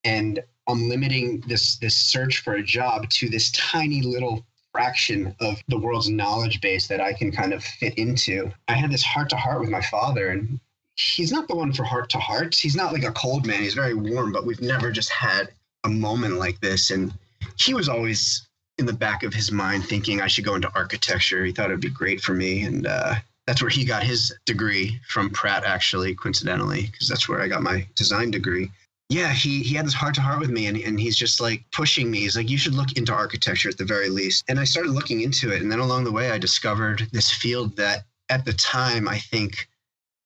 And 0.04 0.40
I'm 0.66 0.88
limiting 0.88 1.42
this 1.46 1.76
this 1.76 1.96
search 1.96 2.38
for 2.38 2.54
a 2.54 2.62
job 2.62 3.10
to 3.10 3.28
this 3.28 3.50
tiny 3.50 4.00
little 4.00 4.46
fraction 4.80 5.36
of 5.40 5.62
the 5.68 5.78
world's 5.78 6.08
knowledge 6.08 6.58
base 6.62 6.86
that 6.86 7.02
I 7.02 7.12
can 7.12 7.30
kind 7.30 7.52
of 7.52 7.62
fit 7.62 7.98
into. 7.98 8.50
I 8.66 8.72
had 8.72 8.90
this 8.90 9.02
heart 9.02 9.28
to 9.28 9.36
heart 9.36 9.60
with 9.60 9.68
my 9.68 9.82
father, 9.82 10.30
and 10.30 10.58
he's 10.96 11.30
not 11.30 11.48
the 11.48 11.54
one 11.54 11.70
for 11.70 11.84
heart 11.84 12.08
to 12.10 12.18
hearts. 12.18 12.58
He's 12.58 12.76
not 12.76 12.94
like 12.94 13.04
a 13.04 13.12
cold 13.12 13.46
man. 13.46 13.60
He's 13.60 13.74
very 13.74 13.92
warm, 13.92 14.32
but 14.32 14.46
we've 14.46 14.62
never 14.62 14.90
just 14.90 15.10
had 15.10 15.50
a 15.84 15.90
moment 15.90 16.38
like 16.38 16.58
this. 16.62 16.90
And 16.90 17.12
he 17.58 17.74
was 17.74 17.90
always 17.90 18.48
in 18.78 18.86
the 18.86 18.94
back 18.94 19.22
of 19.22 19.34
his 19.34 19.52
mind 19.52 19.84
thinking 19.84 20.22
I 20.22 20.28
should 20.28 20.46
go 20.46 20.54
into 20.54 20.72
architecture. 20.74 21.44
He 21.44 21.52
thought 21.52 21.66
it'd 21.66 21.82
be 21.82 21.90
great 21.90 22.22
for 22.22 22.32
me. 22.32 22.62
And 22.62 22.86
uh, 22.86 23.16
that's 23.46 23.60
where 23.60 23.68
he 23.68 23.84
got 23.84 24.02
his 24.02 24.34
degree 24.46 24.98
from 25.08 25.28
Pratt, 25.28 25.62
actually, 25.64 26.14
coincidentally, 26.14 26.86
because 26.86 27.06
that's 27.06 27.28
where 27.28 27.42
I 27.42 27.48
got 27.48 27.60
my 27.60 27.86
design 27.96 28.30
degree 28.30 28.70
yeah, 29.10 29.32
he 29.32 29.60
he 29.64 29.74
had 29.74 29.84
this 29.84 29.92
heart 29.92 30.14
to 30.14 30.20
heart 30.20 30.38
with 30.38 30.50
me, 30.50 30.66
and, 30.66 30.78
and 30.78 30.98
he's 30.98 31.16
just 31.16 31.40
like 31.40 31.64
pushing 31.72 32.12
me. 32.12 32.20
He's 32.20 32.36
like, 32.36 32.48
you 32.48 32.56
should 32.56 32.74
look 32.74 32.92
into 32.96 33.12
architecture 33.12 33.68
at 33.68 33.76
the 33.76 33.84
very 33.84 34.08
least. 34.08 34.44
And 34.48 34.60
I 34.60 34.64
started 34.64 34.92
looking 34.92 35.20
into 35.20 35.52
it, 35.52 35.62
and 35.62 35.70
then 35.70 35.80
along 35.80 36.04
the 36.04 36.12
way, 36.12 36.30
I 36.30 36.38
discovered 36.38 37.08
this 37.12 37.28
field 37.28 37.76
that 37.76 38.04
at 38.28 38.44
the 38.44 38.52
time 38.52 39.08
I 39.08 39.18
think 39.18 39.68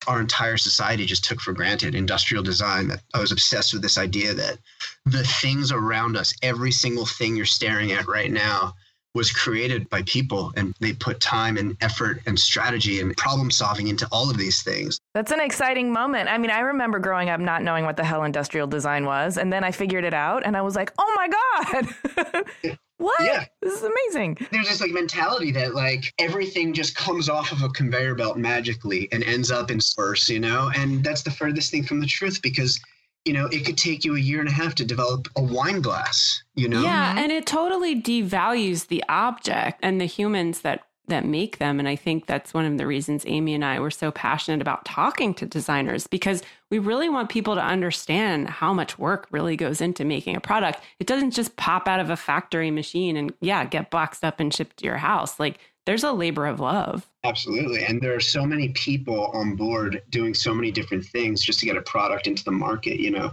our 0.06 0.20
entire 0.20 0.58
society 0.58 1.06
just 1.06 1.24
took 1.24 1.40
for 1.40 1.54
granted 1.54 1.94
industrial 1.94 2.42
design. 2.42 2.88
That 2.88 3.00
I 3.14 3.20
was 3.20 3.32
obsessed 3.32 3.72
with 3.72 3.80
this 3.80 3.96
idea 3.96 4.34
that 4.34 4.58
the 5.06 5.24
things 5.24 5.72
around 5.72 6.18
us, 6.18 6.34
every 6.42 6.70
single 6.70 7.06
thing 7.06 7.36
you're 7.36 7.46
staring 7.46 7.92
at 7.92 8.06
right 8.06 8.30
now, 8.30 8.74
was 9.14 9.30
created 9.30 9.88
by 9.90 10.02
people 10.02 10.52
and 10.56 10.74
they 10.80 10.92
put 10.92 11.20
time 11.20 11.56
and 11.56 11.76
effort 11.80 12.20
and 12.26 12.38
strategy 12.38 13.00
and 13.00 13.16
problem 13.16 13.50
solving 13.50 13.88
into 13.88 14.06
all 14.10 14.28
of 14.28 14.36
these 14.36 14.62
things. 14.62 14.98
That's 15.14 15.30
an 15.30 15.40
exciting 15.40 15.92
moment. 15.92 16.28
I 16.28 16.36
mean, 16.38 16.50
I 16.50 16.60
remember 16.60 16.98
growing 16.98 17.30
up 17.30 17.40
not 17.40 17.62
knowing 17.62 17.84
what 17.84 17.96
the 17.96 18.04
hell 18.04 18.24
industrial 18.24 18.66
design 18.66 19.06
was, 19.06 19.38
and 19.38 19.52
then 19.52 19.62
I 19.62 19.70
figured 19.70 20.04
it 20.04 20.14
out 20.14 20.44
and 20.44 20.56
I 20.56 20.62
was 20.62 20.74
like, 20.74 20.92
oh 20.98 21.12
my 21.16 21.28
God. 21.28 22.76
what? 22.98 23.20
Yeah. 23.22 23.44
This 23.62 23.74
is 23.74 23.82
amazing. 23.84 24.38
There's 24.50 24.68
this 24.68 24.80
like 24.80 24.90
mentality 24.90 25.52
that 25.52 25.74
like 25.74 26.12
everything 26.18 26.72
just 26.72 26.96
comes 26.96 27.28
off 27.28 27.52
of 27.52 27.62
a 27.62 27.68
conveyor 27.68 28.16
belt 28.16 28.36
magically 28.36 29.08
and 29.12 29.22
ends 29.22 29.50
up 29.50 29.70
in 29.70 29.80
source, 29.80 30.28
you 30.28 30.40
know? 30.40 30.70
And 30.74 31.04
that's 31.04 31.22
the 31.22 31.30
furthest 31.30 31.70
thing 31.70 31.84
from 31.84 32.00
the 32.00 32.06
truth 32.06 32.40
because 32.42 32.80
you 33.24 33.32
know, 33.32 33.46
it 33.46 33.64
could 33.64 33.78
take 33.78 34.04
you 34.04 34.16
a 34.16 34.20
year 34.20 34.40
and 34.40 34.48
a 34.48 34.52
half 34.52 34.74
to 34.76 34.84
develop 34.84 35.28
a 35.36 35.42
wine 35.42 35.80
glass, 35.80 36.42
you 36.54 36.68
know? 36.68 36.82
Yeah, 36.82 37.10
mm-hmm. 37.10 37.18
and 37.18 37.32
it 37.32 37.46
totally 37.46 38.00
devalues 38.00 38.88
the 38.88 39.02
object 39.08 39.80
and 39.82 40.00
the 40.00 40.06
humans 40.06 40.60
that 40.60 40.86
that 41.06 41.26
make 41.26 41.58
them 41.58 41.78
and 41.78 41.86
I 41.86 41.96
think 41.96 42.24
that's 42.24 42.54
one 42.54 42.64
of 42.64 42.78
the 42.78 42.86
reasons 42.86 43.24
Amy 43.26 43.52
and 43.52 43.62
I 43.62 43.78
were 43.78 43.90
so 43.90 44.10
passionate 44.10 44.62
about 44.62 44.86
talking 44.86 45.34
to 45.34 45.44
designers 45.44 46.06
because 46.06 46.42
we 46.70 46.78
really 46.78 47.10
want 47.10 47.28
people 47.28 47.54
to 47.56 47.60
understand 47.60 48.48
how 48.48 48.72
much 48.72 48.98
work 48.98 49.26
really 49.30 49.54
goes 49.54 49.82
into 49.82 50.02
making 50.06 50.34
a 50.34 50.40
product. 50.40 50.80
It 50.98 51.06
doesn't 51.06 51.32
just 51.32 51.56
pop 51.56 51.88
out 51.88 52.00
of 52.00 52.08
a 52.08 52.16
factory 52.16 52.70
machine 52.70 53.18
and 53.18 53.34
yeah, 53.42 53.66
get 53.66 53.90
boxed 53.90 54.24
up 54.24 54.40
and 54.40 54.52
shipped 54.52 54.78
to 54.78 54.86
your 54.86 54.96
house. 54.96 55.38
Like 55.38 55.58
there's 55.86 56.04
a 56.04 56.12
labor 56.12 56.46
of 56.46 56.60
love. 56.60 57.06
Absolutely. 57.24 57.84
And 57.84 58.00
there 58.00 58.14
are 58.14 58.20
so 58.20 58.44
many 58.44 58.70
people 58.70 59.26
on 59.34 59.56
board 59.56 60.02
doing 60.10 60.34
so 60.34 60.54
many 60.54 60.70
different 60.70 61.04
things 61.04 61.42
just 61.42 61.60
to 61.60 61.66
get 61.66 61.76
a 61.76 61.82
product 61.82 62.26
into 62.26 62.44
the 62.44 62.52
market. 62.52 63.00
You 63.00 63.10
know, 63.10 63.32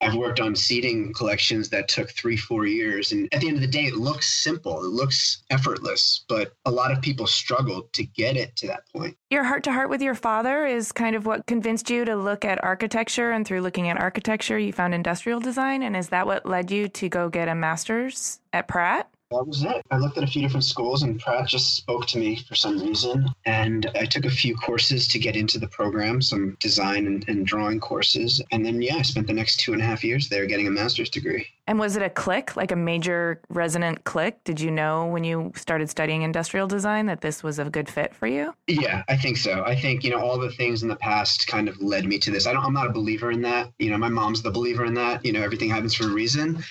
I've 0.00 0.14
worked 0.14 0.40
on 0.40 0.54
seating 0.54 1.12
collections 1.14 1.70
that 1.70 1.88
took 1.88 2.10
three, 2.10 2.36
four 2.36 2.66
years. 2.66 3.12
And 3.12 3.32
at 3.32 3.40
the 3.40 3.48
end 3.48 3.56
of 3.56 3.62
the 3.62 3.68
day, 3.68 3.84
it 3.84 3.96
looks 3.96 4.42
simple, 4.42 4.84
it 4.84 4.88
looks 4.88 5.44
effortless, 5.50 6.24
but 6.28 6.52
a 6.66 6.70
lot 6.70 6.90
of 6.90 7.00
people 7.00 7.26
struggled 7.26 7.92
to 7.94 8.04
get 8.04 8.36
it 8.36 8.54
to 8.56 8.66
that 8.66 8.86
point. 8.92 9.16
Your 9.30 9.44
heart 9.44 9.64
to 9.64 9.72
heart 9.72 9.88
with 9.88 10.02
your 10.02 10.14
father 10.14 10.66
is 10.66 10.92
kind 10.92 11.16
of 11.16 11.26
what 11.26 11.46
convinced 11.46 11.88
you 11.88 12.04
to 12.04 12.16
look 12.16 12.44
at 12.44 12.62
architecture. 12.62 13.30
And 13.30 13.46
through 13.46 13.62
looking 13.62 13.88
at 13.88 13.98
architecture, 13.98 14.58
you 14.58 14.72
found 14.72 14.94
industrial 14.94 15.40
design. 15.40 15.82
And 15.82 15.96
is 15.96 16.08
that 16.08 16.26
what 16.26 16.44
led 16.44 16.70
you 16.70 16.88
to 16.88 17.08
go 17.08 17.28
get 17.28 17.48
a 17.48 17.54
master's 17.54 18.40
at 18.52 18.68
Pratt? 18.68 19.08
That 19.38 19.46
was 19.46 19.62
it. 19.64 19.82
I 19.90 19.98
looked 19.98 20.18
at 20.18 20.24
a 20.24 20.26
few 20.26 20.42
different 20.42 20.64
schools 20.64 21.02
and 21.02 21.20
Pratt 21.20 21.48
just 21.48 21.76
spoke 21.76 22.06
to 22.06 22.18
me 22.18 22.36
for 22.36 22.54
some 22.54 22.78
reason. 22.78 23.26
And 23.46 23.90
I 23.94 24.04
took 24.04 24.24
a 24.24 24.30
few 24.30 24.56
courses 24.56 25.08
to 25.08 25.18
get 25.18 25.36
into 25.36 25.58
the 25.58 25.68
program, 25.68 26.20
some 26.22 26.56
design 26.60 27.06
and, 27.06 27.28
and, 27.28 27.44
drawing 27.46 27.78
courses. 27.78 28.40
And 28.52 28.64
then, 28.64 28.80
yeah, 28.80 28.96
I 28.96 29.02
spent 29.02 29.26
the 29.26 29.32
next 29.32 29.60
two 29.60 29.72
and 29.72 29.82
a 29.82 29.84
half 29.84 30.02
years 30.02 30.28
there 30.28 30.46
getting 30.46 30.66
a 30.66 30.70
master's 30.70 31.10
degree. 31.10 31.46
And 31.66 31.78
was 31.78 31.96
it 31.96 32.02
a 32.02 32.10
click, 32.10 32.56
like 32.56 32.72
a 32.72 32.76
major 32.76 33.40
resonant 33.48 34.04
click? 34.04 34.42
Did 34.44 34.60
you 34.60 34.70
know 34.70 35.06
when 35.06 35.24
you 35.24 35.52
started 35.54 35.90
studying 35.90 36.22
industrial 36.22 36.66
design 36.66 37.06
that 37.06 37.20
this 37.20 37.42
was 37.42 37.58
a 37.58 37.64
good 37.64 37.88
fit 37.88 38.14
for 38.14 38.26
you? 38.26 38.54
Yeah, 38.66 39.02
I 39.08 39.16
think 39.16 39.36
so. 39.36 39.62
I 39.64 39.74
think, 39.74 40.04
you 40.04 40.10
know, 40.10 40.18
all 40.18 40.38
the 40.38 40.50
things 40.52 40.82
in 40.82 40.88
the 40.88 40.96
past 40.96 41.46
kind 41.46 41.68
of 41.68 41.80
led 41.80 42.06
me 42.06 42.18
to 42.18 42.30
this. 42.30 42.46
I 42.46 42.52
don't, 42.52 42.64
I'm 42.64 42.72
not 42.72 42.86
a 42.86 42.92
believer 42.92 43.30
in 43.30 43.42
that. 43.42 43.70
You 43.78 43.90
know, 43.90 43.98
my 43.98 44.08
mom's 44.08 44.42
the 44.42 44.50
believer 44.50 44.84
in 44.84 44.94
that. 44.94 45.24
You 45.24 45.32
know, 45.32 45.42
everything 45.42 45.70
happens 45.70 45.94
for 45.94 46.04
a 46.04 46.10
reason. 46.10 46.62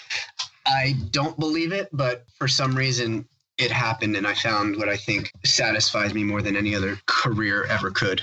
I 0.66 0.96
don't 1.12 1.38
believe 1.40 1.72
it, 1.72 1.90
but 1.92 2.26
for 2.38 2.48
some 2.48 2.76
reason 2.76 3.28
it 3.58 3.72
happened 3.72 4.16
and 4.16 4.26
I 4.26 4.34
found 4.34 4.78
what 4.78 4.90
I 4.90 4.98
think 4.98 5.32
satisfies 5.46 6.14
me 6.14 6.24
more 6.24 6.42
than 6.42 6.56
any 6.56 6.76
other 6.76 6.98
career 7.06 7.66
ever 7.66 7.92
could. 7.92 8.22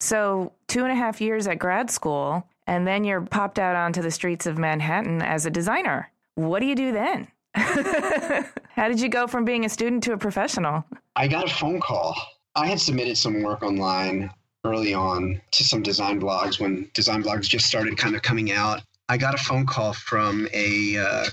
So, 0.00 0.52
two 0.68 0.84
and 0.84 0.92
a 0.92 0.94
half 0.94 1.20
years 1.20 1.48
at 1.48 1.58
grad 1.58 1.90
school, 1.90 2.46
and 2.68 2.86
then 2.86 3.02
you're 3.02 3.22
popped 3.22 3.58
out 3.58 3.74
onto 3.74 4.00
the 4.00 4.12
streets 4.12 4.46
of 4.46 4.56
Manhattan 4.56 5.22
as 5.22 5.44
a 5.44 5.50
designer. 5.50 6.12
What 6.36 6.60
do 6.60 6.66
you 6.66 6.76
do 6.76 6.92
then? 6.92 7.26
How 7.54 8.86
did 8.86 9.00
you 9.00 9.08
go 9.08 9.26
from 9.26 9.44
being 9.44 9.64
a 9.64 9.68
student 9.68 10.04
to 10.04 10.12
a 10.12 10.18
professional? 10.18 10.84
I 11.16 11.26
got 11.26 11.50
a 11.50 11.54
phone 11.54 11.80
call. 11.80 12.14
I 12.54 12.68
had 12.68 12.80
submitted 12.80 13.18
some 13.18 13.42
work 13.42 13.64
online 13.64 14.30
early 14.64 14.94
on 14.94 15.40
to 15.52 15.64
some 15.64 15.82
design 15.82 16.20
blogs 16.20 16.60
when 16.60 16.88
design 16.94 17.22
blogs 17.22 17.48
just 17.48 17.66
started 17.66 17.96
kind 17.96 18.14
of 18.14 18.22
coming 18.22 18.52
out. 18.52 18.82
I 19.08 19.16
got 19.16 19.34
a 19.34 19.38
phone 19.38 19.66
call 19.66 19.94
from 19.94 20.48
a 20.52 20.96
uh, 20.98 21.26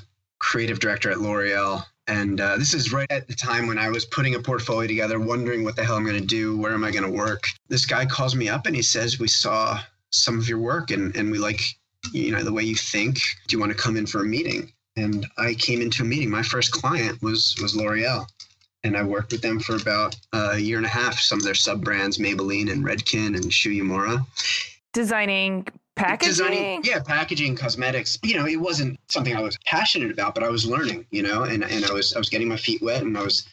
creative 0.46 0.80
director 0.80 1.10
at 1.10 1.20
L'Oreal. 1.20 1.84
And 2.08 2.40
uh, 2.40 2.58
this 2.58 2.76
is 2.76 2.94
right 2.94 3.10
at 3.10 3.28
the 3.28 3.34
time 3.34 3.66
when 3.66 3.80
I 3.80 3.90
was 3.90 4.06
putting 4.06 4.36
a 4.36 4.40
portfolio 4.40 4.88
together, 4.88 5.20
wondering 5.20 5.64
what 5.64 5.76
the 5.76 5.84
hell 5.84 5.96
I'm 5.96 6.06
going 6.06 6.20
to 6.20 6.26
do, 6.26 6.56
where 6.56 6.74
am 6.74 6.84
I 6.84 6.92
going 6.92 7.04
to 7.04 7.10
work. 7.10 7.48
This 7.68 7.86
guy 7.86 8.06
calls 8.06 8.36
me 8.36 8.48
up 8.48 8.68
and 8.68 8.76
he 8.76 8.84
says, 8.84 9.20
"We 9.20 9.28
saw 9.28 9.80
some 10.12 10.38
of 10.38 10.48
your 10.48 10.60
work 10.60 10.92
and 10.92 11.16
and 11.16 11.32
we 11.32 11.40
like 11.40 11.62
you 12.14 12.32
know 12.32 12.44
the 12.44 12.54
way 12.54 12.62
you 12.62 12.76
think. 12.76 13.16
Do 13.48 13.56
you 13.56 13.60
want 13.60 13.72
to 13.72 13.78
come 13.78 13.98
in 13.98 14.06
for 14.06 14.22
a 14.22 14.26
meeting?" 14.26 14.72
And 14.96 15.26
I 15.40 15.56
came 15.56 15.82
into 15.82 16.04
a 16.04 16.06
meeting. 16.06 16.30
My 16.30 16.44
first 16.44 16.72
client 16.72 17.24
was 17.24 17.56
was 17.60 17.76
L'Oreal, 17.76 18.28
and 18.84 18.96
I 18.96 19.02
worked 19.02 19.32
with 19.32 19.42
them 19.42 19.60
for 19.60 19.76
about 19.76 20.16
a 20.32 20.60
year 20.60 20.78
and 20.78 20.86
a 20.86 20.90
half. 20.90 21.20
Some 21.20 21.40
of 21.40 21.44
their 21.44 21.56
sub 21.56 21.84
brands, 21.84 22.20
Maybelline 22.20 22.72
and 22.72 22.86
Redken 22.86 23.36
and 23.36 23.52
Shu 23.52 23.72
Uemura. 23.72 24.24
Designing 24.94 25.66
packaging? 25.96 26.30
designing 26.30 26.82
yeah 26.84 27.00
packaging 27.00 27.56
cosmetics 27.56 28.18
you 28.24 28.36
know 28.36 28.46
it 28.46 28.58
wasn't 28.58 29.00
something 29.10 29.36
i 29.36 29.42
was 29.42 29.58
passionate 29.66 30.12
about 30.12 30.34
but 30.36 30.44
i 30.44 30.50
was 30.50 30.66
learning 30.66 31.06
you 31.12 31.24
know 31.24 31.44
and, 31.44 31.64
and 31.64 31.86
i 31.86 31.94
was 31.94 32.14
i 32.14 32.20
was 32.20 32.30
getting 32.30 32.48
my 32.48 32.58
feet 32.58 32.82
wet 32.82 33.02
and 33.02 33.18
i 33.18 33.24
was 33.24 33.48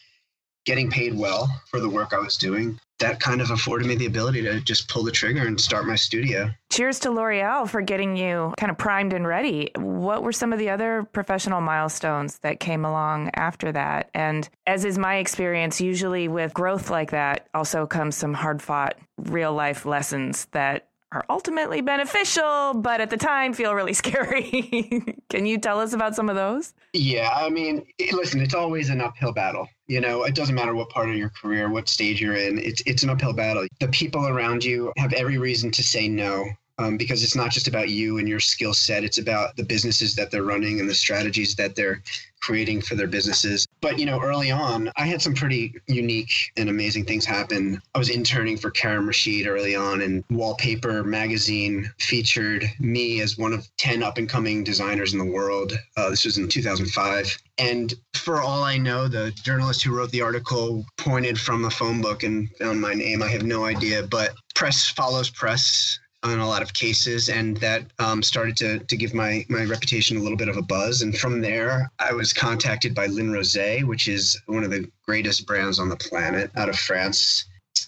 getting 0.64 0.90
paid 0.90 1.16
well 1.16 1.48
for 1.70 1.80
the 1.80 1.88
work 1.88 2.12
i 2.12 2.18
was 2.18 2.36
doing. 2.36 2.78
That 2.98 3.18
kind 3.18 3.40
of 3.40 3.50
afforded 3.50 3.88
me 3.88 3.96
the 3.96 4.06
ability 4.06 4.42
to 4.42 4.60
just 4.60 4.88
pull 4.88 5.02
the 5.02 5.10
trigger 5.10 5.44
and 5.44 5.60
start 5.60 5.86
my 5.86 5.96
studio. 5.96 6.48
Cheers 6.70 7.00
to 7.00 7.10
l'oreal 7.10 7.68
for 7.68 7.80
getting 7.82 8.16
you 8.16 8.54
kind 8.58 8.70
of 8.70 8.78
primed 8.78 9.12
and 9.12 9.26
ready. 9.26 9.72
What 9.74 10.22
were 10.22 10.30
some 10.30 10.52
of 10.52 10.60
the 10.60 10.70
other 10.70 11.02
professional 11.12 11.60
milestones 11.60 12.38
that 12.40 12.60
came 12.60 12.84
along 12.84 13.30
after 13.34 13.72
that? 13.72 14.10
And 14.14 14.48
as 14.68 14.84
is 14.84 14.98
my 14.98 15.16
experience 15.16 15.80
usually 15.80 16.28
with 16.28 16.54
growth 16.54 16.90
like 16.90 17.10
that 17.10 17.48
also 17.54 17.86
comes 17.86 18.14
some 18.14 18.34
hard 18.34 18.62
fought 18.62 18.96
real 19.18 19.52
life 19.52 19.84
lessons 19.84 20.46
that 20.52 20.86
are 21.12 21.24
ultimately 21.28 21.80
beneficial, 21.80 22.74
but 22.74 23.00
at 23.00 23.10
the 23.10 23.16
time 23.16 23.52
feel 23.52 23.74
really 23.74 23.92
scary. 24.02 25.04
Can 25.28 25.46
you 25.46 25.58
tell 25.58 25.78
us 25.78 25.92
about 25.92 26.14
some 26.14 26.28
of 26.28 26.36
those? 26.36 26.74
Yeah, 26.92 27.30
I 27.34 27.48
mean, 27.48 27.86
listen, 28.12 28.40
it's 28.40 28.54
always 28.54 28.88
an 28.88 29.00
uphill 29.00 29.32
battle. 29.32 29.68
You 29.86 30.00
know, 30.00 30.24
it 30.24 30.34
doesn't 30.34 30.54
matter 30.54 30.74
what 30.74 30.88
part 30.88 31.10
of 31.10 31.16
your 31.16 31.30
career, 31.30 31.70
what 31.70 31.88
stage 31.88 32.20
you're 32.20 32.36
in. 32.36 32.58
It's 32.58 32.82
it's 32.86 33.02
an 33.02 33.10
uphill 33.10 33.34
battle. 33.34 33.66
The 33.80 33.88
people 33.88 34.26
around 34.26 34.64
you 34.64 34.92
have 34.96 35.12
every 35.12 35.38
reason 35.38 35.70
to 35.72 35.82
say 35.82 36.08
no 36.08 36.46
um, 36.78 36.96
because 36.96 37.22
it's 37.22 37.36
not 37.36 37.50
just 37.50 37.68
about 37.68 37.88
you 37.88 38.18
and 38.18 38.28
your 38.28 38.40
skill 38.40 38.74
set. 38.74 39.04
It's 39.04 39.18
about 39.18 39.56
the 39.56 39.64
businesses 39.64 40.14
that 40.16 40.30
they're 40.30 40.42
running 40.42 40.80
and 40.80 40.88
the 40.88 40.94
strategies 40.94 41.54
that 41.56 41.76
they're 41.76 42.02
creating 42.40 42.82
for 42.82 42.96
their 42.96 43.06
businesses. 43.06 43.66
But, 43.80 43.98
you 43.98 44.06
know, 44.06 44.20
early 44.20 44.50
on, 44.50 44.90
I 44.96 45.06
had 45.06 45.22
some 45.22 45.32
pretty 45.32 45.74
unique 45.86 46.32
and 46.56 46.68
amazing 46.68 47.04
things 47.04 47.24
happen. 47.24 47.80
I 47.94 47.98
was 47.98 48.10
interning 48.10 48.56
for 48.58 48.70
Karim 48.70 49.06
Rashid 49.06 49.46
early 49.46 49.76
on, 49.76 50.02
and 50.02 50.24
Wallpaper 50.28 51.04
magazine 51.04 51.90
featured 51.98 52.64
me 52.80 53.20
as 53.20 53.38
one 53.38 53.52
of 53.52 53.68
10 53.76 54.02
up 54.02 54.18
and 54.18 54.28
coming 54.28 54.64
designers 54.64 55.12
in 55.12 55.18
the 55.18 55.24
world. 55.24 55.72
Uh, 55.96 56.10
this 56.10 56.24
was 56.24 56.36
in 56.36 56.48
2005. 56.48 57.38
And 57.58 57.94
for 58.14 58.40
all 58.40 58.64
I 58.64 58.76
know, 58.76 59.06
the 59.06 59.30
journalist 59.44 59.82
who 59.82 59.96
wrote 59.96 60.10
the 60.10 60.22
article 60.22 60.84
pointed 60.96 61.38
from 61.38 61.64
a 61.64 61.70
phone 61.70 62.00
book 62.00 62.24
and 62.24 62.48
found 62.56 62.80
my 62.80 62.94
name. 62.94 63.22
I 63.22 63.28
have 63.28 63.44
no 63.44 63.64
idea, 63.64 64.02
but 64.02 64.34
press 64.54 64.88
follows 64.88 65.30
press 65.30 65.98
in 66.24 66.38
a 66.38 66.48
lot 66.48 66.62
of 66.62 66.72
cases, 66.72 67.28
and 67.28 67.56
that 67.58 67.84
um, 67.98 68.22
started 68.22 68.56
to 68.58 68.78
to 68.78 68.96
give 68.96 69.14
my 69.14 69.44
my 69.48 69.64
reputation 69.64 70.16
a 70.16 70.20
little 70.20 70.36
bit 70.36 70.48
of 70.48 70.56
a 70.56 70.62
buzz. 70.62 71.02
And 71.02 71.16
from 71.16 71.40
there, 71.40 71.90
I 71.98 72.12
was 72.12 72.32
contacted 72.32 72.94
by 72.94 73.06
Ligne 73.06 73.32
Roset, 73.32 73.84
which 73.84 74.08
is 74.08 74.40
one 74.46 74.64
of 74.64 74.70
the 74.70 74.88
greatest 75.04 75.46
brands 75.46 75.78
on 75.78 75.88
the 75.88 75.96
planet, 75.96 76.50
out 76.56 76.68
of 76.68 76.78
France. 76.78 77.46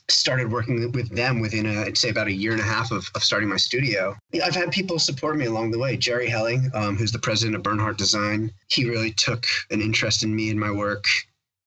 Started 0.08 0.50
working 0.50 0.92
with 0.92 1.08
them 1.10 1.40
within, 1.40 1.66
a, 1.66 1.82
I'd 1.82 1.96
say, 1.96 2.10
about 2.10 2.26
a 2.26 2.32
year 2.32 2.52
and 2.52 2.60
a 2.60 2.64
half 2.64 2.90
of, 2.90 3.08
of 3.14 3.22
starting 3.22 3.48
my 3.48 3.56
studio. 3.56 4.16
I've 4.42 4.54
had 4.54 4.70
people 4.70 4.98
support 4.98 5.36
me 5.36 5.46
along 5.46 5.70
the 5.70 5.78
way. 5.78 5.96
Jerry 5.96 6.28
Helling, 6.28 6.70
um, 6.74 6.96
who's 6.96 7.12
the 7.12 7.18
president 7.18 7.56
of 7.56 7.62
Bernhardt 7.62 7.96
Design, 7.96 8.50
he 8.68 8.88
really 8.88 9.12
took 9.12 9.46
an 9.70 9.80
interest 9.80 10.22
in 10.22 10.34
me 10.34 10.50
and 10.50 10.58
my 10.58 10.70
work 10.70 11.04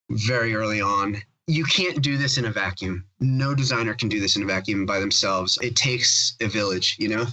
very 0.09 0.55
early 0.55 0.81
on 0.81 1.21
you 1.47 1.63
can't 1.63 2.01
do 2.01 2.17
this 2.17 2.37
in 2.37 2.45
a 2.45 2.51
vacuum. 2.51 3.05
No 3.21 3.55
designer 3.55 3.93
can 3.93 4.09
do 4.09 4.19
this 4.19 4.35
in 4.35 4.43
a 4.43 4.45
vacuum 4.45 4.85
by 4.85 4.99
themselves. 4.99 5.57
It 5.61 5.75
takes 5.77 6.35
a 6.41 6.47
village, 6.47 6.97
you 6.99 7.07
know? 7.07 7.25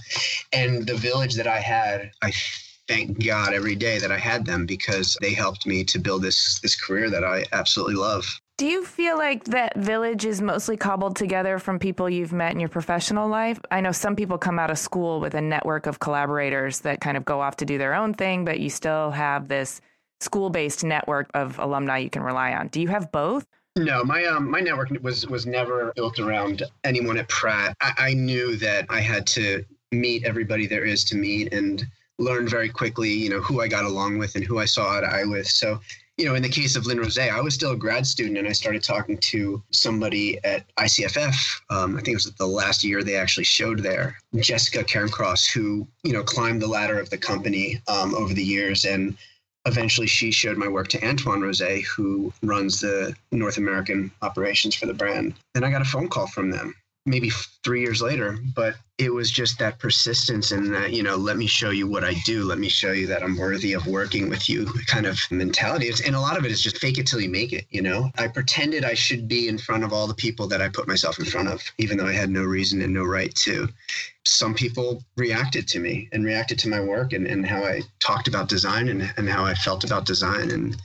And 0.53 0.87
the 0.87 0.95
village 0.95 1.35
that 1.35 1.47
I 1.47 1.59
had, 1.59 2.11
I 2.21 2.31
thank 2.87 3.23
God 3.25 3.53
every 3.53 3.75
day 3.75 3.99
that 3.99 4.11
I 4.11 4.17
had 4.17 4.45
them 4.45 4.65
because 4.65 5.17
they 5.21 5.33
helped 5.33 5.65
me 5.65 5.83
to 5.85 5.99
build 5.99 6.21
this 6.21 6.59
this 6.61 6.79
career 6.79 7.09
that 7.09 7.23
I 7.23 7.43
absolutely 7.51 7.95
love. 7.95 8.25
Do 8.57 8.67
you 8.67 8.85
feel 8.85 9.17
like 9.17 9.43
that 9.45 9.75
village 9.75 10.23
is 10.23 10.41
mostly 10.41 10.77
cobbled 10.77 11.17
together 11.17 11.59
from 11.59 11.77
people 11.77 12.09
you've 12.09 12.31
met 12.31 12.53
in 12.53 12.59
your 12.61 12.69
professional 12.69 13.27
life? 13.27 13.59
I 13.69 13.81
know 13.81 13.91
some 13.91 14.15
people 14.15 14.37
come 14.37 14.59
out 14.59 14.71
of 14.71 14.77
school 14.77 15.19
with 15.19 15.33
a 15.33 15.41
network 15.41 15.87
of 15.87 15.99
collaborators 15.99 16.79
that 16.81 17.01
kind 17.01 17.17
of 17.17 17.25
go 17.25 17.41
off 17.41 17.57
to 17.57 17.65
do 17.65 17.77
their 17.77 17.93
own 17.93 18.13
thing, 18.13 18.45
but 18.45 18.61
you 18.61 18.69
still 18.69 19.11
have 19.11 19.49
this 19.49 19.81
school 20.21 20.49
based 20.49 20.85
network 20.85 21.29
of 21.33 21.59
alumni 21.59 21.97
you 21.97 22.09
can 22.09 22.23
rely 22.23 22.53
on. 22.53 22.69
Do 22.69 22.79
you 22.79 22.87
have 22.87 23.11
both? 23.11 23.45
No, 23.77 24.05
my 24.05 24.23
um 24.25 24.49
my 24.49 24.61
network 24.61 24.89
was 25.01 25.27
was 25.27 25.45
never 25.45 25.91
built 25.95 26.17
around 26.19 26.63
anyone 26.85 27.17
at 27.17 27.27
Pratt. 27.27 27.75
I, 27.81 27.93
I 27.97 28.13
knew 28.13 28.55
that 28.57 28.85
I 28.89 29.01
had 29.01 29.27
to 29.27 29.65
meet 29.91 30.23
everybody 30.23 30.65
there 30.65 30.85
is 30.85 31.03
to 31.05 31.17
meet 31.17 31.53
and 31.53 31.85
learn 32.17 32.47
very 32.47 32.69
quickly, 32.69 33.11
you 33.11 33.29
know, 33.29 33.41
who 33.41 33.59
I 33.59 33.67
got 33.67 33.83
along 33.83 34.17
with 34.17 34.35
and 34.35 34.45
who 34.45 34.59
I 34.59 34.65
saw 34.65 34.97
eye 34.97 35.01
to 35.01 35.07
eye 35.07 35.25
with. 35.25 35.47
So 35.47 35.81
you 36.17 36.25
know, 36.25 36.35
in 36.35 36.43
the 36.43 36.49
case 36.49 36.77
of 36.77 36.85
Ligne 36.85 36.99
Roset, 36.99 37.29
I 37.29 37.41
was 37.41 37.53
still 37.53 37.71
a 37.71 37.75
grad 37.75 38.07
student 38.07 38.37
and 38.37 38.47
I 38.47 38.53
started 38.53 38.81
talking 38.81 39.17
to 39.17 39.61
somebody 39.71 40.39
at 40.45 40.63
ICFF. 40.77 41.35
Um, 41.69 41.97
I 41.97 41.99
think 41.99 42.09
it 42.09 42.23
was 42.25 42.31
the 42.31 42.45
last 42.45 42.85
year 42.85 43.03
they 43.03 43.17
actually 43.17 43.43
showed 43.43 43.79
there, 43.79 44.17
Jessica 44.37 44.85
Cairncross, 44.85 45.45
who, 45.51 45.85
you 46.03 46.13
know, 46.13 46.23
climbed 46.23 46.61
the 46.61 46.67
ladder 46.67 46.97
of 46.99 47.09
the 47.09 47.17
company 47.17 47.81
um, 47.89 48.15
over 48.15 48.33
the 48.33 48.43
years. 48.43 48.85
And 48.85 49.17
eventually 49.65 50.07
she 50.07 50.31
showed 50.31 50.57
my 50.57 50.67
work 50.67 50.87
to 50.89 51.05
Antoine 51.05 51.41
Roset, 51.41 51.83
who 51.85 52.31
runs 52.43 52.81
the 52.81 53.15
North 53.31 53.57
American 53.57 54.11
operations 54.21 54.75
for 54.75 54.85
the 54.85 54.93
brand. 54.93 55.33
And 55.55 55.65
I 55.65 55.71
got 55.71 55.81
a 55.81 55.85
phone 55.85 56.07
call 56.07 56.27
from 56.27 56.51
them 56.51 56.75
maybe 57.05 57.29
three 57.63 57.81
years 57.81 58.01
later, 58.01 58.37
but 58.55 58.75
it 58.97 59.13
was 59.13 59.29
just 59.29 59.59
that 59.59 59.77
persistence 59.77 60.51
and 60.51 60.73
that, 60.73 60.91
you 60.91 61.03
know, 61.03 61.15
let 61.17 61.37
me 61.37 61.45
show 61.45 61.69
you 61.69 61.87
what 61.87 62.03
I 62.03 62.13
do. 62.25 62.43
Let 62.43 62.57
me 62.57 62.69
show 62.69 62.93
you 62.93 63.05
that 63.07 63.21
I'm 63.21 63.37
worthy 63.37 63.73
of 63.73 63.85
working 63.85 64.29
with 64.29 64.49
you 64.49 64.65
kind 64.87 65.05
of 65.05 65.19
mentality. 65.29 65.91
And 66.05 66.15
a 66.15 66.19
lot 66.19 66.37
of 66.37 66.45
it 66.45 66.51
is 66.51 66.61
just 66.61 66.79
fake 66.79 66.97
it 66.97 67.05
till 67.05 67.19
you 67.19 67.29
make 67.29 67.53
it, 67.53 67.65
you 67.69 67.81
know? 67.81 68.09
I 68.17 68.27
pretended 68.27 68.83
I 68.83 68.95
should 68.95 69.27
be 69.27 69.47
in 69.49 69.57
front 69.57 69.83
of 69.83 69.93
all 69.93 70.07
the 70.07 70.15
people 70.15 70.47
that 70.47 70.61
I 70.61 70.69
put 70.69 70.87
myself 70.87 71.19
in 71.19 71.25
front 71.25 71.49
of, 71.49 71.61
even 71.77 71.97
though 71.97 72.07
I 72.07 72.13
had 72.13 72.29
no 72.29 72.43
reason 72.43 72.81
and 72.81 72.93
no 72.93 73.03
right 73.03 73.33
to. 73.35 73.67
Some 74.25 74.55
people 74.55 75.03
reacted 75.15 75.67
to 75.69 75.79
me 75.79 76.09
and 76.11 76.25
reacted 76.25 76.57
to 76.59 76.69
my 76.69 76.79
work 76.79 77.13
and, 77.13 77.27
and 77.27 77.45
how 77.45 77.63
I 77.63 77.81
talked 77.99 78.27
about 78.27 78.49
design 78.49 78.87
and, 78.87 79.13
and 79.17 79.29
how 79.29 79.45
I 79.45 79.53
felt 79.53 79.83
about 79.83 80.05
design. 80.05 80.49
And 80.49 80.75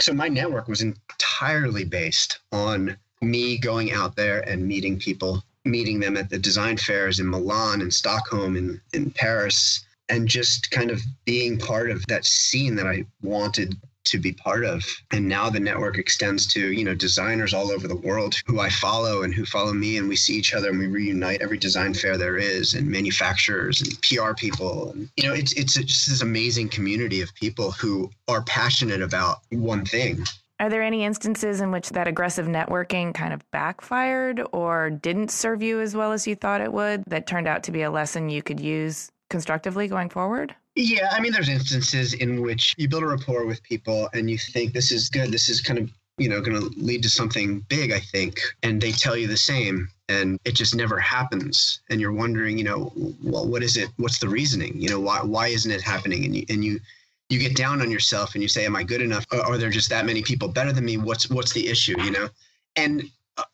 so 0.00 0.12
my 0.12 0.28
network 0.28 0.68
was 0.68 0.82
entirely 0.82 1.84
based 1.84 2.38
on 2.52 2.96
me 3.22 3.56
going 3.58 3.92
out 3.92 4.14
there 4.14 4.40
and 4.48 4.66
meeting 4.68 4.98
people 4.98 5.42
meeting 5.66 6.00
them 6.00 6.16
at 6.16 6.30
the 6.30 6.38
design 6.38 6.76
fairs 6.76 7.20
in 7.20 7.28
Milan 7.28 7.82
and 7.82 7.92
Stockholm 7.92 8.56
and 8.56 8.80
in 8.92 9.10
Paris, 9.10 9.84
and 10.08 10.28
just 10.28 10.70
kind 10.70 10.90
of 10.90 11.00
being 11.24 11.58
part 11.58 11.90
of 11.90 12.06
that 12.06 12.24
scene 12.24 12.76
that 12.76 12.86
I 12.86 13.04
wanted 13.22 13.76
to 14.06 14.18
be 14.18 14.32
part 14.32 14.64
of. 14.64 14.84
And 15.10 15.28
now 15.28 15.50
the 15.50 15.60
network 15.60 15.98
extends 15.98 16.46
to, 16.48 16.72
you 16.72 16.84
know, 16.84 16.94
designers 16.94 17.52
all 17.52 17.70
over 17.70 17.88
the 17.88 17.96
world 17.96 18.36
who 18.46 18.60
I 18.60 18.70
follow 18.70 19.22
and 19.22 19.34
who 19.34 19.44
follow 19.44 19.72
me 19.72 19.98
and 19.98 20.08
we 20.08 20.16
see 20.16 20.34
each 20.34 20.54
other 20.54 20.70
and 20.70 20.78
we 20.78 20.86
reunite 20.86 21.42
every 21.42 21.58
design 21.58 21.92
fair 21.92 22.16
there 22.16 22.36
is 22.36 22.74
and 22.74 22.86
manufacturers 22.86 23.82
and 23.82 24.00
PR 24.02 24.32
people. 24.34 24.92
And, 24.92 25.10
you 25.16 25.28
know, 25.28 25.34
it's 25.34 25.52
it's 25.54 25.74
just 25.74 26.08
this 26.08 26.22
amazing 26.22 26.68
community 26.68 27.20
of 27.20 27.34
people 27.34 27.72
who 27.72 28.10
are 28.28 28.42
passionate 28.42 29.02
about 29.02 29.40
one 29.50 29.84
thing 29.84 30.24
are 30.58 30.68
there 30.68 30.82
any 30.82 31.04
instances 31.04 31.60
in 31.60 31.70
which 31.70 31.90
that 31.90 32.08
aggressive 32.08 32.46
networking 32.46 33.14
kind 33.14 33.32
of 33.32 33.48
backfired 33.50 34.42
or 34.52 34.90
didn't 34.90 35.30
serve 35.30 35.62
you 35.62 35.80
as 35.80 35.94
well 35.94 36.12
as 36.12 36.26
you 36.26 36.34
thought 36.34 36.60
it 36.60 36.72
would 36.72 37.04
that 37.06 37.26
turned 37.26 37.46
out 37.46 37.62
to 37.64 37.72
be 37.72 37.82
a 37.82 37.90
lesson 37.90 38.28
you 38.28 38.42
could 38.42 38.60
use 38.60 39.10
constructively 39.28 39.88
going 39.88 40.08
forward? 40.08 40.54
Yeah, 40.74 41.08
I 41.10 41.20
mean, 41.20 41.32
there's 41.32 41.48
instances 41.48 42.14
in 42.14 42.42
which 42.42 42.74
you 42.76 42.88
build 42.88 43.02
a 43.02 43.06
rapport 43.06 43.46
with 43.46 43.62
people 43.62 44.08
and 44.12 44.30
you 44.30 44.38
think 44.38 44.72
this 44.72 44.92
is 44.92 45.08
good, 45.08 45.30
this 45.30 45.48
is 45.48 45.60
kind 45.60 45.78
of 45.78 45.90
you 46.18 46.30
know 46.30 46.40
going 46.40 46.58
to 46.58 46.70
lead 46.78 47.02
to 47.02 47.10
something 47.10 47.60
big 47.68 47.92
i 47.92 48.00
think 48.00 48.40
and 48.62 48.80
they 48.80 48.90
tell 48.90 49.14
you 49.14 49.26
the 49.26 49.36
same 49.36 49.86
and 50.08 50.38
it 50.44 50.52
just 50.52 50.74
never 50.74 50.98
happens. 50.98 51.80
And 51.90 52.00
you're 52.00 52.12
wondering 52.12 52.58
you 52.58 52.64
know 52.64 52.92
well 53.22 53.46
what 53.46 53.62
is 53.62 53.76
it? 53.76 53.88
What's 53.96 54.18
the 54.18 54.28
reasoning? 54.28 54.80
You 54.80 54.88
know 54.88 55.00
why 55.00 55.20
why 55.22 55.48
isn't 55.48 55.70
it 55.70 55.82
happening? 55.82 56.24
And 56.24 56.36
you 56.36 56.44
and 56.48 56.64
you 56.64 56.80
you 57.28 57.38
get 57.38 57.56
down 57.56 57.82
on 57.82 57.90
yourself 57.90 58.34
and 58.34 58.42
you 58.42 58.48
say, 58.48 58.64
"Am 58.64 58.76
I 58.76 58.82
good 58.82 59.02
enough? 59.02 59.26
Are 59.32 59.58
there 59.58 59.70
just 59.70 59.88
that 59.90 60.06
many 60.06 60.22
people 60.22 60.48
better 60.48 60.72
than 60.72 60.84
me? 60.84 60.96
What's 60.96 61.28
what's 61.30 61.52
the 61.52 61.68
issue?" 61.68 62.00
You 62.02 62.10
know, 62.10 62.28
and 62.76 63.02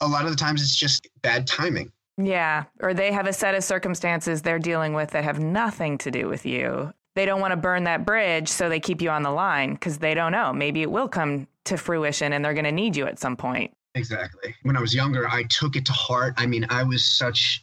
a 0.01 0.09
lot 0.09 0.25
of 0.25 0.31
the 0.31 0.37
times 0.37 0.63
it's 0.63 0.77
just 0.77 1.09
bad 1.23 1.47
timing. 1.47 1.91
Yeah, 2.19 2.65
or 2.81 2.93
they 2.93 3.11
have 3.13 3.27
a 3.27 3.33
set 3.33 3.55
of 3.55 3.65
circumstances 3.65 4.43
they're 4.43 4.59
dealing 4.59 4.93
with 4.93 5.11
that 5.11 5.25
have 5.25 5.41
nothing 5.41 5.97
to 5.99 6.11
do 6.11 6.29
with 6.29 6.45
you. 6.45 6.93
They 7.15 7.27
don't 7.27 7.41
want 7.41 7.53
to 7.53 7.57
burn 7.57 7.85
that 7.85 8.07
bridge, 8.07 8.49
so 8.49 8.69
they 8.69 8.81
keep 8.81 9.03
you 9.03 9.11
on 9.11 9.23
the 9.23 9.31
line 9.31 9.75
because 9.75 9.99
they 9.99 10.15
don't 10.15 10.33
know. 10.33 10.53
Maybe 10.53 10.83
it 10.83 10.91
will 10.91 11.09
come 11.09 11.47
to 11.65 11.77
fruition 11.77 12.33
and 12.33 12.45
they're 12.45 12.55
going 12.55 12.65
to 12.65 12.73
need 12.73 12.97
you 12.97 13.07
at 13.07 13.19
some 13.19 13.37
point. 13.37 13.75
Exactly. 13.95 14.55
When 14.63 14.77
I 14.77 14.81
was 14.81 14.95
younger, 14.95 15.29
I 15.29 15.45
took 15.45 15.77
it 15.77 15.85
to 15.87 15.93
heart. 15.93 16.35
I 16.37 16.47
mean, 16.47 16.67
I 16.71 16.83
was 16.83 17.05
such 17.05 17.63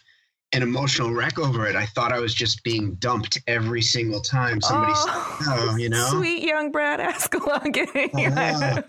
an 0.53 0.63
emotional 0.63 1.13
wreck 1.13 1.37
over 1.37 1.67
it. 1.67 1.75
I 1.75 1.85
thought 1.85 2.11
I 2.11 2.19
was 2.19 2.33
just 2.33 2.63
being 2.63 2.95
dumped 2.95 3.39
every 3.47 3.81
single 3.81 4.21
time 4.21 4.61
somebody 4.61 4.93
oh, 4.95 5.37
said 5.41 5.65
no, 5.67 5.75
you 5.75 5.89
know? 5.89 6.07
Sweet 6.11 6.43
young 6.43 6.71
Brad 6.71 6.99
Ascalon. 6.99 7.73
Uh, 8.29 8.81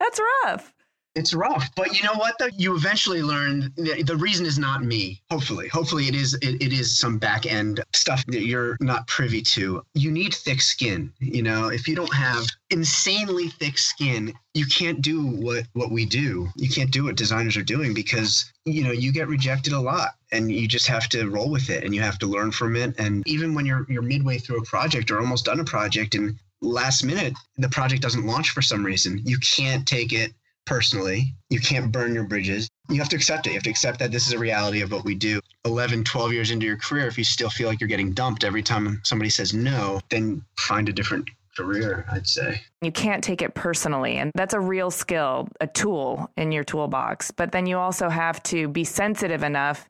That's 0.00 0.20
rough. 0.44 0.72
It's 1.14 1.34
rough 1.34 1.68
but 1.74 1.96
you 1.96 2.04
know 2.04 2.14
what 2.14 2.36
though? 2.38 2.48
You 2.56 2.76
eventually 2.76 3.22
learn 3.22 3.72
the 3.76 4.16
reason 4.16 4.46
is 4.46 4.58
not 4.58 4.84
me 4.84 5.20
hopefully. 5.30 5.66
Hopefully 5.68 6.06
it 6.06 6.14
is 6.14 6.34
it, 6.34 6.62
it 6.62 6.72
is 6.72 6.96
some 6.96 7.18
back 7.18 7.44
end 7.44 7.82
stuff 7.92 8.24
that 8.26 8.44
you're 8.44 8.76
not 8.80 9.06
privy 9.08 9.42
to. 9.42 9.82
You 9.94 10.12
need 10.12 10.32
thick 10.32 10.60
skin 10.60 11.12
you 11.18 11.42
know? 11.42 11.68
If 11.68 11.88
you 11.88 11.96
don't 11.96 12.14
have 12.14 12.46
insanely 12.70 13.48
thick 13.48 13.78
skin 13.78 14.32
you 14.54 14.66
can't 14.66 15.02
do 15.02 15.26
what 15.26 15.66
what 15.72 15.90
we 15.90 16.06
do. 16.06 16.48
You 16.56 16.68
can't 16.68 16.90
do 16.90 17.04
what 17.04 17.16
designers 17.16 17.56
are 17.56 17.62
doing 17.62 17.94
because 17.94 18.52
you 18.64 18.84
know 18.84 18.92
you 18.92 19.12
get 19.12 19.28
rejected 19.28 19.72
a 19.72 19.80
lot 19.80 20.10
and 20.32 20.50
you 20.52 20.68
just 20.68 20.86
have 20.86 21.08
to 21.08 21.28
roll 21.28 21.50
with 21.50 21.70
it 21.70 21.84
and 21.84 21.94
you 21.94 22.00
have 22.00 22.18
to 22.18 22.26
learn 22.26 22.50
from 22.50 22.76
it 22.76 22.94
and 22.98 23.26
even 23.26 23.54
when 23.54 23.66
you're 23.66 23.86
you're 23.88 24.02
midway 24.02 24.38
through 24.38 24.58
a 24.58 24.64
project 24.64 25.10
or 25.10 25.20
almost 25.20 25.46
done 25.46 25.60
a 25.60 25.64
project 25.64 26.14
and 26.14 26.38
last 26.60 27.04
minute 27.04 27.32
the 27.56 27.68
project 27.68 28.02
doesn't 28.02 28.26
launch 28.26 28.50
for 28.50 28.62
some 28.62 28.84
reason 28.84 29.20
you 29.24 29.38
can't 29.38 29.86
take 29.86 30.12
it 30.12 30.32
personally. 30.68 31.34
You 31.48 31.60
can't 31.60 31.90
burn 31.90 32.14
your 32.14 32.24
bridges. 32.24 32.68
You 32.90 32.98
have 32.98 33.08
to 33.08 33.16
accept 33.16 33.46
it. 33.46 33.50
You 33.50 33.54
have 33.54 33.62
to 33.62 33.70
accept 33.70 33.98
that 34.00 34.12
this 34.12 34.26
is 34.26 34.34
a 34.34 34.38
reality 34.38 34.82
of 34.82 34.92
what 34.92 35.02
we 35.02 35.14
do. 35.14 35.40
11, 35.64 36.04
12 36.04 36.32
years 36.32 36.50
into 36.50 36.66
your 36.66 36.76
career, 36.76 37.06
if 37.06 37.16
you 37.16 37.24
still 37.24 37.48
feel 37.48 37.68
like 37.68 37.80
you're 37.80 37.88
getting 37.88 38.12
dumped 38.12 38.44
every 38.44 38.62
time 38.62 39.00
somebody 39.02 39.30
says 39.30 39.54
no, 39.54 39.98
then 40.10 40.42
find 40.58 40.90
a 40.90 40.92
different 40.92 41.26
career, 41.56 42.04
I'd 42.12 42.26
say. 42.26 42.60
You 42.82 42.92
can't 42.92 43.24
take 43.24 43.40
it 43.40 43.54
personally. 43.54 44.16
And 44.18 44.30
that's 44.34 44.52
a 44.52 44.60
real 44.60 44.90
skill, 44.90 45.48
a 45.60 45.66
tool 45.66 46.30
in 46.36 46.52
your 46.52 46.64
toolbox. 46.64 47.30
But 47.30 47.50
then 47.50 47.64
you 47.64 47.78
also 47.78 48.10
have 48.10 48.42
to 48.44 48.68
be 48.68 48.84
sensitive 48.84 49.42
enough 49.42 49.88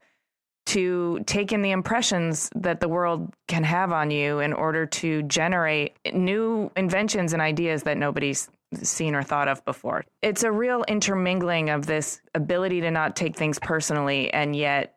to 0.69 1.21
take 1.27 1.51
in 1.53 1.63
the 1.63 1.71
impressions 1.71 2.51
that 2.55 2.81
the 2.81 2.89
world 2.89 3.35
can 3.47 3.65
have 3.65 3.91
on 3.91 4.11
you 4.11 4.39
in 4.41 4.53
order 4.53 4.85
to 4.85 5.23
generate 5.23 5.97
new 6.13 6.71
inventions 6.77 7.33
and 7.33 7.41
ideas 7.41 7.85
that 7.85 7.97
nobody's 7.97 8.51
seen 8.75 9.15
or 9.15 9.23
thought 9.23 9.49
of 9.49 9.65
before. 9.65 10.05
It's 10.21 10.43
a 10.43 10.53
real 10.53 10.85
intermingling 10.87 11.71
of 11.71 11.87
this 11.87 12.21
ability 12.35 12.83
to 12.83 12.91
not 12.91 13.17
take 13.17 13.35
things 13.35 13.59
personally 13.59 14.31
and 14.33 14.55
yet 14.55 14.97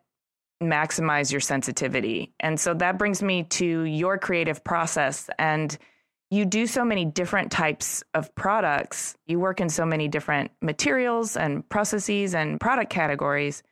maximize 0.62 1.32
your 1.32 1.40
sensitivity. 1.40 2.34
And 2.38 2.60
so 2.60 2.74
that 2.74 2.98
brings 2.98 3.22
me 3.22 3.44
to 3.44 3.82
your 3.84 4.18
creative 4.18 4.62
process. 4.62 5.30
And 5.38 5.76
you 6.30 6.44
do 6.44 6.66
so 6.66 6.84
many 6.84 7.06
different 7.06 7.50
types 7.50 8.04
of 8.12 8.34
products, 8.34 9.16
you 9.26 9.40
work 9.40 9.60
in 9.60 9.70
so 9.70 9.86
many 9.86 10.06
different 10.08 10.50
materials 10.60 11.36
and 11.36 11.66
processes 11.68 12.34
and 12.34 12.60
product 12.60 12.90
categories. 12.90 13.62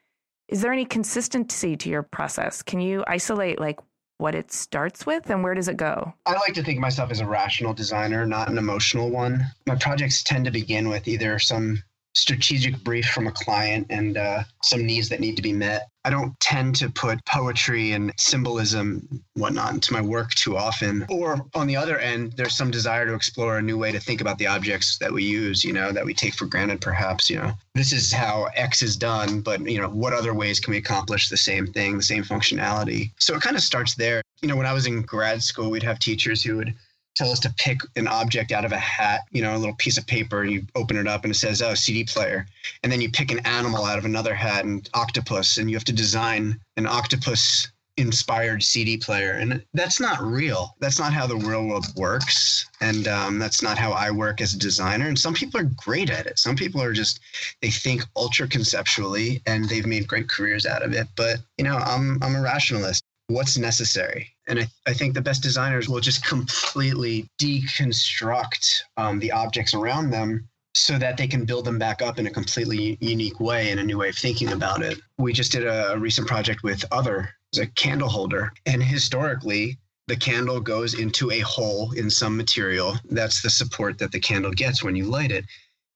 Is 0.50 0.62
there 0.62 0.72
any 0.72 0.84
consistency 0.84 1.76
to 1.76 1.88
your 1.88 2.02
process? 2.02 2.60
Can 2.60 2.80
you 2.80 3.04
isolate 3.06 3.60
like 3.60 3.78
what 4.18 4.34
it 4.34 4.50
starts 4.50 5.06
with 5.06 5.30
and 5.30 5.44
where 5.44 5.54
does 5.54 5.68
it 5.68 5.76
go? 5.76 6.12
I 6.26 6.32
like 6.32 6.54
to 6.54 6.62
think 6.64 6.78
of 6.78 6.82
myself 6.82 7.12
as 7.12 7.20
a 7.20 7.26
rational 7.26 7.72
designer, 7.72 8.26
not 8.26 8.48
an 8.48 8.58
emotional 8.58 9.10
one. 9.10 9.46
My 9.68 9.76
projects 9.76 10.24
tend 10.24 10.46
to 10.46 10.50
begin 10.50 10.88
with 10.88 11.06
either 11.06 11.38
some 11.38 11.80
strategic 12.14 12.82
brief 12.82 13.06
from 13.06 13.26
a 13.26 13.32
client 13.32 13.86
and 13.90 14.16
uh, 14.16 14.42
some 14.62 14.84
needs 14.84 15.08
that 15.08 15.20
need 15.20 15.36
to 15.36 15.42
be 15.42 15.52
met. 15.52 15.88
I 16.04 16.10
don't 16.10 16.38
tend 16.40 16.76
to 16.76 16.88
put 16.88 17.24
poetry 17.26 17.92
and 17.92 18.12
symbolism, 18.18 19.22
whatnot, 19.34 19.74
into 19.74 19.92
my 19.92 20.00
work 20.00 20.34
too 20.34 20.56
often. 20.56 21.04
Or 21.10 21.44
on 21.54 21.66
the 21.66 21.76
other 21.76 21.98
end, 21.98 22.32
there's 22.32 22.56
some 22.56 22.70
desire 22.70 23.04
to 23.06 23.14
explore 23.14 23.58
a 23.58 23.62
new 23.62 23.76
way 23.76 23.92
to 23.92 24.00
think 24.00 24.22
about 24.22 24.38
the 24.38 24.46
objects 24.46 24.96
that 24.98 25.12
we 25.12 25.24
use, 25.24 25.62
you 25.62 25.74
know, 25.74 25.92
that 25.92 26.04
we 26.04 26.14
take 26.14 26.34
for 26.34 26.46
granted, 26.46 26.80
perhaps, 26.80 27.28
you 27.28 27.36
know. 27.36 27.52
This 27.74 27.92
is 27.92 28.12
how 28.12 28.48
X 28.54 28.82
is 28.82 28.96
done, 28.96 29.42
but, 29.42 29.60
you 29.60 29.80
know, 29.80 29.90
what 29.90 30.14
other 30.14 30.32
ways 30.32 30.58
can 30.58 30.72
we 30.72 30.78
accomplish 30.78 31.28
the 31.28 31.36
same 31.36 31.66
thing, 31.66 31.98
the 31.98 32.02
same 32.02 32.24
functionality? 32.24 33.10
So 33.18 33.34
it 33.34 33.42
kind 33.42 33.56
of 33.56 33.62
starts 33.62 33.94
there. 33.94 34.22
You 34.40 34.48
know, 34.48 34.56
when 34.56 34.66
I 34.66 34.72
was 34.72 34.86
in 34.86 35.02
grad 35.02 35.42
school, 35.42 35.70
we'd 35.70 35.82
have 35.82 35.98
teachers 35.98 36.42
who 36.42 36.56
would 36.56 36.74
tell 37.14 37.30
us 37.30 37.40
to 37.40 37.54
pick 37.58 37.80
an 37.96 38.06
object 38.08 38.52
out 38.52 38.64
of 38.64 38.72
a 38.72 38.78
hat, 38.78 39.22
you 39.30 39.42
know, 39.42 39.54
a 39.54 39.58
little 39.58 39.74
piece 39.76 39.98
of 39.98 40.06
paper, 40.06 40.42
and 40.42 40.52
you 40.52 40.62
open 40.74 40.96
it 40.96 41.06
up 41.06 41.24
and 41.24 41.32
it 41.32 41.36
says, 41.36 41.62
oh, 41.62 41.74
CD 41.74 42.04
player. 42.04 42.46
And 42.82 42.90
then 42.90 43.00
you 43.00 43.10
pick 43.10 43.30
an 43.30 43.44
animal 43.46 43.84
out 43.84 43.98
of 43.98 44.04
another 44.04 44.34
hat, 44.34 44.64
and 44.64 44.88
octopus, 44.94 45.58
and 45.58 45.70
you 45.70 45.76
have 45.76 45.84
to 45.84 45.92
design 45.92 46.58
an 46.76 46.86
octopus 46.86 47.68
inspired 48.00 48.62
CD 48.62 48.96
player. 48.96 49.32
And 49.32 49.62
that's 49.74 50.00
not 50.00 50.22
real. 50.22 50.74
That's 50.80 50.98
not 50.98 51.12
how 51.12 51.26
the 51.26 51.36
real 51.36 51.66
world 51.66 51.86
works. 51.96 52.66
And 52.80 53.06
um, 53.08 53.38
that's 53.38 53.62
not 53.62 53.78
how 53.78 53.92
I 53.92 54.10
work 54.10 54.40
as 54.40 54.54
a 54.54 54.58
designer. 54.58 55.08
And 55.08 55.18
some 55.18 55.34
people 55.34 55.60
are 55.60 55.70
great 55.76 56.10
at 56.10 56.26
it. 56.26 56.38
Some 56.38 56.56
people 56.56 56.82
are 56.82 56.92
just, 56.92 57.20
they 57.60 57.70
think 57.70 58.02
ultra 58.16 58.48
conceptually 58.48 59.42
and 59.46 59.68
they've 59.68 59.86
made 59.86 60.08
great 60.08 60.28
careers 60.28 60.66
out 60.66 60.82
of 60.82 60.92
it. 60.92 61.08
But, 61.16 61.38
you 61.58 61.64
know, 61.64 61.76
I'm, 61.76 62.18
I'm 62.22 62.36
a 62.36 62.40
rationalist 62.40 62.99
what's 63.30 63.56
necessary. 63.56 64.28
And 64.48 64.60
I, 64.60 64.66
I 64.86 64.92
think 64.92 65.14
the 65.14 65.22
best 65.22 65.42
designers 65.42 65.88
will 65.88 66.00
just 66.00 66.24
completely 66.24 67.28
deconstruct 67.40 68.80
um, 68.96 69.18
the 69.18 69.32
objects 69.32 69.74
around 69.74 70.10
them 70.10 70.48
so 70.74 70.98
that 70.98 71.16
they 71.16 71.26
can 71.26 71.44
build 71.44 71.64
them 71.64 71.78
back 71.78 72.02
up 72.02 72.18
in 72.18 72.26
a 72.26 72.30
completely 72.30 72.96
unique 73.00 73.40
way 73.40 73.70
and 73.70 73.80
a 73.80 73.84
new 73.84 73.98
way 73.98 74.08
of 74.08 74.16
thinking 74.16 74.52
about 74.52 74.82
it. 74.82 75.00
We 75.18 75.32
just 75.32 75.52
did 75.52 75.66
a 75.66 75.96
recent 75.98 76.28
project 76.28 76.62
with 76.62 76.84
Other, 76.92 77.30
a 77.58 77.66
candle 77.66 78.08
holder, 78.08 78.52
and 78.66 78.82
historically, 78.82 79.78
the 80.06 80.16
candle 80.16 80.60
goes 80.60 80.94
into 80.94 81.30
a 81.30 81.40
hole 81.40 81.92
in 81.92 82.10
some 82.10 82.36
material. 82.36 82.96
That's 83.10 83.42
the 83.42 83.50
support 83.50 83.98
that 83.98 84.12
the 84.12 84.20
candle 84.20 84.52
gets 84.52 84.82
when 84.82 84.96
you 84.96 85.04
light 85.04 85.30
it. 85.30 85.44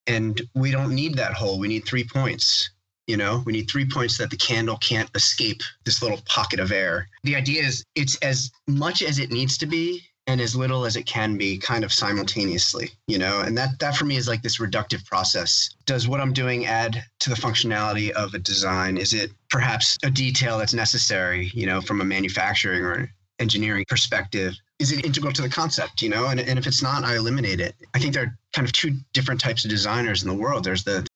And 0.06 0.40
we 0.54 0.70
don't 0.70 0.94
need 0.94 1.16
that 1.16 1.32
hole. 1.32 1.58
We 1.58 1.68
need 1.68 1.84
three 1.84 2.04
points. 2.04 2.70
You 3.06 3.16
know, 3.16 3.42
we 3.44 3.52
need 3.52 3.70
three 3.70 3.86
points 3.86 4.16
that 4.18 4.30
the 4.30 4.36
candle 4.36 4.78
can't 4.78 5.10
escape 5.14 5.62
this 5.84 6.02
little 6.02 6.20
pocket 6.26 6.58
of 6.58 6.72
air. 6.72 7.08
The 7.22 7.36
idea 7.36 7.62
is 7.62 7.84
it's 7.94 8.16
as 8.16 8.50
much 8.66 9.02
as 9.02 9.18
it 9.18 9.30
needs 9.30 9.58
to 9.58 9.66
be 9.66 10.02
and 10.26 10.40
as 10.40 10.56
little 10.56 10.84
as 10.84 10.96
it 10.96 11.04
can 11.06 11.36
be 11.36 11.58
kind 11.58 11.84
of 11.84 11.92
simultaneously 11.92 12.90
you 13.06 13.18
know? 13.18 13.40
And 13.40 13.56
that 13.58 13.78
that 13.80 13.96
for 13.96 14.04
me 14.04 14.16
is 14.16 14.28
like 14.28 14.42
this 14.42 14.58
reductive 14.58 15.04
process. 15.04 15.70
Does 15.86 16.08
what 16.08 16.20
i'm 16.20 16.32
doing 16.32 16.66
add 16.66 17.04
to 17.20 17.30
the 17.30 17.36
functionality 17.36 18.10
of 18.10 18.34
a 18.34 18.38
design? 18.38 18.96
Is 18.96 19.12
it 19.12 19.30
perhaps 19.50 19.98
a 20.02 20.10
detail 20.10 20.58
that's 20.58 20.74
necessary 20.74 21.50
you 21.54 21.66
know 21.66 21.80
from 21.80 22.00
a 22.00 22.04
manufacturing 22.04 22.84
or 22.84 23.10
engineering 23.38 23.84
perspective? 23.88 24.54
Is 24.78 24.92
it 24.92 25.04
integral 25.04 25.32
to 25.32 25.42
the 25.42 25.48
concept 25.48 26.02
you 26.02 26.08
know? 26.08 26.26
And, 26.26 26.40
and 26.40 26.58
if 26.58 26.66
it's 26.66 26.82
not 26.82 27.04
i 27.04 27.16
eliminate 27.16 27.60
it. 27.60 27.74
I 27.94 27.98
think 27.98 28.14
there 28.14 28.24
are 28.24 28.38
kind 28.52 28.66
of 28.66 28.72
two 28.72 28.96
different 29.12 29.40
types 29.40 29.64
of 29.64 29.70
designers 29.70 30.22
in 30.22 30.28
the 30.28 30.34
world. 30.34 30.64
There's 30.64 30.84
the 30.84 31.06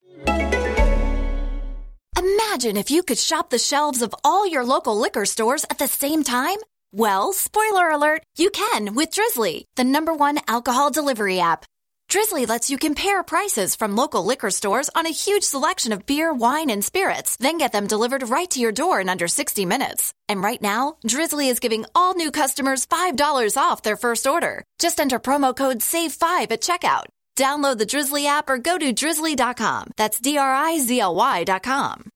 imagine 2.59 2.77
if 2.77 2.91
you 2.91 3.03
could 3.03 3.17
shop 3.17 3.49
the 3.49 3.57
shelves 3.57 4.01
of 4.01 4.13
all 4.23 4.45
your 4.45 4.65
local 4.65 4.99
liquor 4.99 5.25
stores 5.25 5.65
at 5.69 5.77
the 5.77 5.87
same 5.87 6.23
time 6.23 6.57
well, 6.91 7.33
spoiler 7.33 7.91
alert, 7.91 8.23
you 8.35 8.49
can 8.49 8.95
with 8.95 9.11
Drizly, 9.11 9.63
the 9.75 9.83
number 9.83 10.11
one 10.11 10.39
alcohol 10.47 10.89
delivery 10.89 11.39
app. 11.39 11.63
Drizly 12.11 12.47
lets 12.47 12.71
you 12.71 12.77
compare 12.79 13.21
prices 13.21 13.75
from 13.75 13.95
local 13.95 14.25
liquor 14.25 14.49
stores 14.49 14.89
on 14.95 15.05
a 15.05 15.19
huge 15.25 15.43
selection 15.43 15.93
of 15.93 16.07
beer, 16.07 16.33
wine, 16.33 16.71
and 16.71 16.83
spirits, 16.83 17.37
then 17.37 17.59
get 17.59 17.71
them 17.71 17.85
delivered 17.85 18.29
right 18.29 18.49
to 18.49 18.59
your 18.59 18.71
door 18.71 19.01
in 19.01 19.09
under 19.09 19.27
60 19.27 19.65
minutes. 19.65 20.13
And 20.27 20.43
right 20.43 20.61
now, 20.61 20.97
Drizly 21.05 21.51
is 21.51 21.59
giving 21.59 21.85
all 21.93 22.15
new 22.15 22.31
customers 22.31 22.87
$5 22.87 23.55
off 23.55 23.83
their 23.83 23.97
first 23.97 24.25
order. 24.25 24.63
Just 24.79 24.99
enter 24.99 25.19
promo 25.19 25.55
code 25.55 25.79
SAVE5 25.79 26.51
at 26.51 26.61
checkout. 26.61 27.05
Download 27.39 27.77
the 27.77 27.85
Drizly 27.85 28.25
app 28.25 28.49
or 28.49 28.57
go 28.57 28.77
to 28.77 28.93
drizly.com. 28.93 29.91
That's 29.95 30.19
D 30.19 30.37
R 30.37 30.53
I 30.53 30.79
Z 30.79 30.99
L 30.99 31.15
Y.com. 31.15 32.09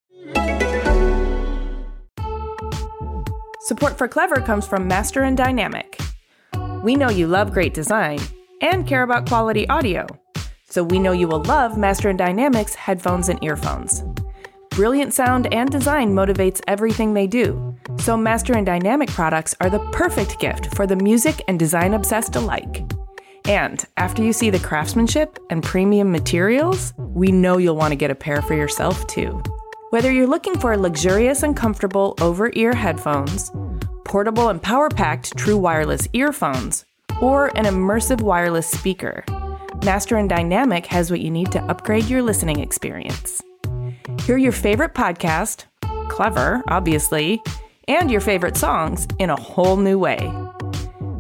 Support 3.64 3.98
for 3.98 4.10
Clever 4.10 4.42
comes 4.42 4.68
from 4.68 4.88
Master 4.90 5.24
and 5.24 5.38
Dynamic. 5.38 5.98
We 6.84 6.96
know 6.96 7.10
you 7.10 7.28
love 7.28 7.54
great 7.54 7.74
design 7.74 8.20
and 8.62 8.86
care 8.86 9.04
about 9.04 9.26
quality 9.26 9.68
audio, 9.70 10.06
so 10.70 10.84
we 10.84 11.00
know 11.00 11.14
you 11.14 11.30
will 11.30 11.44
love 11.44 11.78
Master 11.78 12.10
and 12.10 12.20
Dynamic's 12.20 12.76
headphones 12.76 13.30
and 13.30 13.42
earphones. 13.42 14.04
Brilliant 14.72 15.14
sound 15.14 15.54
and 15.54 15.72
design 15.72 16.14
motivates 16.14 16.60
everything 16.68 17.14
they 17.14 17.26
do, 17.26 17.74
so 18.00 18.18
Master 18.18 18.54
and 18.54 18.66
Dynamic 18.66 19.10
products 19.10 19.56
are 19.62 19.70
the 19.70 19.80
perfect 19.92 20.40
gift 20.40 20.76
for 20.76 20.86
the 20.86 20.98
music 20.98 21.42
and 21.48 21.58
design 21.58 21.94
obsessed 21.94 22.36
alike. 22.36 22.84
And 23.46 23.84
after 23.98 24.24
you 24.24 24.34
see 24.34 24.50
the 24.50 24.60
craftsmanship 24.60 25.40
and 25.50 25.64
premium 25.64 26.12
materials, 26.12 26.94
we 26.98 27.32
know 27.32 27.58
you'll 27.58 27.78
want 27.78 27.92
to 27.92 27.98
get 27.98 28.12
a 28.12 28.16
pair 28.16 28.42
for 28.42 28.56
yourself 28.56 29.08
too. 29.08 29.42
Whether 29.94 30.12
you're 30.12 30.26
looking 30.26 30.60
for 30.60 30.76
luxurious 30.76 31.44
and 31.44 31.56
comfortable 31.56 32.16
over 32.20 32.50
ear 32.54 32.74
headphones, 32.74 33.52
portable 34.06 34.50
and 34.50 34.60
power 34.60 34.90
packed 34.90 35.38
true 35.38 35.56
wireless 35.56 36.08
earphones, 36.14 36.84
or 37.22 37.56
an 37.56 37.66
immersive 37.66 38.20
wireless 38.20 38.68
speaker, 38.68 39.24
Master 39.86 40.18
and 40.18 40.28
Dynamic 40.28 40.88
has 40.88 41.12
what 41.12 41.22
you 41.22 41.30
need 41.30 41.52
to 41.52 41.62
upgrade 41.66 42.06
your 42.06 42.24
listening 42.24 42.60
experience. 42.60 43.40
Hear 44.24 44.38
your 44.38 44.52
favorite 44.52 44.96
podcast, 44.96 45.66
clever, 46.10 46.64
obviously, 46.70 47.40
and 47.88 48.10
your 48.10 48.22
favorite 48.22 48.58
songs 48.58 49.08
in 49.20 49.30
a 49.30 49.40
whole 49.40 49.78
new 49.78 50.00
way. 50.00 50.18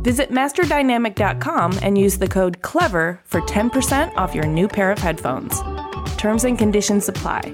Visit 0.01 0.31
masterdynamic.com 0.31 1.77
and 1.83 1.95
use 1.95 2.17
the 2.17 2.27
code 2.27 2.63
CLEVER 2.63 3.21
for 3.23 3.41
10% 3.41 4.15
off 4.15 4.33
your 4.33 4.47
new 4.47 4.67
pair 4.67 4.91
of 4.91 4.97
headphones. 4.97 5.61
Terms 6.17 6.43
and 6.43 6.57
conditions 6.57 7.07
apply. 7.07 7.53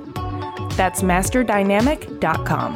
That's 0.79 1.01
masterdynamic.com. 1.01 2.73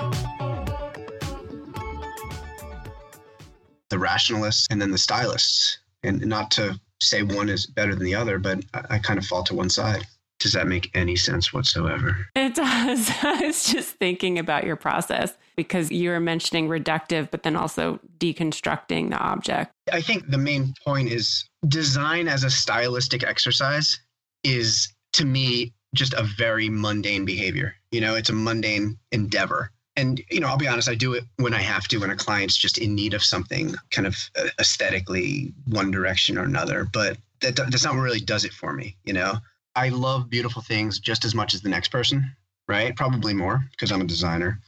The 3.90 3.98
rationalists 3.98 4.68
and 4.70 4.82
then 4.82 4.92
the 4.92 4.98
stylists. 4.98 5.78
And 6.04 6.26
not 6.26 6.52
to 6.52 6.78
say 7.02 7.24
one 7.24 7.48
is 7.48 7.66
better 7.66 7.96
than 7.96 8.04
the 8.04 8.14
other, 8.14 8.40
but 8.40 8.66
I, 8.74 8.96
I 8.96 9.00
kind 9.00 9.18
of 9.18 9.26
fall 9.26 9.42
to 9.44 9.56
one 9.56 9.70
side. 9.70 10.06
Does 10.40 10.52
that 10.52 10.68
make 10.68 10.92
any 10.94 11.16
sense 11.16 11.54
whatsoever? 11.54 12.28
It 12.36 12.56
does. 12.56 13.10
I 13.24 13.46
was 13.46 13.72
just 13.72 13.96
thinking 13.96 14.38
about 14.38 14.66
your 14.66 14.76
process 14.76 15.38
because 15.56 15.90
you 15.90 16.10
were 16.10 16.20
mentioning 16.20 16.68
reductive, 16.68 17.32
but 17.32 17.44
then 17.44 17.56
also 17.56 18.02
deconstructing 18.18 19.12
the 19.12 19.18
object. 19.18 19.72
I 19.94 20.02
think 20.02 20.30
the 20.30 20.38
main 20.38 20.74
point 20.84 21.08
is 21.08 21.48
design 21.70 22.28
as 22.28 22.44
a 22.44 22.50
stylistic 22.50 23.24
exercise 23.24 23.98
is 24.44 24.90
to 25.14 25.24
me 25.24 25.74
just 25.96 26.14
a 26.16 26.24
very 26.24 26.70
mundane 26.70 27.24
behavior. 27.24 27.76
You 27.94 28.02
know, 28.02 28.16
it's 28.16 28.30
a 28.30 28.34
mundane 28.34 28.98
endeavor. 29.12 29.72
And, 29.96 30.20
you 30.32 30.40
know, 30.40 30.48
I'll 30.48 30.58
be 30.58 30.68
honest, 30.68 30.90
I 30.90 30.96
do 30.96 31.14
it 31.14 31.24
when 31.36 31.54
I 31.54 31.62
have 31.62 31.88
to, 31.90 32.00
when 32.00 32.10
a 32.10 32.16
client's 32.16 32.58
just 32.58 32.80
in 32.80 32.96
need 32.96 33.14
of 33.14 33.24
something 33.24 33.76
kind 33.92 34.08
of 34.08 34.18
uh, 34.36 34.48
aesthetically 34.60 35.54
one 35.68 35.92
direction 35.92 36.38
or 36.38 36.44
another. 36.44 36.88
But 36.92 37.18
that, 37.42 37.56
that's 37.56 37.84
not 37.84 37.94
what 37.94 38.02
really 38.02 38.20
does 38.20 38.46
it 38.46 38.54
for 38.54 38.74
me. 38.74 38.98
You 39.06 39.14
know, 39.14 39.36
I 39.76 39.90
love 39.90 40.32
beautiful 40.32 40.64
things 40.64 40.98
just 40.98 41.24
as 41.24 41.36
much 41.36 41.54
as 41.54 41.62
the 41.62 41.70
next 41.70 41.90
person, 41.90 42.36
right? 42.68 42.96
Probably 42.96 43.36
more 43.36 43.64
because 43.70 43.92
I'm 43.92 44.02
a 44.02 44.06
designer. 44.06 44.60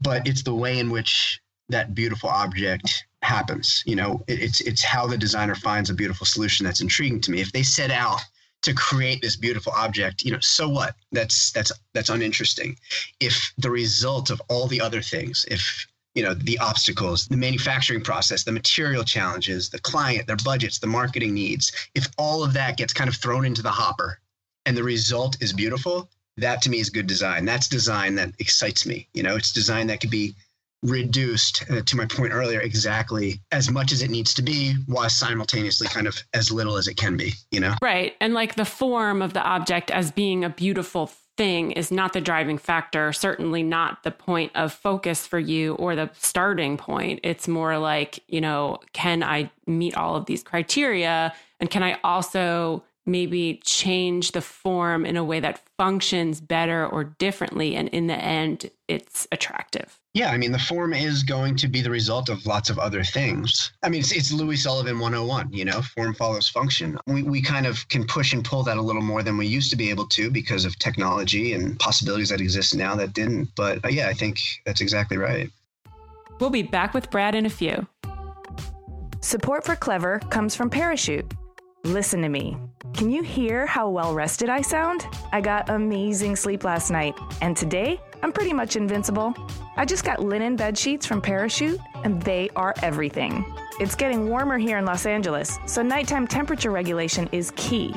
But 0.00 0.26
it's 0.26 0.42
the 0.42 0.54
way 0.54 0.78
in 0.78 0.90
which 0.90 1.38
that 1.68 1.94
beautiful 1.94 2.30
object 2.30 3.04
happens. 3.22 3.82
You 3.84 3.96
know, 3.96 4.24
it, 4.26 4.40
it's 4.40 4.60
it's 4.62 4.82
how 4.82 5.06
the 5.06 5.18
designer 5.18 5.54
finds 5.54 5.90
a 5.90 5.94
beautiful 5.94 6.26
solution 6.26 6.64
that's 6.64 6.80
intriguing 6.80 7.20
to 7.22 7.30
me. 7.30 7.42
If 7.42 7.52
they 7.52 7.62
set 7.62 7.90
out 7.90 8.20
to 8.62 8.74
create 8.74 9.22
this 9.22 9.36
beautiful 9.36 9.72
object 9.72 10.22
you 10.24 10.32
know 10.32 10.40
so 10.40 10.68
what? 10.68 10.94
That's 11.12 11.52
that's 11.52 11.72
that's 11.94 12.10
uninteresting. 12.10 12.76
If 13.20 13.52
the 13.58 13.70
result 13.70 14.30
of 14.30 14.40
all 14.48 14.66
the 14.66 14.80
other 14.80 15.02
things 15.02 15.44
if 15.50 15.86
you 16.14 16.22
know 16.22 16.34
the 16.34 16.58
obstacles 16.58 17.28
the 17.28 17.36
manufacturing 17.36 18.02
process 18.02 18.42
the 18.42 18.52
material 18.52 19.04
challenges 19.04 19.70
the 19.70 19.78
client 19.78 20.26
their 20.26 20.36
budgets 20.44 20.78
the 20.78 20.86
marketing 20.86 21.34
needs 21.34 21.70
if 21.94 22.08
all 22.18 22.42
of 22.42 22.52
that 22.52 22.76
gets 22.76 22.92
kind 22.92 23.08
of 23.08 23.14
thrown 23.16 23.44
into 23.44 23.62
the 23.62 23.70
hopper 23.70 24.18
and 24.66 24.76
the 24.76 24.82
result 24.82 25.40
is 25.40 25.52
beautiful 25.52 26.10
that 26.40 26.62
to 26.62 26.70
me 26.70 26.80
is 26.80 26.90
good 26.90 27.06
design. 27.06 27.44
That's 27.44 27.68
design 27.68 28.14
that 28.16 28.32
excites 28.38 28.86
me. 28.86 29.08
You 29.14 29.22
know 29.22 29.36
it's 29.36 29.52
design 29.52 29.86
that 29.88 30.00
could 30.00 30.10
be 30.10 30.34
reduced 30.82 31.64
uh, 31.70 31.82
to 31.82 31.96
my 31.96 32.06
point 32.06 32.32
earlier 32.32 32.60
exactly 32.60 33.40
as 33.52 33.70
much 33.70 33.92
as 33.92 34.02
it 34.02 34.10
needs 34.10 34.32
to 34.34 34.42
be 34.42 34.74
while 34.86 35.10
simultaneously 35.10 35.86
kind 35.88 36.06
of 36.06 36.16
as 36.32 36.50
little 36.50 36.76
as 36.76 36.88
it 36.88 36.96
can 36.96 37.16
be 37.16 37.32
you 37.50 37.60
know? 37.60 37.74
Right. 37.82 38.14
And 38.20 38.34
like 38.34 38.54
the 38.54 38.64
form 38.64 39.22
of 39.22 39.32
the 39.32 39.42
object 39.42 39.90
as 39.90 40.10
being 40.10 40.44
a 40.44 40.48
beautiful 40.48 41.10
thing 41.36 41.72
is 41.72 41.90
not 41.90 42.12
the 42.12 42.20
driving 42.20 42.58
factor 42.58 43.12
certainly 43.12 43.62
not 43.62 44.02
the 44.02 44.10
point 44.10 44.52
of 44.54 44.72
focus 44.72 45.26
for 45.26 45.38
you 45.38 45.74
or 45.74 45.96
the 45.96 46.10
starting 46.14 46.76
point. 46.76 47.20
It's 47.22 47.48
more 47.48 47.78
like 47.78 48.20
you 48.28 48.40
know 48.40 48.78
can 48.92 49.22
i 49.22 49.50
meet 49.66 49.96
all 49.96 50.16
of 50.16 50.26
these 50.26 50.42
criteria? 50.42 51.34
And 51.60 51.70
can 51.70 51.82
i 51.82 51.98
also 52.04 52.84
maybe 53.10 53.60
change 53.64 54.32
the 54.32 54.40
form 54.40 55.04
in 55.04 55.16
a 55.16 55.24
way 55.24 55.40
that 55.40 55.62
functions 55.78 56.40
better 56.40 56.86
or 56.86 57.04
differently 57.04 57.76
and 57.76 57.88
in 57.88 58.06
the 58.06 58.16
end 58.16 58.70
it's 58.88 59.26
attractive 59.32 60.00
yeah, 60.12 60.30
I 60.30 60.38
mean, 60.38 60.50
the 60.50 60.58
form 60.58 60.92
is 60.92 61.22
going 61.22 61.54
to 61.56 61.68
be 61.68 61.82
the 61.82 61.90
result 61.90 62.28
of 62.30 62.44
lots 62.44 62.68
of 62.68 62.80
other 62.80 63.04
things. 63.04 63.70
I 63.84 63.88
mean, 63.88 64.00
it's, 64.00 64.10
it's 64.10 64.32
Louis 64.32 64.56
Sullivan 64.56 64.98
101, 64.98 65.52
you 65.52 65.64
know, 65.64 65.82
form 65.82 66.14
follows 66.14 66.48
function. 66.48 66.98
We, 67.06 67.22
we 67.22 67.40
kind 67.40 67.64
of 67.64 67.86
can 67.88 68.04
push 68.04 68.32
and 68.32 68.44
pull 68.44 68.64
that 68.64 68.76
a 68.76 68.82
little 68.82 69.02
more 69.02 69.22
than 69.22 69.36
we 69.36 69.46
used 69.46 69.70
to 69.70 69.76
be 69.76 69.88
able 69.88 70.06
to 70.08 70.28
because 70.28 70.64
of 70.64 70.76
technology 70.80 71.52
and 71.52 71.78
possibilities 71.78 72.30
that 72.30 72.40
exist 72.40 72.74
now 72.74 72.96
that 72.96 73.12
didn't. 73.12 73.50
But 73.54 73.84
uh, 73.84 73.88
yeah, 73.88 74.08
I 74.08 74.12
think 74.12 74.40
that's 74.66 74.80
exactly 74.80 75.16
right. 75.16 75.48
We'll 76.40 76.50
be 76.50 76.62
back 76.64 76.92
with 76.92 77.08
Brad 77.10 77.36
in 77.36 77.46
a 77.46 77.50
few. 77.50 77.86
Support 79.20 79.64
for 79.64 79.76
Clever 79.76 80.18
comes 80.30 80.56
from 80.56 80.70
Parachute. 80.70 81.32
Listen 81.84 82.20
to 82.22 82.28
me. 82.28 82.56
Can 82.94 83.10
you 83.10 83.22
hear 83.22 83.66
how 83.66 83.88
well 83.88 84.14
rested 84.14 84.50
I 84.50 84.60
sound? 84.60 85.06
I 85.32 85.40
got 85.40 85.70
amazing 85.70 86.36
sleep 86.36 86.64
last 86.64 86.90
night, 86.90 87.14
and 87.40 87.56
today 87.56 87.98
I'm 88.22 88.32
pretty 88.32 88.52
much 88.52 88.76
invincible. 88.76 89.34
I 89.76 89.84
just 89.86 90.04
got 90.04 90.22
linen 90.22 90.56
bed 90.56 90.76
sheets 90.76 91.06
from 91.06 91.22
Parachute, 91.22 91.80
and 92.04 92.20
they 92.22 92.50
are 92.56 92.74
everything. 92.82 93.44
It's 93.80 93.94
getting 93.94 94.28
warmer 94.28 94.58
here 94.58 94.76
in 94.76 94.84
Los 94.84 95.06
Angeles, 95.06 95.58
so 95.66 95.82
nighttime 95.82 96.26
temperature 96.26 96.70
regulation 96.70 97.28
is 97.32 97.52
key. 97.56 97.94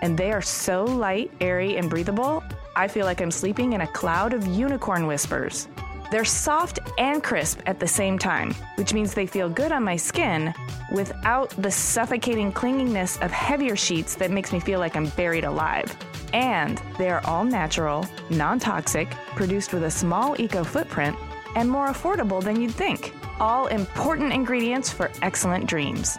And 0.00 0.16
they 0.16 0.32
are 0.32 0.42
so 0.42 0.84
light, 0.84 1.30
airy, 1.40 1.76
and 1.76 1.90
breathable, 1.90 2.42
I 2.76 2.88
feel 2.88 3.04
like 3.04 3.20
I'm 3.20 3.30
sleeping 3.30 3.72
in 3.72 3.82
a 3.82 3.86
cloud 3.86 4.32
of 4.32 4.46
unicorn 4.46 5.06
whispers. 5.06 5.68
They're 6.10 6.24
soft 6.24 6.78
and 6.98 7.22
crisp 7.22 7.60
at 7.66 7.80
the 7.80 7.88
same 7.88 8.18
time, 8.18 8.54
which 8.76 8.94
means 8.94 9.12
they 9.12 9.26
feel 9.26 9.48
good 9.48 9.72
on 9.72 9.82
my 9.82 9.96
skin 9.96 10.54
without 10.92 11.50
the 11.58 11.70
suffocating 11.70 12.52
clinginess 12.52 13.20
of 13.24 13.30
heavier 13.32 13.74
sheets 13.74 14.14
that 14.16 14.30
makes 14.30 14.52
me 14.52 14.60
feel 14.60 14.78
like 14.78 14.96
I'm 14.96 15.08
buried 15.10 15.44
alive. 15.44 15.96
And 16.32 16.80
they 16.98 17.10
are 17.10 17.24
all 17.24 17.44
natural, 17.44 18.06
non 18.30 18.60
toxic, 18.60 19.10
produced 19.34 19.72
with 19.72 19.84
a 19.84 19.90
small 19.90 20.40
eco 20.40 20.62
footprint, 20.62 21.16
and 21.56 21.68
more 21.68 21.88
affordable 21.88 22.42
than 22.42 22.60
you'd 22.60 22.74
think. 22.74 23.14
All 23.40 23.66
important 23.66 24.32
ingredients 24.32 24.92
for 24.92 25.10
excellent 25.22 25.66
dreams. 25.66 26.18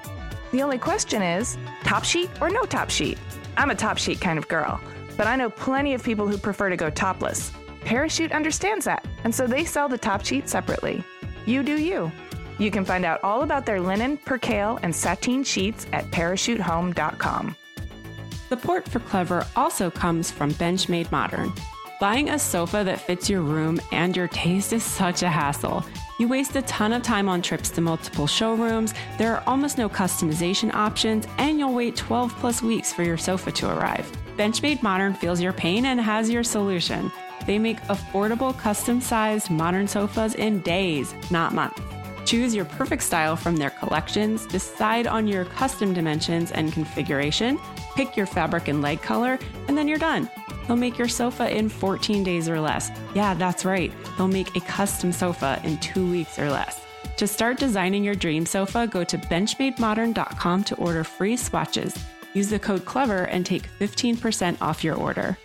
The 0.51 0.63
only 0.63 0.77
question 0.77 1.21
is 1.21 1.57
top 1.83 2.03
sheet 2.03 2.29
or 2.41 2.49
no 2.49 2.63
top 2.63 2.89
sheet? 2.89 3.17
I'm 3.55 3.69
a 3.69 3.75
top 3.75 3.97
sheet 3.97 4.19
kind 4.19 4.37
of 4.37 4.47
girl, 4.47 4.81
but 5.15 5.27
I 5.27 5.35
know 5.35 5.49
plenty 5.49 5.93
of 5.93 6.03
people 6.03 6.27
who 6.27 6.37
prefer 6.37 6.69
to 6.69 6.77
go 6.77 6.89
topless. 6.89 7.51
Parachute 7.81 8.33
understands 8.33 8.85
that, 8.85 9.05
and 9.27 9.35
so 9.35 9.45
they 9.45 9.65
sell 9.65 9.89
the 9.89 9.97
top 9.97 10.23
sheet 10.23 10.47
separately. 10.47 11.03
You 11.45 11.61
do 11.61 11.75
you. 11.75 12.09
You 12.59 12.71
can 12.71 12.85
find 12.85 13.03
out 13.03 13.21
all 13.25 13.41
about 13.41 13.65
their 13.65 13.81
linen, 13.81 14.15
percale, 14.15 14.79
and 14.83 14.95
sateen 14.95 15.43
sheets 15.43 15.85
at 15.91 16.05
parachutehome.com. 16.11 17.57
Support 18.47 18.87
for 18.87 18.99
Clever 19.01 19.45
also 19.57 19.91
comes 19.91 20.31
from 20.31 20.51
Benchmade 20.51 21.11
Modern. 21.11 21.51
Buying 21.99 22.29
a 22.29 22.39
sofa 22.39 22.83
that 22.85 23.01
fits 23.01 23.29
your 23.29 23.41
room 23.41 23.81
and 23.91 24.15
your 24.15 24.29
taste 24.29 24.71
is 24.71 24.83
such 24.83 25.23
a 25.23 25.29
hassle. 25.29 25.85
You 26.19 26.29
waste 26.29 26.55
a 26.55 26.61
ton 26.61 26.93
of 26.93 27.03
time 27.03 27.27
on 27.27 27.41
trips 27.41 27.69
to 27.71 27.81
multiple 27.81 28.27
showrooms, 28.27 28.93
there 29.17 29.35
are 29.35 29.43
almost 29.45 29.77
no 29.77 29.89
customization 29.89 30.73
options, 30.73 31.27
and 31.37 31.59
you'll 31.59 31.73
wait 31.73 31.97
12 31.97 32.33
plus 32.37 32.61
weeks 32.61 32.93
for 32.93 33.03
your 33.03 33.17
sofa 33.17 33.51
to 33.51 33.77
arrive. 33.77 34.09
Benchmade 34.37 34.81
Modern 34.81 35.13
feels 35.13 35.41
your 35.41 35.51
pain 35.51 35.87
and 35.87 35.99
has 35.99 36.29
your 36.29 36.45
solution. 36.45 37.11
They 37.47 37.57
make 37.57 37.81
affordable, 37.83 38.55
custom 38.55 39.01
sized 39.01 39.49
modern 39.49 39.87
sofas 39.87 40.35
in 40.35 40.59
days, 40.59 41.15
not 41.31 41.53
months. 41.53 41.81
Choose 42.25 42.53
your 42.53 42.65
perfect 42.65 43.03
style 43.03 43.37
from 43.37 43.55
their 43.55 43.69
collections, 43.69 44.45
decide 44.45 45.07
on 45.07 45.29
your 45.29 45.45
custom 45.45 45.93
dimensions 45.93 46.51
and 46.51 46.73
configuration, 46.73 47.57
pick 47.95 48.17
your 48.17 48.25
fabric 48.25 48.67
and 48.67 48.81
leg 48.81 49.01
color, 49.01 49.39
and 49.69 49.77
then 49.77 49.87
you're 49.87 49.97
done. 49.97 50.29
They'll 50.67 50.75
make 50.75 50.97
your 50.97 51.07
sofa 51.07 51.49
in 51.49 51.69
14 51.69 52.25
days 52.25 52.49
or 52.49 52.59
less. 52.59 52.91
Yeah, 53.15 53.33
that's 53.33 53.63
right. 53.63 53.93
They'll 54.17 54.27
make 54.27 54.57
a 54.57 54.59
custom 54.59 55.13
sofa 55.13 55.61
in 55.63 55.77
two 55.77 56.11
weeks 56.11 56.37
or 56.37 56.49
less. 56.49 56.81
To 57.15 57.25
start 57.25 57.57
designing 57.57 58.03
your 58.03 58.13
dream 58.13 58.45
sofa, 58.45 58.87
go 58.87 59.05
to 59.05 59.17
benchmademodern.com 59.17 60.63
to 60.65 60.75
order 60.75 61.05
free 61.05 61.37
swatches. 61.37 61.97
Use 62.33 62.49
the 62.49 62.59
code 62.59 62.83
CLEVER 62.83 63.23
and 63.23 63.45
take 63.45 63.69
15% 63.79 64.61
off 64.61 64.83
your 64.83 64.95
order. 64.95 65.37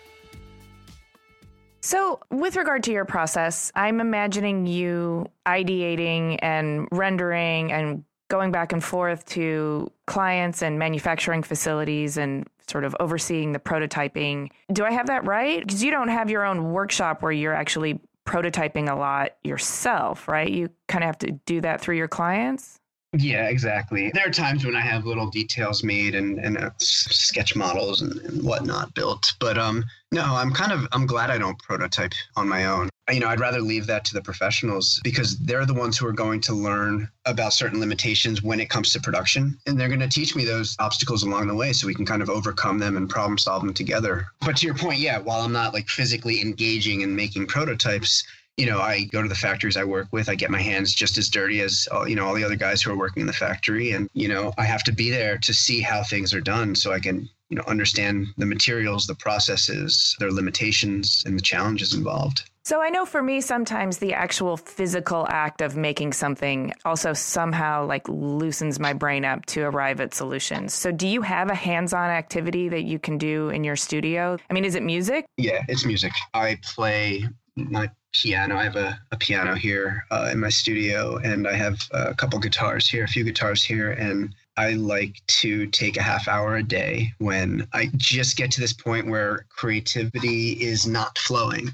So, 1.85 2.21
with 2.31 2.55
regard 2.55 2.81
to 2.83 2.93
your 2.93 3.03
process, 3.03 3.69
I'm 3.75 3.99
imagining 3.99 4.65
you 4.65 5.25
ideating 5.45 6.39
and 6.41 6.87
rendering 6.93 7.73
and 7.73 8.05
going 8.29 8.53
back 8.53 8.71
and 8.71 8.81
forth 8.81 9.25
to 9.25 9.91
clients 10.07 10.61
and 10.61 10.79
manufacturing 10.79 11.43
facilities 11.43 12.15
and 12.15 12.47
sort 12.69 12.85
of 12.85 12.95
overseeing 13.01 13.51
the 13.51 13.59
prototyping. 13.59 14.49
Do 14.71 14.85
I 14.85 14.91
have 14.91 15.07
that 15.07 15.25
right? 15.25 15.59
Because 15.59 15.83
you 15.83 15.91
don't 15.91 16.07
have 16.07 16.29
your 16.29 16.45
own 16.45 16.71
workshop 16.71 17.21
where 17.21 17.33
you're 17.33 17.53
actually 17.53 17.99
prototyping 18.25 18.89
a 18.89 18.95
lot 18.95 19.31
yourself, 19.43 20.29
right? 20.29 20.49
You 20.49 20.69
kind 20.87 21.03
of 21.03 21.07
have 21.07 21.17
to 21.17 21.33
do 21.45 21.59
that 21.61 21.81
through 21.81 21.97
your 21.97 22.07
clients. 22.07 22.79
Yeah, 23.15 23.47
exactly. 23.47 24.11
There 24.13 24.25
are 24.25 24.31
times 24.31 24.65
when 24.65 24.75
I 24.75 24.81
have 24.81 25.05
little 25.05 25.29
details 25.29 25.83
made 25.83 26.15
and, 26.15 26.39
and 26.39 26.57
uh, 26.57 26.71
sketch 26.79 27.55
models 27.55 28.01
and, 28.01 28.19
and 28.21 28.43
whatnot 28.43 28.95
built. 28.95 29.33
But 29.39 29.55
um, 29.57 29.85
no, 30.11 30.23
I'm 30.23 30.51
kind 30.51 30.71
of 30.71 30.87
I'm 30.91 31.05
glad 31.05 31.29
I 31.29 31.37
don't 31.37 31.57
prototype 31.59 32.13
on 32.35 32.49
my 32.49 32.65
own. 32.65 32.89
You 33.11 33.19
know, 33.19 33.27
I'd 33.27 33.39
rather 33.39 33.61
leave 33.61 33.85
that 33.87 34.05
to 34.05 34.13
the 34.13 34.21
professionals 34.21 34.99
because 35.03 35.37
they're 35.37 35.65
the 35.65 35.73
ones 35.73 35.97
who 35.97 36.07
are 36.07 36.13
going 36.13 36.39
to 36.41 36.53
learn 36.53 37.09
about 37.25 37.53
certain 37.53 37.79
limitations 37.79 38.41
when 38.41 38.59
it 38.59 38.69
comes 38.69 38.93
to 38.93 39.01
production. 39.01 39.59
And 39.67 39.79
they're 39.79 39.89
going 39.89 39.99
to 39.99 40.07
teach 40.07 40.35
me 40.35 40.45
those 40.45 40.75
obstacles 40.79 41.23
along 41.23 41.47
the 41.47 41.55
way 41.55 41.73
so 41.73 41.85
we 41.85 41.93
can 41.93 42.05
kind 42.05 42.21
of 42.21 42.29
overcome 42.29 42.79
them 42.79 42.97
and 42.97 43.09
problem 43.09 43.37
solve 43.37 43.61
them 43.61 43.73
together. 43.73 44.27
But 44.41 44.57
to 44.57 44.65
your 44.65 44.75
point, 44.75 44.99
yeah, 44.99 45.19
while 45.19 45.41
I'm 45.41 45.51
not 45.51 45.73
like 45.73 45.89
physically 45.89 46.41
engaging 46.41 47.03
and 47.03 47.15
making 47.15 47.47
prototypes, 47.47 48.23
you 48.57 48.67
know, 48.67 48.79
I 48.79 49.05
go 49.05 49.21
to 49.21 49.29
the 49.29 49.35
factories 49.35 49.77
I 49.77 49.83
work 49.83 50.07
with. 50.11 50.29
I 50.29 50.35
get 50.35 50.51
my 50.51 50.61
hands 50.61 50.93
just 50.93 51.17
as 51.17 51.29
dirty 51.29 51.61
as 51.61 51.87
all, 51.91 52.07
you 52.07 52.15
know 52.15 52.25
all 52.25 52.35
the 52.35 52.43
other 52.43 52.55
guys 52.55 52.81
who 52.81 52.91
are 52.91 52.97
working 52.97 53.21
in 53.21 53.27
the 53.27 53.33
factory, 53.33 53.91
and 53.91 54.09
you 54.13 54.27
know, 54.27 54.53
I 54.57 54.65
have 54.65 54.83
to 54.83 54.91
be 54.91 55.09
there 55.09 55.37
to 55.39 55.53
see 55.53 55.81
how 55.81 56.03
things 56.03 56.33
are 56.33 56.41
done, 56.41 56.75
so 56.75 56.93
I 56.93 56.99
can 56.99 57.29
you 57.49 57.57
know 57.57 57.63
understand 57.67 58.27
the 58.37 58.45
materials, 58.45 59.07
the 59.07 59.15
processes, 59.15 60.15
their 60.19 60.31
limitations, 60.31 61.23
and 61.25 61.37
the 61.37 61.41
challenges 61.41 61.93
involved. 61.93 62.49
So 62.65 62.81
I 62.81 62.89
know 62.89 63.05
for 63.05 63.21
me, 63.21 63.41
sometimes 63.41 63.97
the 63.97 64.13
actual 64.13 64.55
physical 64.55 65.27
act 65.29 65.59
of 65.59 65.75
making 65.75 66.13
something 66.13 66.73
also 66.85 67.11
somehow 67.11 67.85
like 67.85 68.07
loosens 68.07 68.79
my 68.79 68.93
brain 68.93 69.25
up 69.25 69.45
to 69.47 69.63
arrive 69.63 69.99
at 69.99 70.13
solutions. 70.13 70.73
So 70.73 70.89
do 70.89 71.05
you 71.05 71.21
have 71.23 71.49
a 71.49 71.55
hands-on 71.55 72.09
activity 72.09 72.69
that 72.69 72.83
you 72.83 72.99
can 72.99 73.17
do 73.17 73.49
in 73.49 73.65
your 73.65 73.75
studio? 73.75 74.37
I 74.49 74.53
mean, 74.53 74.63
is 74.63 74.75
it 74.75 74.83
music? 74.83 75.25
Yeah, 75.35 75.61
it's 75.67 75.85
music. 75.85 76.13
I 76.33 76.57
play 76.63 77.27
my 77.57 77.89
piano. 78.13 78.57
I 78.57 78.63
have 78.63 78.75
a, 78.75 78.99
a 79.11 79.17
piano 79.17 79.55
here 79.55 80.05
uh, 80.11 80.29
in 80.31 80.39
my 80.39 80.49
studio, 80.49 81.17
and 81.17 81.47
I 81.47 81.53
have 81.53 81.79
a 81.91 82.13
couple 82.13 82.39
guitars 82.39 82.87
here, 82.87 83.03
a 83.03 83.07
few 83.07 83.23
guitars 83.23 83.63
here, 83.63 83.91
and 83.91 84.33
I 84.55 84.71
like 84.73 85.21
to 85.27 85.67
take 85.67 85.97
a 85.97 86.01
half 86.01 86.27
hour 86.27 86.57
a 86.57 86.63
day 86.63 87.11
when 87.17 87.67
I 87.73 87.89
just 87.97 88.37
get 88.37 88.51
to 88.51 88.61
this 88.61 88.73
point 88.73 89.07
where 89.07 89.45
creativity 89.49 90.51
is 90.53 90.85
not 90.85 91.17
flowing. 91.17 91.73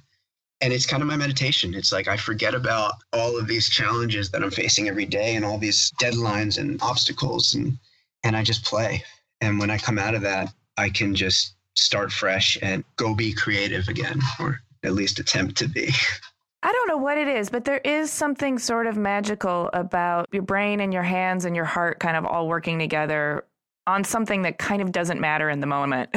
And 0.61 0.73
it's 0.73 0.85
kind 0.85 1.01
of 1.01 1.07
my 1.07 1.17
meditation. 1.17 1.73
It's 1.73 1.91
like 1.91 2.07
I 2.07 2.17
forget 2.17 2.53
about 2.53 2.93
all 3.13 3.37
of 3.37 3.47
these 3.47 3.69
challenges 3.69 4.29
that 4.31 4.43
I'm 4.43 4.51
facing 4.51 4.89
every 4.89 5.05
day 5.05 5.35
and 5.35 5.45
all 5.45 5.57
these 5.57 5.91
deadlines 6.01 6.57
and 6.57 6.81
obstacles 6.81 7.53
and 7.53 7.77
and 8.23 8.35
I 8.35 8.43
just 8.43 8.65
play. 8.65 9.03
And 9.39 9.59
when 9.59 9.69
I 9.69 9.77
come 9.77 9.97
out 9.97 10.15
of 10.15 10.21
that, 10.23 10.53
I 10.77 10.89
can 10.89 11.15
just 11.15 11.55
start 11.75 12.11
fresh 12.11 12.57
and 12.61 12.83
go 12.97 13.15
be 13.15 13.33
creative 13.33 13.87
again 13.87 14.19
or 14.39 14.61
at 14.83 14.93
least 14.93 15.19
attempt 15.19 15.57
to 15.57 15.67
be. 15.69 15.89
I 16.61 16.71
don't 16.71 16.87
know 16.87 16.97
what 16.97 17.17
it 17.17 17.27
is, 17.27 17.49
but 17.49 17.65
there 17.65 17.79
is 17.79 18.11
something 18.11 18.59
sort 18.59 18.87
of 18.87 18.97
magical 18.97 19.69
about 19.73 20.27
your 20.31 20.43
brain 20.43 20.81
and 20.81 20.93
your 20.93 21.03
hands 21.03 21.45
and 21.45 21.55
your 21.55 21.65
heart 21.65 21.99
kind 21.99 22.17
of 22.17 22.25
all 22.25 22.47
working 22.47 22.79
together 22.79 23.45
on 23.87 24.03
something 24.03 24.43
that 24.43 24.57
kind 24.59 24.81
of 24.81 24.91
doesn't 24.91 25.19
matter 25.19 25.49
in 25.49 25.61
the 25.61 25.67
moment. 25.67 26.09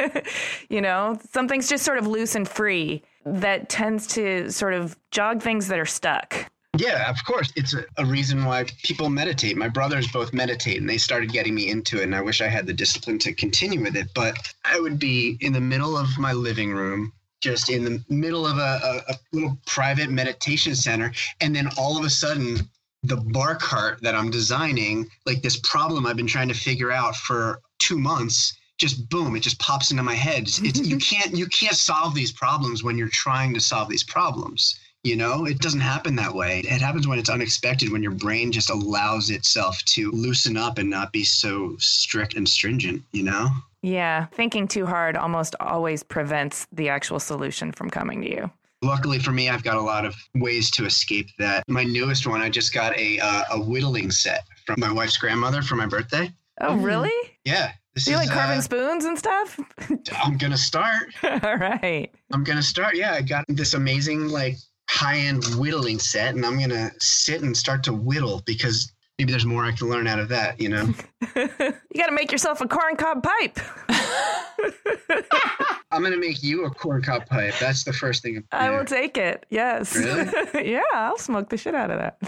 you 0.68 0.80
know, 0.80 1.18
something's 1.30 1.68
just 1.68 1.84
sort 1.84 1.98
of 1.98 2.06
loose 2.06 2.34
and 2.34 2.48
free 2.48 3.02
that 3.26 3.68
tends 3.68 4.06
to 4.06 4.50
sort 4.50 4.74
of 4.74 4.96
jog 5.10 5.42
things 5.42 5.68
that 5.68 5.78
are 5.78 5.86
stuck. 5.86 6.50
Yeah, 6.78 7.10
of 7.10 7.16
course. 7.26 7.52
It's 7.56 7.74
a, 7.74 7.84
a, 7.98 8.06
reason 8.06 8.44
why 8.44 8.64
people 8.84 9.10
meditate. 9.10 9.56
My 9.56 9.68
brothers 9.68 10.10
both 10.10 10.32
meditate 10.32 10.78
and 10.78 10.88
they 10.88 10.98
started 10.98 11.32
getting 11.32 11.54
me 11.54 11.68
into 11.68 12.00
it. 12.00 12.04
And 12.04 12.14
I 12.14 12.20
wish 12.20 12.40
I 12.40 12.46
had 12.46 12.66
the 12.66 12.72
discipline 12.72 13.18
to 13.18 13.34
continue 13.34 13.82
with 13.82 13.96
it. 13.96 14.06
But 14.14 14.36
I 14.64 14.78
would 14.78 14.98
be 14.98 15.36
in 15.40 15.52
the 15.52 15.60
middle 15.60 15.98
of 15.98 16.16
my 16.16 16.32
living 16.32 16.72
room, 16.72 17.12
just 17.40 17.70
in 17.70 17.84
the 17.84 18.04
middle 18.08 18.46
of 18.46 18.58
a, 18.58 19.02
a, 19.08 19.12
a 19.12 19.14
little 19.32 19.58
private 19.66 20.10
meditation 20.10 20.74
center. 20.74 21.12
And 21.40 21.54
then 21.54 21.68
all 21.78 21.98
of 21.98 22.04
a 22.04 22.10
sudden, 22.10 22.68
the 23.02 23.16
bar 23.16 23.56
cart 23.56 24.00
that 24.02 24.14
I'm 24.14 24.30
designing, 24.30 25.08
like 25.26 25.42
this 25.42 25.58
problem 25.60 26.06
I've 26.06 26.16
been 26.16 26.26
trying 26.26 26.48
to 26.48 26.54
figure 26.54 26.92
out 26.92 27.16
for 27.16 27.60
two 27.78 27.98
months, 27.98 28.54
just 28.78 29.08
boom, 29.08 29.36
it 29.36 29.40
just 29.40 29.58
pops 29.58 29.90
into 29.90 30.02
my 30.02 30.14
head. 30.14 30.44
It's, 30.44 30.80
you 30.80 30.98
can't 31.10 31.36
you 31.36 31.46
can't 31.46 31.76
solve 31.76 32.14
these 32.14 32.32
problems 32.32 32.82
when 32.82 32.98
you're 32.98 33.08
trying 33.08 33.54
to 33.54 33.60
solve 33.60 33.88
these 33.88 34.04
problems. 34.04 34.78
You 35.02 35.16
know, 35.16 35.46
it 35.46 35.60
doesn't 35.60 35.80
happen 35.80 36.14
that 36.16 36.34
way. 36.34 36.60
It 36.60 36.82
happens 36.82 37.08
when 37.08 37.18
it's 37.18 37.30
unexpected, 37.30 37.90
when 37.90 38.02
your 38.02 38.12
brain 38.12 38.52
just 38.52 38.68
allows 38.68 39.30
itself 39.30 39.82
to 39.86 40.10
loosen 40.10 40.58
up 40.58 40.76
and 40.76 40.90
not 40.90 41.10
be 41.10 41.24
so 41.24 41.74
strict 41.78 42.34
and 42.34 42.46
stringent, 42.46 43.02
you 43.12 43.22
know? 43.22 43.48
Yeah, 43.82 44.26
thinking 44.26 44.68
too 44.68 44.86
hard 44.86 45.16
almost 45.16 45.56
always 45.58 46.02
prevents 46.02 46.66
the 46.72 46.88
actual 46.88 47.18
solution 47.18 47.72
from 47.72 47.90
coming 47.90 48.20
to 48.22 48.30
you. 48.30 48.50
Luckily 48.82 49.18
for 49.18 49.30
me, 49.30 49.48
I've 49.48 49.62
got 49.62 49.76
a 49.76 49.80
lot 49.80 50.04
of 50.04 50.14
ways 50.34 50.70
to 50.72 50.86
escape 50.86 51.28
that. 51.38 51.64
My 51.68 51.84
newest 51.84 52.26
one, 52.26 52.40
I 52.40 52.48
just 52.48 52.72
got 52.72 52.96
a 52.98 53.18
uh, 53.20 53.42
a 53.52 53.60
whittling 53.60 54.10
set 54.10 54.44
from 54.64 54.80
my 54.80 54.90
wife's 54.90 55.18
grandmother 55.18 55.62
for 55.62 55.76
my 55.76 55.86
birthday. 55.86 56.32
Oh, 56.60 56.76
really? 56.76 57.10
Yeah. 57.44 57.72
This 57.94 58.06
you 58.06 58.14
is, 58.14 58.20
like 58.20 58.30
carving 58.30 58.58
uh, 58.58 58.62
spoons 58.62 59.04
and 59.04 59.18
stuff? 59.18 59.58
I'm 60.22 60.38
gonna 60.38 60.56
start. 60.56 61.08
All 61.42 61.56
right. 61.56 62.10
I'm 62.32 62.44
gonna 62.44 62.62
start. 62.62 62.96
Yeah, 62.96 63.14
I 63.14 63.22
got 63.22 63.44
this 63.48 63.74
amazing 63.74 64.28
like 64.28 64.56
high-end 64.88 65.44
whittling 65.56 65.98
set, 65.98 66.34
and 66.34 66.44
I'm 66.44 66.58
gonna 66.58 66.90
sit 67.00 67.42
and 67.42 67.56
start 67.56 67.82
to 67.84 67.92
whittle 67.92 68.42
because 68.46 68.92
maybe 69.20 69.32
there's 69.32 69.44
more 69.44 69.66
I 69.66 69.72
can 69.72 69.90
learn 69.90 70.06
out 70.06 70.18
of 70.18 70.30
that, 70.30 70.58
you 70.58 70.70
know? 70.70 70.94
you 71.36 71.46
got 71.94 72.06
to 72.06 72.12
make 72.12 72.32
yourself 72.32 72.62
a 72.62 72.66
corncob 72.66 73.22
pipe. 73.22 73.58
I'm 75.90 76.00
going 76.00 76.14
to 76.14 76.18
make 76.18 76.42
you 76.42 76.64
a 76.64 76.70
corncob 76.70 77.26
pipe. 77.26 77.52
That's 77.60 77.84
the 77.84 77.92
first 77.92 78.22
thing. 78.22 78.42
I 78.50 78.70
will 78.70 78.86
take 78.86 79.18
it. 79.18 79.44
Yes. 79.50 79.94
Really? 79.94 80.26
yeah, 80.70 80.80
I'll 80.94 81.18
smoke 81.18 81.50
the 81.50 81.58
shit 81.58 81.74
out 81.74 81.90
of 81.90 81.98
that. 81.98 82.18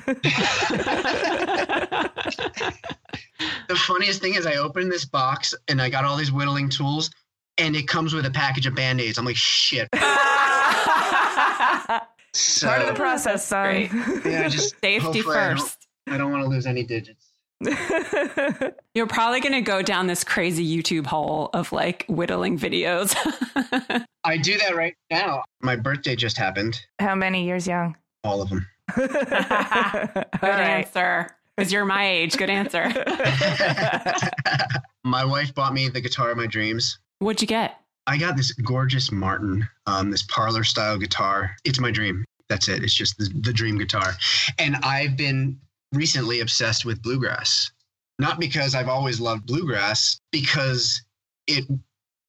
the 3.69 3.75
funniest 3.75 4.21
thing 4.21 4.35
is, 4.35 4.45
I 4.45 4.57
opened 4.57 4.93
this 4.93 5.07
box 5.07 5.55
and 5.69 5.81
I 5.81 5.89
got 5.89 6.05
all 6.05 6.19
these 6.19 6.31
whittling 6.31 6.69
tools, 6.69 7.11
and 7.57 7.75
it 7.75 7.89
comes 7.89 8.13
with 8.13 8.27
a 8.27 8.31
package 8.31 8.67
of 8.67 8.75
band 8.75 9.01
aids. 9.01 9.17
I'm 9.17 9.25
like, 9.25 9.37
shit. 9.37 9.89
So, 12.35 12.67
Part 12.67 12.81
of 12.81 12.89
the 12.89 12.95
process, 12.95 13.47
son. 13.47 13.91
Yeah, 14.25 14.49
just 14.49 14.81
safety 14.81 15.21
first. 15.21 15.82
I 16.09 16.17
don't 16.17 16.31
want 16.31 16.43
to 16.45 16.49
lose 16.49 16.67
any 16.67 16.85
digits. 16.85 17.33
You're 18.95 19.07
probably 19.07 19.41
going 19.41 19.53
to 19.53 19.61
go 19.61 19.83
down 19.83 20.07
this 20.07 20.25
crazy 20.25 20.67
YouTube 20.67 21.07
hole 21.07 21.51
of 21.55 21.73
like 21.73 22.05
whittling 22.09 22.59
videos. 22.59 23.15
I 24.25 24.37
do 24.37 24.59
that 24.59 24.75
right 24.75 24.95
now. 25.11 25.45
My 25.61 25.77
birthday 25.77 26.17
just 26.17 26.37
happened. 26.37 26.81
How 26.99 27.15
many 27.15 27.45
years 27.45 27.67
young? 27.67 27.97
All 28.25 28.43
of 28.43 28.49
them. 28.49 28.67
Good 28.97 29.11
answer. 30.43 31.31
Because 31.57 31.73
you're 31.73 31.85
my 31.85 32.09
age. 32.09 32.37
Good 32.37 32.51
answer. 32.51 32.89
my 35.05 35.25
wife 35.25 35.55
bought 35.55 35.75
me 35.75 35.89
the 35.89 36.01
guitar 36.01 36.31
of 36.31 36.37
my 36.37 36.47
dreams. 36.47 36.99
What'd 37.19 37.41
you 37.41 37.47
get? 37.47 37.79
I 38.07 38.19
got 38.19 38.37
this 38.37 38.53
gorgeous 38.53 39.13
Martin, 39.13 39.69
um, 39.87 40.11
this 40.11 40.25
parlor 40.25 40.65
style 40.65 40.99
guitar. 40.99 41.53
It's 41.65 41.79
my 41.79 41.91
dream. 41.91 42.25
That's 42.49 42.69
it. 42.69 42.83
It's 42.83 42.95
just 42.95 43.17
the, 43.19 43.31
the 43.43 43.53
dream 43.53 43.79
guitar. 43.79 44.15
And 44.59 44.77
I've 44.83 45.17
been 45.17 45.59
recently 45.93 46.41
obsessed 46.41 46.85
with 46.85 47.03
bluegrass. 47.03 47.71
Not 48.19 48.39
because 48.39 48.75
I've 48.75 48.89
always 48.89 49.21
loved 49.21 49.47
bluegrass, 49.47 50.21
because 50.31 51.03
it 51.47 51.65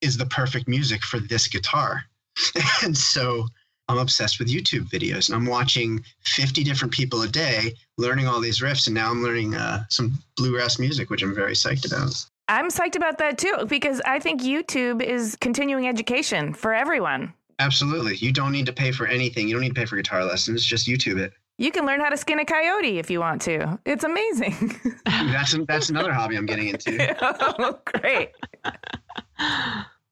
is 0.01 0.17
the 0.17 0.25
perfect 0.25 0.67
music 0.67 1.03
for 1.03 1.19
this 1.19 1.47
guitar. 1.47 2.03
and 2.83 2.97
so 2.97 3.47
I'm 3.89 3.97
obsessed 3.97 4.39
with 4.39 4.49
YouTube 4.49 4.89
videos 4.89 5.29
and 5.29 5.35
I'm 5.35 5.45
watching 5.45 6.03
50 6.25 6.63
different 6.63 6.93
people 6.93 7.21
a 7.21 7.27
day 7.27 7.73
learning 7.97 8.27
all 8.27 8.41
these 8.41 8.59
riffs. 8.59 8.87
And 8.87 8.95
now 8.95 9.11
I'm 9.11 9.21
learning 9.21 9.55
uh, 9.55 9.83
some 9.89 10.13
bluegrass 10.35 10.79
music, 10.79 11.09
which 11.09 11.21
I'm 11.21 11.35
very 11.35 11.53
psyched 11.53 11.85
about. 11.85 12.25
I'm 12.47 12.69
psyched 12.69 12.95
about 12.95 13.17
that 13.19 13.37
too, 13.37 13.65
because 13.67 14.01
I 14.05 14.19
think 14.19 14.41
YouTube 14.41 15.01
is 15.01 15.37
continuing 15.39 15.87
education 15.87 16.53
for 16.53 16.73
everyone. 16.73 17.33
Absolutely. 17.59 18.15
You 18.15 18.31
don't 18.31 18.51
need 18.51 18.65
to 18.65 18.73
pay 18.73 18.91
for 18.91 19.05
anything. 19.05 19.47
You 19.47 19.55
don't 19.55 19.61
need 19.61 19.75
to 19.75 19.79
pay 19.79 19.85
for 19.85 19.95
guitar 19.95 20.25
lessons. 20.25 20.65
Just 20.65 20.87
YouTube 20.87 21.19
it. 21.19 21.33
You 21.57 21.71
can 21.71 21.85
learn 21.85 21.99
how 21.99 22.09
to 22.09 22.17
skin 22.17 22.39
a 22.39 22.45
coyote 22.45 22.97
if 22.97 23.09
you 23.09 23.19
want 23.19 23.41
to. 23.43 23.79
It's 23.85 24.03
amazing. 24.03 24.79
that's 25.05 25.55
that's 25.67 25.89
another 25.89 26.11
hobby 26.11 26.35
I'm 26.35 26.45
getting 26.45 26.69
into. 26.69 27.15
oh, 27.59 27.79
great. 27.85 28.31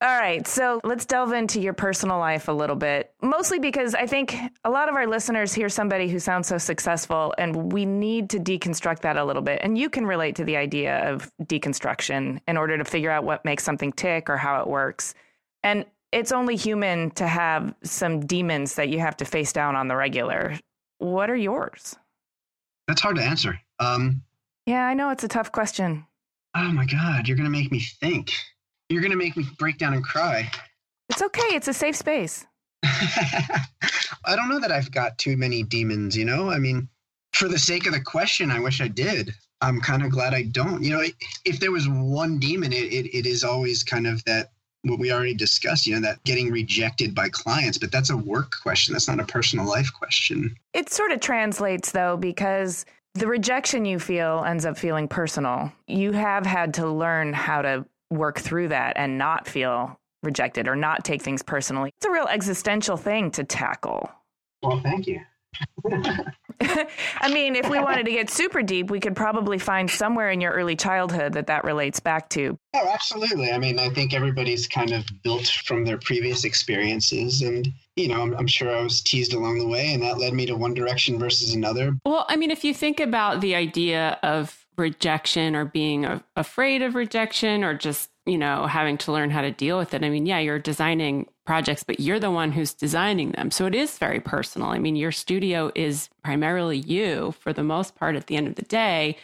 All 0.03 0.19
right, 0.19 0.47
so 0.47 0.81
let's 0.83 1.05
delve 1.05 1.31
into 1.31 1.61
your 1.61 1.73
personal 1.73 2.17
life 2.17 2.47
a 2.47 2.51
little 2.51 2.75
bit. 2.75 3.13
Mostly 3.21 3.59
because 3.59 3.93
I 3.93 4.07
think 4.07 4.35
a 4.63 4.69
lot 4.69 4.89
of 4.89 4.95
our 4.95 5.05
listeners 5.05 5.53
hear 5.53 5.69
somebody 5.69 6.09
who 6.09 6.17
sounds 6.17 6.47
so 6.47 6.57
successful, 6.57 7.35
and 7.37 7.71
we 7.71 7.85
need 7.85 8.27
to 8.31 8.39
deconstruct 8.39 9.01
that 9.01 9.15
a 9.15 9.23
little 9.23 9.43
bit. 9.43 9.59
And 9.61 9.77
you 9.77 9.91
can 9.91 10.07
relate 10.07 10.35
to 10.37 10.43
the 10.43 10.57
idea 10.57 11.07
of 11.07 11.31
deconstruction 11.43 12.39
in 12.47 12.57
order 12.57 12.79
to 12.79 12.83
figure 12.83 13.11
out 13.11 13.25
what 13.25 13.45
makes 13.45 13.63
something 13.63 13.93
tick 13.93 14.27
or 14.27 14.37
how 14.37 14.59
it 14.61 14.67
works. 14.67 15.13
And 15.61 15.85
it's 16.11 16.31
only 16.31 16.55
human 16.55 17.11
to 17.11 17.27
have 17.27 17.75
some 17.83 18.25
demons 18.25 18.73
that 18.75 18.89
you 18.89 18.99
have 18.99 19.17
to 19.17 19.25
face 19.25 19.53
down 19.53 19.75
on 19.75 19.87
the 19.87 19.95
regular. 19.95 20.57
What 21.02 21.32
are 21.32 21.36
yours? 21.36 21.95
That's 22.88 23.02
hard 23.02 23.16
to 23.16 23.24
answer. 23.24 23.60
Um, 23.80 24.22
yeah, 24.68 24.86
I 24.86 24.93
know 24.93 25.10
it's 25.10 25.24
a 25.24 25.28
tough 25.28 25.52
question. 25.52 26.06
Oh 26.56 26.72
my 26.72 26.86
God, 26.86 27.28
you're 27.28 27.38
going 27.38 27.52
to 27.52 27.58
make 27.58 27.72
me 27.72 27.80
think. 27.80 28.32
You're 28.88 29.02
going 29.02 29.10
to 29.10 29.18
make 29.18 29.36
me 29.36 29.47
break 29.58 29.80
down 29.80 29.95
and 29.95 30.04
cry. 30.04 30.52
It's 31.10 31.24
okay. 31.24 31.56
It's 31.56 31.68
a 31.68 31.74
safe 31.74 31.95
space. 31.95 32.45
I 32.84 34.36
don't 34.36 34.47
know 34.47 34.60
that 34.60 34.72
I've 34.72 34.91
got 34.91 35.18
too 35.18 35.38
many 35.38 35.64
demons, 35.64 36.16
you 36.16 36.24
know? 36.24 36.52
I 36.52 36.60
mean, 36.60 36.88
for 37.34 37.47
the 37.47 37.58
sake 37.58 37.88
of 37.88 37.93
the 37.93 38.02
question, 38.02 38.52
I 38.52 38.60
wish 38.60 38.80
I 38.80 38.88
did. 38.88 39.34
I'm 39.60 39.82
kind 39.82 40.04
of 40.04 40.12
glad 40.12 40.36
I 40.36 40.43
don't. 40.43 40.84
You 40.84 40.91
know, 40.91 41.04
if 41.45 41.60
there 41.60 41.72
was 41.72 41.89
one 41.89 42.38
demon, 42.38 42.74
it, 42.74 42.93
it, 42.93 43.18
it 43.18 43.26
is 43.26 43.43
always 43.43 43.84
kind 43.84 44.06
of 44.06 44.24
that 44.26 44.52
we 44.84 45.11
already 45.11 45.34
discussed, 45.34 45.86
you 45.86 45.95
know, 45.95 46.01
that 46.01 46.23
getting 46.23 46.51
rejected 46.51 47.13
by 47.13 47.29
clients, 47.29 47.77
but 47.77 47.91
that's 47.91 48.09
a 48.09 48.17
work 48.17 48.55
question. 48.61 48.93
That's 48.93 49.07
not 49.07 49.19
a 49.19 49.25
personal 49.25 49.67
life 49.67 49.91
question. 49.93 50.55
It 50.73 50.91
sort 50.91 51.11
of 51.11 51.19
translates 51.19 51.91
though, 51.91 52.17
because 52.17 52.86
the 53.13 53.27
rejection 53.27 53.86
you 53.86 53.99
feel 53.99 54.43
ends 54.45 54.65
up 54.65 54.77
feeling 54.77 55.07
personal. 55.07 55.71
You 55.88 56.13
have 56.13 56.45
had 56.45 56.73
to 56.75 56.89
learn 56.89 57.34
how 57.34 57.61
to 57.61 57.86
work 58.09 58.39
through 58.39 58.69
that 58.69 58.93
and 58.97 59.17
not 59.17 59.47
feel 59.47 59.99
rejected 60.23 60.67
or 60.67 60.75
not 60.75 61.03
take 61.03 61.21
things 61.21 61.41
personally. 61.41 61.91
It's 61.97 62.05
a 62.05 62.11
real 62.11 62.27
existential 62.27 62.97
thing 62.97 63.32
to 63.32 63.43
tackle. 63.43 64.09
Well, 64.61 64.79
thank 64.82 65.07
you. 65.07 65.19
I 66.62 67.32
mean, 67.34 67.56
if 67.56 67.70
we 67.70 67.80
wanted 67.80 68.06
to 68.06 68.12
get 68.12 68.30
super 68.30 68.62
deep, 68.62 68.91
we 68.91 68.99
could 68.99 69.16
probably 69.16 69.58
find 69.58 69.89
somewhere 69.89 70.30
in 70.30 70.41
your 70.41 70.52
early 70.52 70.76
childhood 70.76 71.34
that 71.34 71.47
that 71.47 71.64
relates 71.64 71.99
back 71.99 72.30
to. 72.30 72.58
Oh, 72.76 72.89
absolutely. 72.93 73.52
I 73.52 73.58
mean, 73.58 73.80
I 73.80 73.89
think 73.89 74.14
everybody's 74.14 74.68
kind 74.68 74.91
of 74.91 75.06
built 75.24 75.47
from 75.66 75.84
their 75.86 75.97
previous 75.97 76.43
experiences. 76.43 77.41
And, 77.41 77.68
you 77.95 78.08
know, 78.08 78.22
I'm, 78.22 78.36
I'm 78.36 78.47
sure 78.47 78.76
I 78.76 78.84
was 78.84 79.02
teased 79.02 79.34
along 79.34 79.58
the 79.58 79.68
way, 79.68 79.93
and 79.93 80.04
that 80.04 80.20
led 80.20 80.34
me 80.34 80.45
to 80.45 80.56
one 80.56 80.74
direction 80.74 81.18
versus 81.18 81.54
another. 81.54 81.97
Well, 82.06 82.26
I 82.30 82.36
mean, 82.36 82.52
if 82.52 82.64
you 82.64 82.74
think 82.74 82.99
about 82.99 83.41
the 83.41 83.56
idea 83.56 84.20
of 84.22 84.66
rejection 84.78 85.56
or 85.56 85.66
being 85.66 86.06
a- 86.06 86.24
afraid 86.36 86.82
of 86.82 86.95
rejection 86.95 87.64
or 87.64 87.74
just 87.74 88.11
you 88.26 88.38
know 88.38 88.67
having 88.67 88.97
to 88.99 89.11
learn 89.11 89.30
how 89.30 89.41
to 89.41 89.51
deal 89.51 89.78
with 89.78 89.93
it. 89.93 90.03
I 90.03 90.09
mean 90.09 90.26
yeah 90.26 90.39
you're 90.39 90.59
designing 90.59 91.28
projects 91.45 91.84
but 91.84 91.99
you're 91.99 92.19
the 92.19 92.32
one 92.32 92.51
who's 92.51 92.74
designing 92.74 93.32
them. 93.32 93.51
So 93.51 93.65
it 93.65 93.76
is 93.76 93.97
very 93.97 94.19
personal. 94.19 94.69
I 94.69 94.80
mean 94.80 94.95
your 94.95 95.11
studio 95.11 95.72
is 95.76 96.09
primarily 96.24 96.78
you 96.78 97.34
for 97.39 97.53
the 97.53 97.63
most 97.63 97.95
part 97.95 98.15
at 98.15 98.28
the 98.28 98.36
end 98.36 98.47
of 98.47 98.55
the 98.55 98.61
day. 98.63 99.17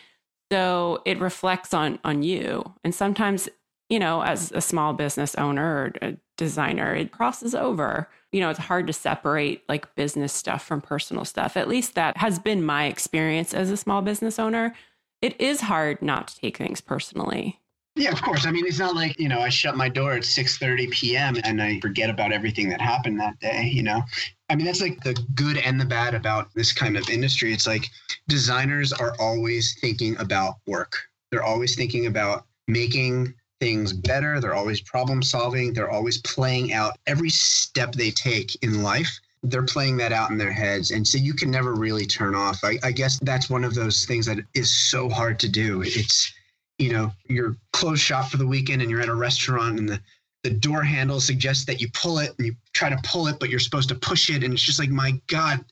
So 0.52 1.02
it 1.06 1.20
reflects 1.20 1.74
on 1.74 2.00
on 2.04 2.24
you. 2.24 2.74
And 2.84 2.93
sometimes 2.93 3.50
you 3.89 4.00
know 4.00 4.22
as 4.24 4.52
a 4.52 4.62
small 4.62 4.93
business 4.93 5.36
owner 5.36 5.66
or 5.66 5.93
a 6.02 6.18
designer 6.38 6.95
it 6.95 7.12
crosses 7.12 7.54
over. 7.56 8.10
You 8.32 8.41
know 8.41 8.50
it's 8.50 8.60
hard 8.60 8.88
to 8.88 8.93
separate 8.93 9.64
like 9.70 9.93
business 9.95 10.34
stuff 10.34 10.66
from 10.66 10.82
personal 10.82 11.26
stuff. 11.26 11.56
At 11.56 11.68
least 11.68 11.95
that 11.95 12.18
has 12.18 12.39
been 12.39 12.64
my 12.64 12.86
experience 12.86 13.54
as 13.54 13.70
a 13.70 13.78
small 13.78 14.02
business 14.02 14.39
owner. 14.39 14.74
It 15.22 15.39
is 15.41 15.62
hard 15.62 16.02
not 16.02 16.28
to 16.30 16.39
take 16.39 16.58
things 16.58 16.82
personally. 16.82 17.60
Yeah, 17.98 18.12
of 18.12 18.22
course. 18.22 18.45
I 18.45 18.52
mean, 18.52 18.68
it's 18.68 18.78
not 18.78 18.95
like, 18.95 19.20
you 19.20 19.28
know, 19.28 19.39
I 19.39 19.50
shut 19.50 19.76
my 19.76 19.89
door 19.89 20.14
at 20.14 20.24
6:30 20.24 20.91
p.m. 20.91 21.36
and 21.43 21.62
I 21.62 21.80
forget 21.80 22.12
about 22.12 22.32
everything 22.32 22.70
that 22.70 22.80
happened 22.80 23.20
that 23.20 23.39
day, 23.39 23.72
you 23.74 23.82
know. 23.82 24.04
I 24.50 24.56
mean, 24.56 24.68
that's 24.68 24.82
like 24.82 25.04
the 25.04 25.16
good 25.34 25.58
and 25.58 25.82
the 25.82 25.86
bad 25.86 26.14
about 26.14 26.54
this 26.54 26.72
kind 26.72 26.95
of 26.95 27.10
industry. 27.10 27.52
It's 27.52 27.66
like 27.66 27.89
designers 28.28 28.93
are 28.93 29.16
always 29.20 29.76
thinking 29.82 30.16
about 30.20 30.58
work. 30.68 30.95
They're 31.32 31.43
always 31.43 31.76
thinking 31.76 32.06
about 32.06 32.45
making 32.68 33.34
things 33.60 33.93
better. 33.93 34.39
They're 34.39 34.54
always 34.54 34.80
problem 34.80 35.24
solving. 35.24 35.74
They're 35.74 35.91
always 35.91 36.20
playing 36.22 36.74
out 36.74 37.00
every 37.08 37.32
step 37.32 37.93
they 37.93 38.12
take 38.12 38.56
in 38.62 38.84
life 38.84 39.20
they're 39.43 39.64
playing 39.64 39.98
that 39.98 40.12
out 40.12 40.32
in 40.32 40.38
their 40.38 40.52
heads 40.52 40.89
and 40.89 41.08
so 41.08 41.16
you 41.16 41.32
can 41.32 41.52
never 41.52 41.76
really 41.76 42.08
turn 42.08 42.34
off 42.34 42.60
I, 42.64 42.80
I, 42.84 42.91
guess 42.91 43.20
that's 43.22 43.52
one 43.52 43.64
of 43.64 43.76
those 43.76 44.04
things 44.06 44.26
that 44.26 44.39
is 44.56 44.72
so 44.89 45.08
hard 45.10 45.39
to 45.41 45.48
do 45.48 45.84
it's 45.86 46.34
you 46.78 46.92
know 46.92 47.12
you're 47.28 47.56
closed 47.74 48.02
shop 48.02 48.30
for 48.30 48.38
the 48.38 48.48
weekend 48.48 48.82
and 48.82 48.92
you're 48.92 49.02
at 49.02 49.10
a 49.10 49.16
restaurant 49.16 49.80
and 49.80 49.90
the 49.90 50.00
the 50.44 50.50
door 50.52 50.84
handle 50.84 51.20
suggests 51.20 51.66
that 51.66 51.82
you 51.82 51.90
pull 51.94 52.20
it 52.20 52.34
and 52.38 52.48
you 52.48 52.56
try 52.74 52.90
to 52.90 53.00
pull 53.04 53.28
it 53.28 53.40
but 53.40 53.50
you're 53.50 53.60
supposed 53.60 53.90
to 53.90 53.96
push 53.96 54.30
it. 54.30 54.44
And 54.44 54.54
it's 54.54 54.64
just 54.64 54.80
like 54.80 54.90
my 54.90 55.20
god 55.28 55.66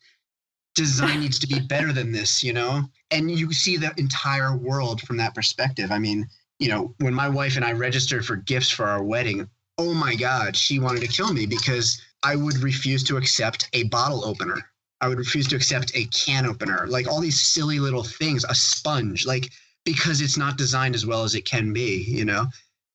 design 0.74 1.22
needs 1.22 1.40
to 1.40 1.48
be 1.48 1.60
better 1.70 1.94
than 1.94 2.12
this 2.12 2.44
you 2.44 2.54
know? 2.54 2.84
And 3.12 3.32
you 3.32 3.54
see 3.54 3.78
the 3.78 3.94
entire 3.98 4.58
world 4.58 5.02
from 5.02 5.18
that 5.18 5.36
perspective. 5.36 5.92
I 5.92 6.00
mean 6.00 6.28
you 6.60 6.70
know 6.70 6.96
when 7.00 7.14
my 7.14 7.28
wife 7.28 7.58
and 7.58 7.66
i 7.66 7.74
registered 7.74 8.26
for 8.26 8.38
gifts 8.38 8.72
for 8.72 8.86
our 8.86 9.04
wedding 9.04 9.46
oh 9.78 9.94
my 9.94 10.16
god 10.16 10.56
she 10.56 10.80
wanted 10.80 11.02
to 11.02 11.08
kill 11.08 11.34
me 11.34 11.46
because 11.46 12.02
I 12.26 12.36
would 12.36 12.58
refuse 12.58 13.04
to 13.04 13.18
accept 13.18 13.70
a 13.74 13.84
bottle 13.84 14.26
opener. 14.26 14.58
I 15.00 15.08
would 15.08 15.20
refuse 15.20 15.48
to 15.50 15.56
accept 15.56 15.92
a 15.94 16.06
can 16.06 16.48
opener, 16.48 16.88
like 16.88 17.08
all 17.08 17.22
these 17.22 17.40
silly 17.40 17.78
little 17.78 18.04
things, 18.04 18.44
a 18.50 18.56
sponge, 18.56 19.28
like 19.28 19.52
because 19.86 20.22
it's 20.22 20.38
not 20.38 20.58
designed 20.58 20.96
as 20.96 21.06
well 21.06 21.24
as 21.24 21.36
it 21.36 21.46
can 21.46 21.72
be, 21.72 22.04
you 22.08 22.26
know? 22.26 22.48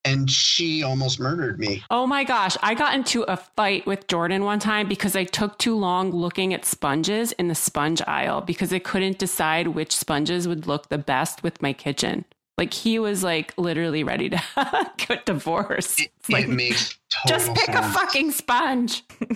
And 0.04 0.30
she 0.30 0.82
almost 0.82 1.20
murdered 1.20 1.58
me. 1.58 1.84
Oh 1.90 2.06
my 2.06 2.24
gosh. 2.24 2.56
I 2.62 2.74
got 2.74 2.94
into 2.94 3.22
a 3.22 3.36
fight 3.36 3.86
with 3.86 4.06
Jordan 4.06 4.44
one 4.44 4.58
time 4.58 4.88
because 4.88 5.14
I 5.14 5.24
took 5.24 5.58
too 5.58 5.76
long 5.76 6.10
looking 6.10 6.54
at 6.54 6.64
sponges 6.64 7.32
in 7.32 7.48
the 7.48 7.54
sponge 7.54 8.00
aisle 8.06 8.40
because 8.40 8.72
I 8.72 8.78
couldn't 8.78 9.18
decide 9.18 9.68
which 9.68 9.94
sponges 9.94 10.48
would 10.48 10.66
look 10.66 10.88
the 10.88 10.98
best 10.98 11.42
with 11.42 11.60
my 11.60 11.74
kitchen. 11.74 12.24
Like 12.60 12.74
he 12.74 12.98
was 12.98 13.24
like 13.24 13.54
literally 13.56 14.04
ready 14.04 14.28
to 14.28 14.42
get 14.98 15.24
divorced. 15.24 16.00
It, 16.00 16.10
like, 16.28 16.44
it 16.44 16.50
makes 16.50 16.98
just 17.26 17.54
pick 17.54 17.72
sense. 17.72 17.86
a 17.86 17.90
fucking 17.90 18.32
sponge. 18.32 19.02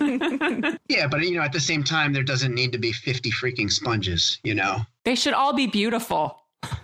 yeah, 0.87 1.07
but 1.07 1.21
you 1.21 1.35
know, 1.35 1.41
at 1.41 1.51
the 1.51 1.59
same 1.59 1.83
time, 1.83 2.13
there 2.13 2.21
doesn't 2.21 2.53
need 2.53 2.71
to 2.73 2.77
be 2.77 2.91
fifty 2.91 3.31
freaking 3.31 3.71
sponges. 3.71 4.39
You 4.43 4.53
know, 4.53 4.81
they 5.05 5.15
should 5.15 5.33
all 5.33 5.53
be 5.53 5.65
beautiful. 5.65 6.44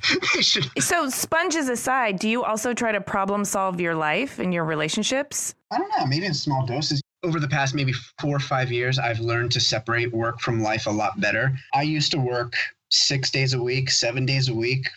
So, 0.80 1.10
sponges 1.10 1.70
aside, 1.70 2.20
do 2.20 2.28
you 2.28 2.44
also 2.44 2.74
try 2.74 2.92
to 2.92 3.00
problem 3.00 3.46
solve 3.46 3.80
your 3.80 3.96
life 3.96 4.40
and 4.40 4.54
your 4.54 4.66
relationships? 4.66 5.56
I 5.72 5.78
don't 5.78 5.90
know, 5.98 6.06
maybe 6.06 6.26
in 6.26 6.34
small 6.34 6.66
doses. 6.66 7.02
Over 7.24 7.40
the 7.40 7.48
past 7.48 7.76
maybe 7.76 7.94
four 8.20 8.36
or 8.36 8.40
five 8.40 8.72
years, 8.72 8.98
I've 9.00 9.20
learned 9.20 9.52
to 9.54 9.60
separate 9.60 10.12
work 10.12 10.40
from 10.40 10.62
life 10.62 10.88
a 10.88 10.92
lot 10.92 11.20
better. 11.22 11.54
I 11.74 11.84
used 11.84 12.12
to 12.12 12.20
work 12.20 12.56
six 12.90 13.30
days 13.30 13.54
a 13.54 13.62
week, 13.62 13.90
seven 13.92 14.26
days 14.26 14.50
a 14.50 14.54
week, 14.54 14.88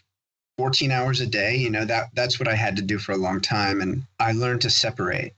14 0.58 0.90
hours 0.90 1.20
a 1.20 1.26
day 1.26 1.56
you 1.56 1.70
know 1.70 1.84
that 1.84 2.08
that's 2.14 2.38
what 2.38 2.48
i 2.48 2.54
had 2.54 2.76
to 2.76 2.82
do 2.82 2.98
for 2.98 3.12
a 3.12 3.16
long 3.16 3.40
time 3.40 3.80
and 3.80 4.04
i 4.20 4.32
learned 4.32 4.60
to 4.60 4.70
separate 4.70 5.32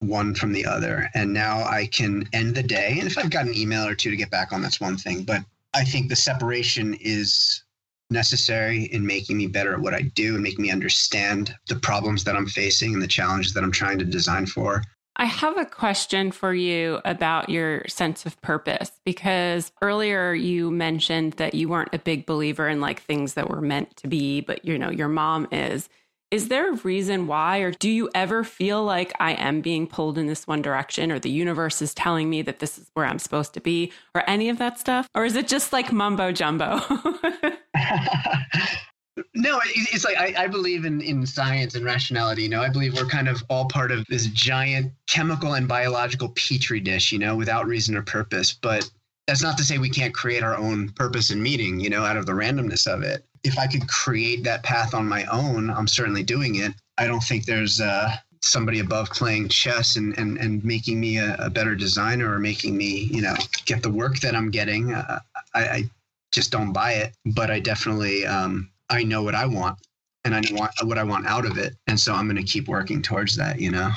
one 0.00 0.34
from 0.34 0.52
the 0.52 0.64
other 0.64 1.08
and 1.14 1.32
now 1.32 1.62
i 1.64 1.86
can 1.86 2.28
end 2.32 2.54
the 2.54 2.62
day 2.62 2.96
and 2.98 3.06
if 3.06 3.18
i've 3.18 3.30
got 3.30 3.46
an 3.46 3.54
email 3.54 3.86
or 3.86 3.94
two 3.94 4.10
to 4.10 4.16
get 4.16 4.30
back 4.30 4.52
on 4.52 4.62
that's 4.62 4.80
one 4.80 4.96
thing 4.96 5.24
but 5.24 5.42
i 5.74 5.84
think 5.84 6.08
the 6.08 6.16
separation 6.16 6.94
is 7.00 7.64
necessary 8.12 8.84
in 8.84 9.06
making 9.06 9.38
me 9.38 9.46
better 9.46 9.74
at 9.74 9.80
what 9.80 9.94
I 9.94 10.02
do 10.02 10.34
and 10.34 10.42
making 10.42 10.62
me 10.62 10.70
understand 10.70 11.54
the 11.68 11.76
problems 11.76 12.24
that 12.24 12.36
I'm 12.36 12.46
facing 12.46 12.92
and 12.94 13.02
the 13.02 13.08
challenges 13.08 13.54
that 13.54 13.64
I'm 13.64 13.72
trying 13.72 13.98
to 13.98 14.04
design 14.04 14.46
for. 14.46 14.82
I 15.16 15.26
have 15.26 15.58
a 15.58 15.66
question 15.66 16.32
for 16.32 16.54
you 16.54 17.00
about 17.04 17.50
your 17.50 17.86
sense 17.86 18.24
of 18.24 18.40
purpose 18.40 18.90
because 19.04 19.70
earlier 19.82 20.32
you 20.32 20.70
mentioned 20.70 21.34
that 21.34 21.54
you 21.54 21.68
weren't 21.68 21.94
a 21.94 21.98
big 21.98 22.24
believer 22.24 22.66
in 22.66 22.80
like 22.80 23.02
things 23.02 23.34
that 23.34 23.50
were 23.50 23.60
meant 23.60 23.94
to 23.98 24.08
be, 24.08 24.40
but 24.40 24.64
you 24.64 24.78
know, 24.78 24.90
your 24.90 25.08
mom 25.08 25.48
is. 25.52 25.88
Is 26.30 26.48
there 26.48 26.72
a 26.72 26.76
reason 26.76 27.26
why, 27.26 27.58
or 27.58 27.72
do 27.72 27.90
you 27.90 28.08
ever 28.14 28.42
feel 28.42 28.82
like 28.82 29.12
I 29.20 29.32
am 29.32 29.60
being 29.60 29.86
pulled 29.86 30.16
in 30.16 30.28
this 30.28 30.46
one 30.46 30.62
direction, 30.62 31.12
or 31.12 31.18
the 31.18 31.28
universe 31.28 31.82
is 31.82 31.92
telling 31.92 32.30
me 32.30 32.40
that 32.40 32.58
this 32.58 32.78
is 32.78 32.90
where 32.94 33.04
I'm 33.04 33.18
supposed 33.18 33.52
to 33.52 33.60
be, 33.60 33.92
or 34.14 34.24
any 34.26 34.48
of 34.48 34.56
that 34.56 34.80
stuff? 34.80 35.06
Or 35.14 35.26
is 35.26 35.36
it 35.36 35.46
just 35.46 35.74
like 35.74 35.92
mumbo 35.92 36.32
jumbo? 36.32 36.80
no, 39.34 39.60
it's 39.64 40.04
like 40.04 40.16
I, 40.18 40.44
I, 40.44 40.46
believe 40.46 40.84
in, 40.84 41.00
in 41.00 41.26
science 41.26 41.74
and 41.74 41.84
rationality. 41.84 42.42
You 42.42 42.48
know, 42.50 42.62
I 42.62 42.68
believe 42.68 42.94
we're 42.94 43.06
kind 43.06 43.28
of 43.28 43.42
all 43.48 43.66
part 43.66 43.90
of 43.90 44.04
this 44.08 44.26
giant 44.26 44.92
chemical 45.06 45.54
and 45.54 45.66
biological 45.66 46.30
petri 46.30 46.80
dish, 46.80 47.12
you 47.12 47.18
know, 47.18 47.36
without 47.36 47.66
reason 47.66 47.96
or 47.96 48.02
purpose. 48.02 48.52
But 48.52 48.90
that's 49.26 49.42
not 49.42 49.56
to 49.58 49.64
say 49.64 49.78
we 49.78 49.90
can't 49.90 50.14
create 50.14 50.42
our 50.42 50.56
own 50.56 50.90
purpose 50.90 51.30
and 51.30 51.42
meaning, 51.42 51.80
you 51.80 51.88
know, 51.88 52.04
out 52.04 52.16
of 52.16 52.26
the 52.26 52.32
randomness 52.32 52.86
of 52.86 53.02
it 53.02 53.24
if 53.44 53.58
I 53.58 53.66
could 53.66 53.88
create 53.88 54.44
that 54.44 54.62
path 54.62 54.94
on 54.94 55.08
my 55.08 55.24
own, 55.26 55.70
I'm 55.70 55.88
certainly 55.88 56.22
doing 56.22 56.56
it. 56.56 56.72
I 56.98 57.06
don't 57.06 57.22
think 57.22 57.44
there's 57.44 57.80
uh, 57.80 58.14
somebody 58.40 58.80
above 58.80 59.10
playing 59.10 59.48
chess 59.48 59.96
and, 59.96 60.16
and, 60.18 60.38
and 60.38 60.64
making 60.64 61.00
me 61.00 61.18
a, 61.18 61.36
a, 61.38 61.50
better 61.50 61.74
designer 61.74 62.32
or 62.32 62.38
making 62.38 62.76
me, 62.76 63.08
you 63.10 63.22
know, 63.22 63.34
get 63.64 63.82
the 63.82 63.90
work 63.90 64.20
that 64.20 64.34
I'm 64.34 64.50
getting. 64.50 64.92
Uh, 64.92 65.20
I, 65.54 65.60
I, 65.60 65.90
just 66.32 66.50
don't 66.50 66.72
buy 66.72 66.92
it, 66.92 67.14
but 67.34 67.50
I 67.50 67.60
definitely, 67.60 68.26
um, 68.26 68.70
I 68.88 69.04
know 69.04 69.22
what 69.22 69.34
I 69.34 69.46
want 69.46 69.78
and 70.24 70.34
I 70.34 70.42
want 70.52 70.72
what 70.82 70.98
I 70.98 71.02
want 71.02 71.26
out 71.26 71.44
of 71.44 71.58
it. 71.58 71.76
And 71.86 71.98
so 71.98 72.14
I'm 72.14 72.26
going 72.26 72.44
to 72.44 72.50
keep 72.50 72.68
working 72.68 73.02
towards 73.02 73.36
that, 73.36 73.60
you 73.60 73.70
know? 73.70 73.90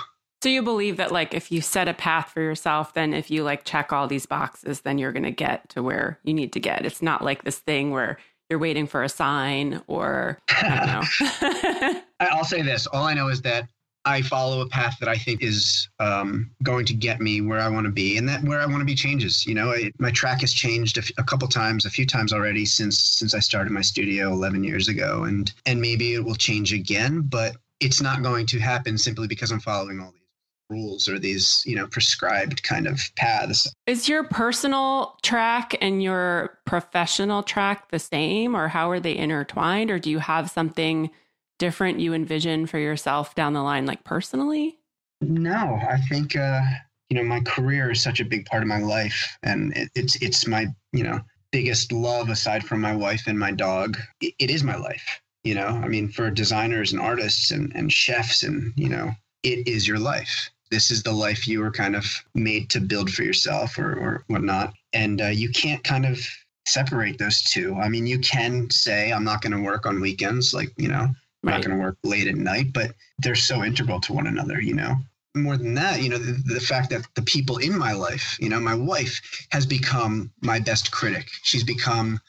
So 0.44 0.50
you 0.50 0.62
believe 0.62 0.98
that 0.98 1.12
like 1.12 1.34
if 1.34 1.52
you 1.52 1.62
set 1.62 1.88
a 1.88 1.94
path 1.94 2.30
for 2.30 2.42
yourself, 2.42 2.94
then 2.94 3.14
if 3.14 3.32
you 3.32 3.44
like 3.44 3.64
check 3.64 3.92
all 3.92 4.08
these 4.08 4.26
boxes, 4.26 4.82
then 4.82 4.98
you're 4.98 5.12
going 5.12 5.24
to 5.24 5.32
get 5.32 5.70
to 5.70 5.82
where 5.82 6.20
you 6.24 6.34
need 6.34 6.54
to 6.54 6.60
get. 6.60 6.86
It's 6.86 7.02
not 7.02 7.24
like 7.24 7.44
this 7.44 7.58
thing 7.58 7.92
where 7.92 8.18
you're 8.50 8.60
waiting 8.60 8.86
for 8.86 9.02
a 9.02 9.10
sign 9.10 9.82
or 9.88 10.40
I 10.50 11.02
don't 11.42 11.92
know. 11.94 12.02
I'll 12.20 12.44
say 12.44 12.62
this. 12.62 12.86
All 12.88 13.06
I 13.06 13.14
know 13.14 13.30
is 13.30 13.42
that 13.42 13.68
I 14.06 14.22
follow 14.22 14.62
a 14.62 14.68
path 14.68 14.98
that 15.00 15.10
I 15.10 15.18
think 15.18 15.42
is 15.42 15.90
um, 16.00 16.52
going 16.64 16.86
to 16.86 16.94
get 16.94 17.20
me 17.20 17.42
where 17.42 17.60
I 17.60 17.68
want 17.70 17.86
to 17.86 17.92
be, 17.92 18.18
and 18.18 18.30
that 18.30 18.44
where 18.44 18.62
I 18.62 18.66
want 18.66 18.80
to 18.80 18.86
be 18.86 18.96
changes. 18.96 19.46
You 19.46 19.56
know, 19.56 19.74
my 19.98 20.12
track 20.12 20.42
has 20.42 20.54
changed 20.54 20.98
a, 20.98 21.02
f- 21.02 21.12
a 21.18 21.24
couple 21.24 21.48
times, 21.48 21.86
a 21.86 21.90
few 21.90 22.06
times 22.06 22.32
already 22.32 22.66
since 22.66 23.00
since 23.00 23.34
I 23.34 23.40
started 23.40 23.72
my 23.72 23.82
studio 23.82 24.32
11 24.32 24.64
years 24.64 24.88
ago, 24.88 25.24
and 25.24 25.52
and 25.66 25.82
maybe 25.82 26.14
it 26.14 26.24
will 26.24 26.36
change 26.36 26.72
again, 26.72 27.22
but 27.22 27.56
it's 27.80 28.02
not 28.02 28.22
going 28.22 28.46
to 28.48 28.60
happen 28.60 28.98
simply 28.98 29.28
because 29.28 29.52
I'm 29.52 29.60
following 29.60 30.00
all 30.00 30.12
these 30.12 30.22
rules 30.70 31.08
or 31.08 31.20
these 31.20 31.62
you 31.66 31.76
know 31.76 31.86
prescribed 31.88 32.64
kind 32.64 32.88
of 32.88 33.00
paths 33.16 33.72
is 33.86 34.10
your 34.10 34.24
personal 34.24 35.16
track 35.22 35.76
and 35.80 36.02
your 36.02 36.58
professional 36.66 37.44
track 37.44 37.92
the 37.92 38.00
same 38.00 38.56
or 38.56 38.68
how 38.70 38.90
are 38.90 39.00
they 39.00 39.16
intertwined 39.16 39.92
or 39.92 40.00
do 40.00 40.10
you 40.10 40.18
have 40.18 40.50
something 40.50 41.12
different 41.58 42.00
you 42.00 42.14
envision 42.14 42.66
for 42.66 42.80
yourself 42.80 43.36
down 43.36 43.54
the 43.54 43.64
line 43.64 43.86
like 43.86 44.04
personally 44.04 44.78
no 45.22 45.80
i 45.90 45.98
think 46.10 46.36
uh 46.36 46.62
you 47.10 47.18
know 47.18 47.24
my 47.24 47.40
career 47.42 47.92
is 47.92 48.02
such 48.02 48.20
a 48.20 48.26
big 48.26 48.46
part 48.46 48.62
of 48.62 48.68
my 48.68 48.80
life 48.80 49.38
and 49.44 49.76
it, 49.78 49.90
it's 49.96 50.16
it's 50.22 50.48
my 50.48 50.68
you 50.92 51.04
know 51.04 51.20
biggest 51.52 51.92
love 51.92 52.30
aside 52.30 52.64
from 52.64 52.82
my 52.82 52.96
wife 52.96 53.24
and 53.28 53.40
my 53.40 53.52
dog 53.52 53.98
it, 54.22 54.34
it 54.40 54.50
is 54.50 54.64
my 54.64 54.76
life 54.76 55.22
you 55.44 55.56
know 55.56 55.68
i 55.68 55.88
mean 55.88 56.10
for 56.10 56.30
designers 56.30 56.92
and 56.92 57.02
artists 57.02 57.52
and, 57.52 57.72
and 57.76 57.92
chefs 57.92 58.44
and 58.44 58.74
you 58.76 58.90
know 58.90 59.12
it 59.44 59.68
is 59.68 59.88
your 59.88 60.00
life 60.00 60.50
this 60.72 60.92
is 60.92 61.04
the 61.04 61.12
life 61.12 61.48
you 61.48 61.60
were 61.60 61.72
kind 61.72 61.96
of 61.96 62.06
made 62.34 62.70
to 62.72 62.80
build 62.80 63.12
for 63.12 63.24
yourself 63.24 63.78
or, 63.78 63.94
or 63.94 64.24
whatnot. 64.28 64.74
And 64.94 65.22
uh, 65.22 65.28
you 65.28 65.50
can't 65.50 65.84
kind 65.84 66.06
of 66.06 66.20
separate 66.66 67.18
those 67.18 67.44
two. 67.44 67.76
I 67.76 67.90
mean, 67.90 68.08
you 68.08 68.20
can 68.20 68.70
say, 68.70 69.12
I'm 69.12 69.24
not 69.24 69.42
going 69.42 69.54
to 69.54 69.62
work 69.62 69.86
on 69.86 70.02
weekends, 70.02 70.54
like, 70.54 70.74
you 70.78 70.88
know, 70.88 71.10
I'm 71.46 71.52
right. 71.52 71.58
not 71.58 71.66
going 71.68 71.78
to 71.78 71.84
work 71.84 71.98
late 72.04 72.28
at 72.28 72.36
night, 72.36 72.74
but 72.74 72.96
they're 73.20 73.36
so 73.36 73.64
integral 73.64 74.00
to 74.02 74.14
one 74.14 74.26
another, 74.26 74.60
you 74.60 74.74
know? 74.74 74.96
More 75.36 75.58
than 75.58 75.76
that, 75.76 76.02
you 76.02 76.10
know, 76.10 76.18
the, 76.18 76.42
the 76.54 76.60
fact 76.60 76.90
that 76.90 77.06
the 77.16 77.22
people 77.22 77.58
in 77.58 77.78
my 77.78 77.92
life, 77.92 78.36
you 78.40 78.50
know, 78.50 78.60
my 78.60 78.74
wife 78.74 79.22
has 79.52 79.66
become 79.66 80.32
my 80.42 80.60
best 80.60 80.92
critic. 80.92 81.28
She's 81.44 81.64
become 81.64 82.20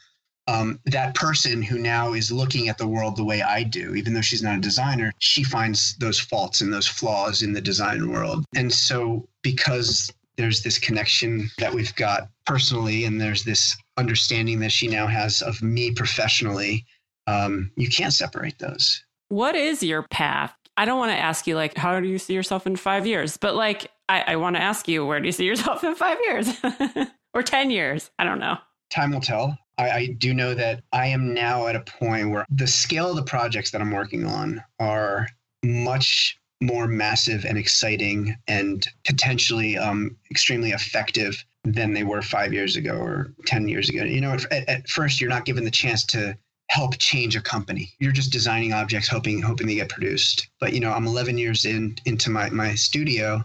um, 0.48 0.80
that 0.86 1.14
person 1.14 1.62
who 1.62 1.78
now 1.78 2.12
is 2.12 2.30
looking 2.30 2.68
at 2.68 2.78
the 2.78 2.86
world 2.86 3.16
the 3.16 3.24
way 3.24 3.42
I 3.42 3.62
do, 3.62 3.94
even 3.94 4.12
though 4.12 4.20
she's 4.20 4.42
not 4.42 4.58
a 4.58 4.60
designer, 4.60 5.12
she 5.18 5.42
finds 5.42 5.96
those 5.96 6.20
faults 6.20 6.60
and 6.60 6.72
those 6.72 6.86
flaws 6.86 7.42
in 7.42 7.52
the 7.52 7.60
design 7.60 8.10
world. 8.10 8.44
And 8.54 8.72
so, 8.72 9.28
because 9.42 10.12
there's 10.36 10.62
this 10.62 10.78
connection 10.78 11.48
that 11.58 11.72
we've 11.72 11.94
got 11.94 12.28
personally, 12.44 13.04
and 13.04 13.20
there's 13.20 13.44
this 13.44 13.76
understanding 13.96 14.60
that 14.60 14.72
she 14.72 14.88
now 14.88 15.06
has 15.06 15.42
of 15.42 15.62
me 15.62 15.90
professionally, 15.90 16.84
um, 17.26 17.70
you 17.76 17.88
can't 17.88 18.12
separate 18.12 18.58
those. 18.58 19.02
What 19.28 19.56
is 19.56 19.82
your 19.82 20.02
path? 20.02 20.54
I 20.76 20.84
don't 20.84 20.98
want 20.98 21.12
to 21.12 21.18
ask 21.18 21.46
you, 21.46 21.56
like, 21.56 21.76
how 21.76 21.98
do 22.00 22.06
you 22.06 22.18
see 22.18 22.34
yourself 22.34 22.66
in 22.66 22.76
five 22.76 23.06
years? 23.06 23.36
But, 23.36 23.54
like, 23.54 23.90
I, 24.08 24.22
I 24.28 24.36
want 24.36 24.56
to 24.56 24.62
ask 24.62 24.86
you, 24.88 25.04
where 25.04 25.20
do 25.20 25.26
you 25.26 25.32
see 25.32 25.44
yourself 25.44 25.82
in 25.82 25.94
five 25.94 26.18
years 26.26 26.48
or 27.34 27.42
10 27.42 27.70
years? 27.70 28.10
I 28.18 28.24
don't 28.24 28.38
know. 28.38 28.58
Time 28.90 29.10
will 29.10 29.20
tell. 29.20 29.58
I, 29.78 29.90
I 29.90 30.06
do 30.06 30.32
know 30.32 30.54
that 30.54 30.82
I 30.92 31.06
am 31.08 31.34
now 31.34 31.66
at 31.66 31.76
a 31.76 31.80
point 31.80 32.30
where 32.30 32.44
the 32.50 32.66
scale 32.66 33.10
of 33.10 33.16
the 33.16 33.22
projects 33.22 33.70
that 33.70 33.80
I'm 33.80 33.90
working 33.90 34.26
on 34.26 34.62
are 34.78 35.26
much 35.64 36.38
more 36.62 36.86
massive 36.86 37.44
and 37.44 37.58
exciting 37.58 38.36
and 38.48 38.86
potentially 39.04 39.76
um, 39.76 40.16
extremely 40.30 40.70
effective 40.70 41.44
than 41.64 41.92
they 41.92 42.04
were 42.04 42.22
five 42.22 42.52
years 42.52 42.76
ago 42.76 42.94
or 42.94 43.34
10 43.46 43.68
years 43.68 43.88
ago. 43.88 44.04
You 44.04 44.20
know, 44.20 44.32
at, 44.32 44.68
at, 44.68 44.88
first, 44.88 45.20
you're 45.20 45.30
not 45.30 45.44
given 45.44 45.64
the 45.64 45.70
chance 45.70 46.04
to 46.06 46.38
help 46.68 46.98
change 46.98 47.36
a 47.36 47.40
company. 47.40 47.92
You're 47.98 48.12
just 48.12 48.32
designing 48.32 48.72
objects, 48.72 49.08
hoping 49.08 49.40
hoping 49.42 49.66
they 49.66 49.76
get 49.76 49.88
produced. 49.88 50.48
But 50.60 50.72
you 50.72 50.80
know, 50.80 50.92
I'm 50.92 51.06
11 51.06 51.38
years 51.38 51.64
in 51.64 51.96
into 52.04 52.30
my 52.30 52.50
my 52.50 52.74
studio, 52.74 53.44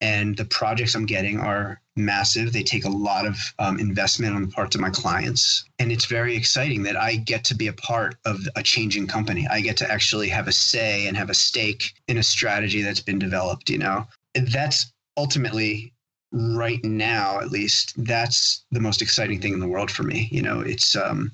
and 0.00 0.36
the 0.36 0.44
projects 0.44 0.94
I'm 0.94 1.06
getting 1.06 1.38
are 1.40 1.80
massive. 1.96 2.52
They 2.52 2.62
take 2.62 2.84
a 2.84 2.90
lot 2.90 3.26
of 3.26 3.36
um, 3.58 3.78
investment 3.78 4.34
on 4.34 4.42
the 4.42 4.52
parts 4.52 4.74
of 4.74 4.82
my 4.82 4.90
clients. 4.90 5.64
And 5.78 5.90
it's 5.90 6.04
very 6.04 6.36
exciting 6.36 6.82
that 6.82 6.96
I 6.96 7.16
get 7.16 7.42
to 7.44 7.54
be 7.54 7.68
a 7.68 7.72
part 7.72 8.16
of 8.26 8.38
a 8.54 8.62
changing 8.62 9.06
company. 9.06 9.46
I 9.48 9.60
get 9.60 9.78
to 9.78 9.90
actually 9.90 10.28
have 10.28 10.46
a 10.46 10.52
say 10.52 11.06
and 11.06 11.16
have 11.16 11.30
a 11.30 11.34
stake 11.34 11.94
in 12.08 12.18
a 12.18 12.22
strategy 12.22 12.82
that's 12.82 13.00
been 13.00 13.18
developed, 13.18 13.70
you 13.70 13.78
know? 13.78 14.06
And 14.34 14.48
that's 14.48 14.92
ultimately 15.16 15.94
right 16.32 16.84
now 16.84 17.38
at 17.38 17.50
least 17.50 17.94
that's 18.04 18.64
the 18.70 18.80
most 18.80 19.00
exciting 19.00 19.40
thing 19.40 19.52
in 19.52 19.60
the 19.60 19.68
world 19.68 19.90
for 19.90 20.02
me 20.02 20.28
you 20.30 20.42
know 20.42 20.60
it's 20.60 20.96
um, 20.96 21.30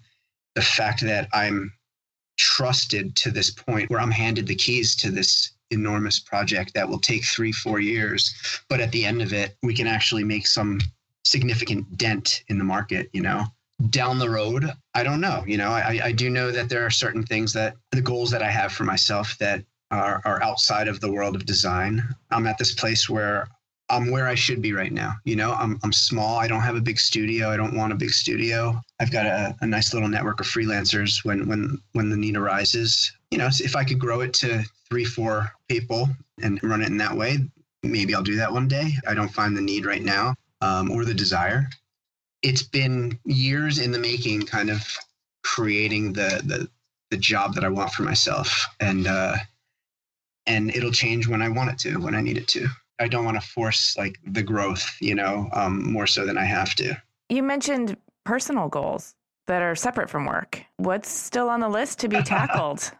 the 0.54 0.62
fact 0.62 1.00
that 1.02 1.28
i'm 1.32 1.72
trusted 2.38 3.14
to 3.14 3.30
this 3.30 3.50
point 3.50 3.90
where 3.90 4.00
i'm 4.00 4.10
handed 4.10 4.46
the 4.46 4.54
keys 4.54 4.96
to 4.96 5.10
this 5.10 5.52
enormous 5.72 6.20
project 6.20 6.74
that 6.74 6.88
will 6.88 7.00
take 7.00 7.24
three, 7.24 7.52
four 7.52 7.80
years. 7.80 8.34
But 8.68 8.80
at 8.80 8.92
the 8.92 9.04
end 9.04 9.22
of 9.22 9.32
it, 9.32 9.56
we 9.62 9.74
can 9.74 9.86
actually 9.86 10.24
make 10.24 10.46
some 10.46 10.78
significant 11.24 11.98
dent 11.98 12.44
in 12.48 12.58
the 12.58 12.64
market, 12.64 13.08
you 13.12 13.22
know? 13.22 13.44
Down 13.90 14.18
the 14.18 14.30
road, 14.30 14.70
I 14.94 15.02
don't 15.02 15.20
know. 15.20 15.42
You 15.46 15.56
know, 15.56 15.70
I, 15.70 16.00
I 16.04 16.12
do 16.12 16.30
know 16.30 16.52
that 16.52 16.68
there 16.68 16.86
are 16.86 16.90
certain 16.90 17.24
things 17.24 17.52
that 17.54 17.74
the 17.90 18.00
goals 18.00 18.30
that 18.30 18.42
I 18.42 18.50
have 18.50 18.72
for 18.72 18.84
myself 18.84 19.36
that 19.38 19.64
are, 19.90 20.22
are 20.24 20.42
outside 20.42 20.86
of 20.86 21.00
the 21.00 21.10
world 21.10 21.34
of 21.34 21.46
design. 21.46 22.02
I'm 22.30 22.46
at 22.46 22.58
this 22.58 22.74
place 22.74 23.08
where 23.10 23.48
I'm 23.92 24.10
where 24.10 24.26
I 24.26 24.34
should 24.34 24.62
be 24.62 24.72
right 24.72 24.90
now. 24.90 25.16
You 25.24 25.36
know, 25.36 25.52
I'm, 25.52 25.78
I'm 25.84 25.92
small. 25.92 26.38
I 26.38 26.48
don't 26.48 26.62
have 26.62 26.76
a 26.76 26.80
big 26.80 26.98
studio. 26.98 27.50
I 27.50 27.58
don't 27.58 27.76
want 27.76 27.92
a 27.92 27.96
big 27.96 28.10
studio. 28.10 28.80
I've 28.98 29.12
got 29.12 29.26
a, 29.26 29.54
a 29.60 29.66
nice 29.66 29.92
little 29.92 30.08
network 30.08 30.40
of 30.40 30.46
freelancers 30.46 31.22
when, 31.26 31.46
when, 31.46 31.78
when 31.92 32.08
the 32.08 32.16
need 32.16 32.36
arises. 32.36 33.12
You 33.30 33.36
know, 33.36 33.48
if 33.50 33.76
I 33.76 33.84
could 33.84 33.98
grow 33.98 34.22
it 34.22 34.32
to 34.34 34.64
three, 34.88 35.04
four 35.04 35.52
people 35.68 36.08
and 36.42 36.58
run 36.62 36.80
it 36.80 36.88
in 36.88 36.96
that 36.96 37.14
way, 37.14 37.36
maybe 37.82 38.14
I'll 38.14 38.22
do 38.22 38.36
that 38.36 38.50
one 38.50 38.66
day. 38.66 38.92
I 39.06 39.12
don't 39.12 39.32
find 39.32 39.54
the 39.54 39.60
need 39.60 39.84
right 39.84 40.02
now 40.02 40.34
um, 40.62 40.90
or 40.90 41.04
the 41.04 41.12
desire. 41.12 41.68
It's 42.40 42.62
been 42.62 43.18
years 43.26 43.78
in 43.78 43.92
the 43.92 43.98
making, 43.98 44.46
kind 44.46 44.70
of 44.70 44.82
creating 45.44 46.14
the 46.14 46.40
the, 46.44 46.68
the 47.10 47.16
job 47.18 47.54
that 47.54 47.64
I 47.64 47.68
want 47.68 47.92
for 47.92 48.02
myself, 48.04 48.66
and 48.80 49.06
uh, 49.06 49.36
and 50.46 50.74
it'll 50.74 50.90
change 50.90 51.28
when 51.28 51.42
I 51.42 51.48
want 51.48 51.70
it 51.70 51.78
to, 51.80 51.98
when 51.98 52.14
I 52.14 52.20
need 52.20 52.38
it 52.38 52.48
to. 52.48 52.68
I 53.02 53.08
don't 53.08 53.24
want 53.24 53.40
to 53.40 53.46
force 53.46 53.96
like 53.98 54.18
the 54.24 54.42
growth, 54.42 54.96
you 55.00 55.16
know, 55.16 55.48
um, 55.52 55.92
more 55.92 56.06
so 56.06 56.24
than 56.24 56.38
I 56.38 56.44
have 56.44 56.74
to. 56.76 56.96
You 57.28 57.42
mentioned 57.42 57.96
personal 58.24 58.68
goals 58.68 59.16
that 59.46 59.60
are 59.60 59.74
separate 59.74 60.08
from 60.08 60.26
work. 60.26 60.64
What's 60.76 61.08
still 61.08 61.48
on 61.48 61.58
the 61.58 61.68
list 61.68 61.98
to 62.00 62.08
be 62.08 62.22
tackled? 62.22 62.92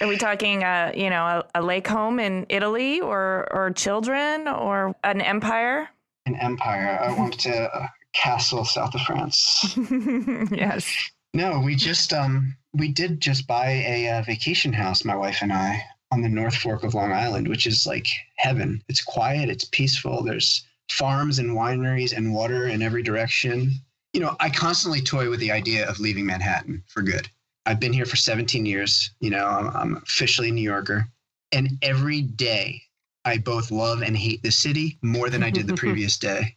Are 0.00 0.06
we 0.06 0.16
talking, 0.16 0.62
uh, 0.62 0.92
you 0.94 1.10
know, 1.10 1.24
a, 1.24 1.60
a, 1.60 1.62
lake 1.62 1.86
home 1.86 2.20
in 2.20 2.46
Italy, 2.48 3.00
or 3.00 3.48
or 3.52 3.70
children, 3.72 4.48
or 4.48 4.94
an 5.04 5.20
empire? 5.20 5.88
An 6.24 6.36
empire. 6.36 6.98
I 7.02 7.12
want 7.18 7.38
to 7.40 7.76
uh, 7.76 7.88
castle 8.14 8.64
south 8.64 8.94
of 8.94 9.02
France. 9.02 9.76
yes. 10.52 11.10
No, 11.34 11.60
we 11.60 11.74
just 11.74 12.14
um 12.14 12.56
we 12.72 12.88
did 12.88 13.20
just 13.20 13.46
buy 13.46 13.70
a 13.70 14.08
uh, 14.08 14.22
vacation 14.22 14.72
house, 14.72 15.04
my 15.04 15.16
wife 15.16 15.38
and 15.42 15.52
I, 15.52 15.82
on 16.10 16.22
the 16.22 16.28
North 16.28 16.56
Fork 16.56 16.84
of 16.84 16.94
Long 16.94 17.12
Island, 17.12 17.48
which 17.48 17.66
is 17.66 17.86
like 17.86 18.06
heaven. 18.36 18.82
It's 18.88 19.02
quiet, 19.02 19.48
it's 19.48 19.64
peaceful. 19.64 20.22
There's 20.22 20.64
farms 20.90 21.38
and 21.38 21.50
wineries 21.50 22.16
and 22.16 22.32
water 22.32 22.68
in 22.68 22.82
every 22.82 23.02
direction. 23.02 23.72
You 24.14 24.20
know, 24.20 24.36
I 24.40 24.48
constantly 24.48 25.02
toy 25.02 25.28
with 25.28 25.40
the 25.40 25.52
idea 25.52 25.88
of 25.88 26.00
leaving 26.00 26.26
Manhattan 26.26 26.82
for 26.86 27.02
good. 27.02 27.28
I've 27.66 27.80
been 27.80 27.92
here 27.92 28.06
for 28.06 28.16
17 28.16 28.64
years. 28.64 29.10
You 29.20 29.30
know, 29.30 29.44
I'm, 29.44 29.68
I'm 29.68 29.96
officially 29.96 30.48
a 30.48 30.52
New 30.52 30.62
Yorker. 30.62 31.06
And 31.52 31.78
every 31.82 32.22
day 32.22 32.82
I 33.24 33.36
both 33.36 33.70
love 33.70 34.02
and 34.02 34.16
hate 34.16 34.42
the 34.42 34.50
city 34.50 34.98
more 35.02 35.28
than 35.28 35.42
I 35.42 35.50
did 35.50 35.66
the 35.66 35.74
previous 35.76 36.18
day. 36.18 36.56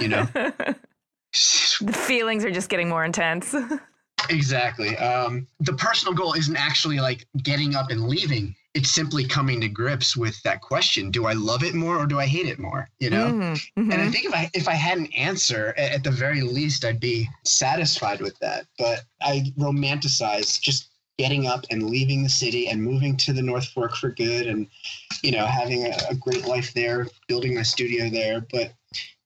You 0.00 0.08
know, 0.08 0.28
the 0.34 1.92
feelings 1.92 2.44
are 2.44 2.52
just 2.52 2.68
getting 2.68 2.88
more 2.88 3.04
intense. 3.04 3.54
exactly. 4.30 4.96
Um, 4.96 5.48
the 5.60 5.72
personal 5.72 6.14
goal 6.14 6.34
isn't 6.34 6.56
actually 6.56 7.00
like 7.00 7.26
getting 7.42 7.74
up 7.74 7.90
and 7.90 8.06
leaving. 8.08 8.54
It's 8.74 8.90
simply 8.90 9.24
coming 9.24 9.60
to 9.60 9.68
grips 9.68 10.16
with 10.16 10.42
that 10.42 10.60
question: 10.60 11.10
Do 11.10 11.26
I 11.26 11.32
love 11.32 11.62
it 11.62 11.74
more 11.74 11.96
or 11.96 12.06
do 12.06 12.18
I 12.18 12.26
hate 12.26 12.46
it 12.46 12.58
more? 12.58 12.90
You 12.98 13.10
know. 13.10 13.26
Mm-hmm. 13.26 13.90
And 13.90 14.02
I 14.02 14.10
think 14.10 14.24
if 14.24 14.34
I 14.34 14.50
if 14.52 14.68
I 14.68 14.74
had 14.74 14.98
an 14.98 15.06
answer, 15.12 15.74
at 15.78 16.02
the 16.02 16.10
very 16.10 16.40
least, 16.40 16.84
I'd 16.84 17.00
be 17.00 17.28
satisfied 17.44 18.20
with 18.20 18.38
that. 18.40 18.66
But 18.78 19.04
I 19.22 19.44
romanticize 19.58 20.60
just 20.60 20.88
getting 21.18 21.46
up 21.46 21.64
and 21.70 21.88
leaving 21.88 22.24
the 22.24 22.28
city 22.28 22.68
and 22.68 22.82
moving 22.82 23.16
to 23.18 23.32
the 23.32 23.42
North 23.42 23.66
Fork 23.66 23.94
for 23.94 24.10
good, 24.10 24.48
and 24.48 24.66
you 25.22 25.30
know 25.30 25.46
having 25.46 25.86
a, 25.86 25.96
a 26.10 26.14
great 26.16 26.46
life 26.46 26.74
there, 26.74 27.06
building 27.28 27.54
my 27.54 27.62
studio 27.62 28.10
there. 28.10 28.44
But 28.50 28.72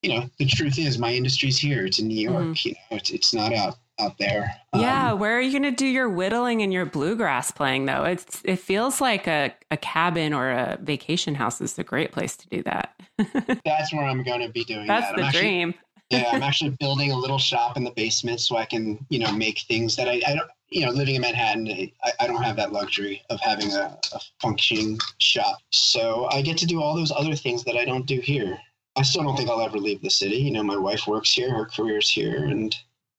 you 0.03 0.11
know, 0.11 0.29
the 0.39 0.47
truth 0.47 0.79
is, 0.79 0.99
my 0.99 1.13
industry's 1.13 1.59
here. 1.59 1.87
It's 1.87 1.99
in 1.99 2.09
New 2.09 2.21
York. 2.31 2.45
Mhm. 2.45 2.65
You 2.65 2.73
know, 2.73 2.97
it's 2.99 3.11
it's 3.11 3.35
not 3.35 3.55
out 3.55 3.79
out 4.01 4.19
there. 4.19 4.55
Yeah, 4.75 5.13
Um, 5.13 5.19
where 5.19 5.37
are 5.37 5.41
you 5.41 5.51
going 5.51 5.63
to 5.71 5.77
do 5.77 5.87
your 5.87 6.09
whittling 6.09 6.63
and 6.63 6.73
your 6.73 6.87
bluegrass 6.87 7.51
playing 7.51 7.87
though? 7.87 8.05
It's 8.05 8.41
it 8.45 8.57
feels 8.57 9.01
like 9.01 9.27
a, 9.27 9.55
a 9.71 9.77
cabin 9.77 10.33
or 10.33 10.51
a 10.51 10.79
vacation 10.81 11.35
house 11.35 11.61
is 11.61 11.79
a 11.79 11.85
great 11.85 12.13
place 12.13 12.37
to 12.37 12.49
do 12.49 12.63
that. 12.65 13.01
that's 13.65 13.93
where 13.93 14.05
I'm 14.05 14.23
going 14.23 14.41
to 14.41 14.49
be 14.51 14.65
doing 14.65 14.87
That's 14.87 15.09
that. 15.09 15.17
the 15.17 15.25
actually, 15.25 15.41
dream. 15.41 15.75
yeah, 16.11 16.31
I'm 16.33 16.43
actually 16.45 16.71
building 16.79 17.13
a 17.13 17.17
little 17.17 17.39
shop 17.39 17.77
in 17.77 17.85
the 17.85 17.91
basement 17.93 18.41
so 18.41 18.57
I 18.57 18.65
can, 18.65 19.05
you 19.09 19.19
know, 19.19 19.33
make 19.33 19.61
things 19.61 19.97
that 19.97 20.09
I, 20.09 20.21
I 20.27 20.35
don't, 20.35 20.51
you 20.71 20.85
know, 20.85 20.93
living 20.93 21.15
in 21.15 21.23
Manhattan, 21.23 21.67
I, 22.05 22.13
I 22.21 22.27
don't 22.27 22.43
have 22.43 22.57
that 22.57 22.73
luxury 22.73 23.23
of 23.31 23.41
having 23.41 23.73
a, 23.73 23.99
a 24.13 24.21
functioning 24.41 24.99
shop. 25.19 25.59
So 25.71 26.29
I 26.31 26.43
get 26.43 26.59
to 26.59 26.67
do 26.67 26.83
all 26.83 26.95
those 26.95 27.11
other 27.11 27.35
things 27.35 27.65
that 27.65 27.77
I 27.77 27.85
don't 27.85 28.07
do 28.07 28.21
here. 28.21 28.59
I 28.97 29.03
still 29.03 29.23
don't 29.23 29.37
think 29.37 29.49
I'll 29.49 29.63
ever 29.63 29.79
leave 29.79 30.03
the 30.03 30.11
city. 30.11 30.37
You 30.37 30.51
know, 30.51 30.63
my 30.63 30.77
wife 30.77 31.07
works 31.07 31.33
here, 31.33 31.55
her 31.55 31.67
career's 31.67 32.11
here, 32.11 32.45
and 32.45 32.75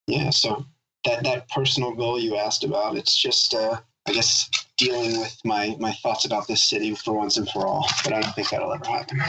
yeah, 0.09 0.29
so 0.31 0.65
that 1.05 1.23
that 1.23 1.49
personal 1.49 1.93
goal 1.93 2.19
you 2.19 2.35
asked 2.37 2.63
about, 2.63 2.97
it's 2.97 3.15
just, 3.15 3.53
uh, 3.53 3.77
I 4.07 4.11
guess, 4.11 4.49
dealing 4.77 5.19
with 5.19 5.37
my 5.45 5.75
my 5.79 5.91
thoughts 5.93 6.25
about 6.25 6.47
this 6.47 6.63
city 6.63 6.95
for 6.95 7.13
once 7.13 7.37
and 7.37 7.47
for 7.49 7.67
all. 7.67 7.87
But 8.03 8.13
I 8.13 8.21
don't 8.21 8.33
think 8.33 8.49
that'll 8.49 8.73
ever 8.73 8.85
happen. 8.85 9.21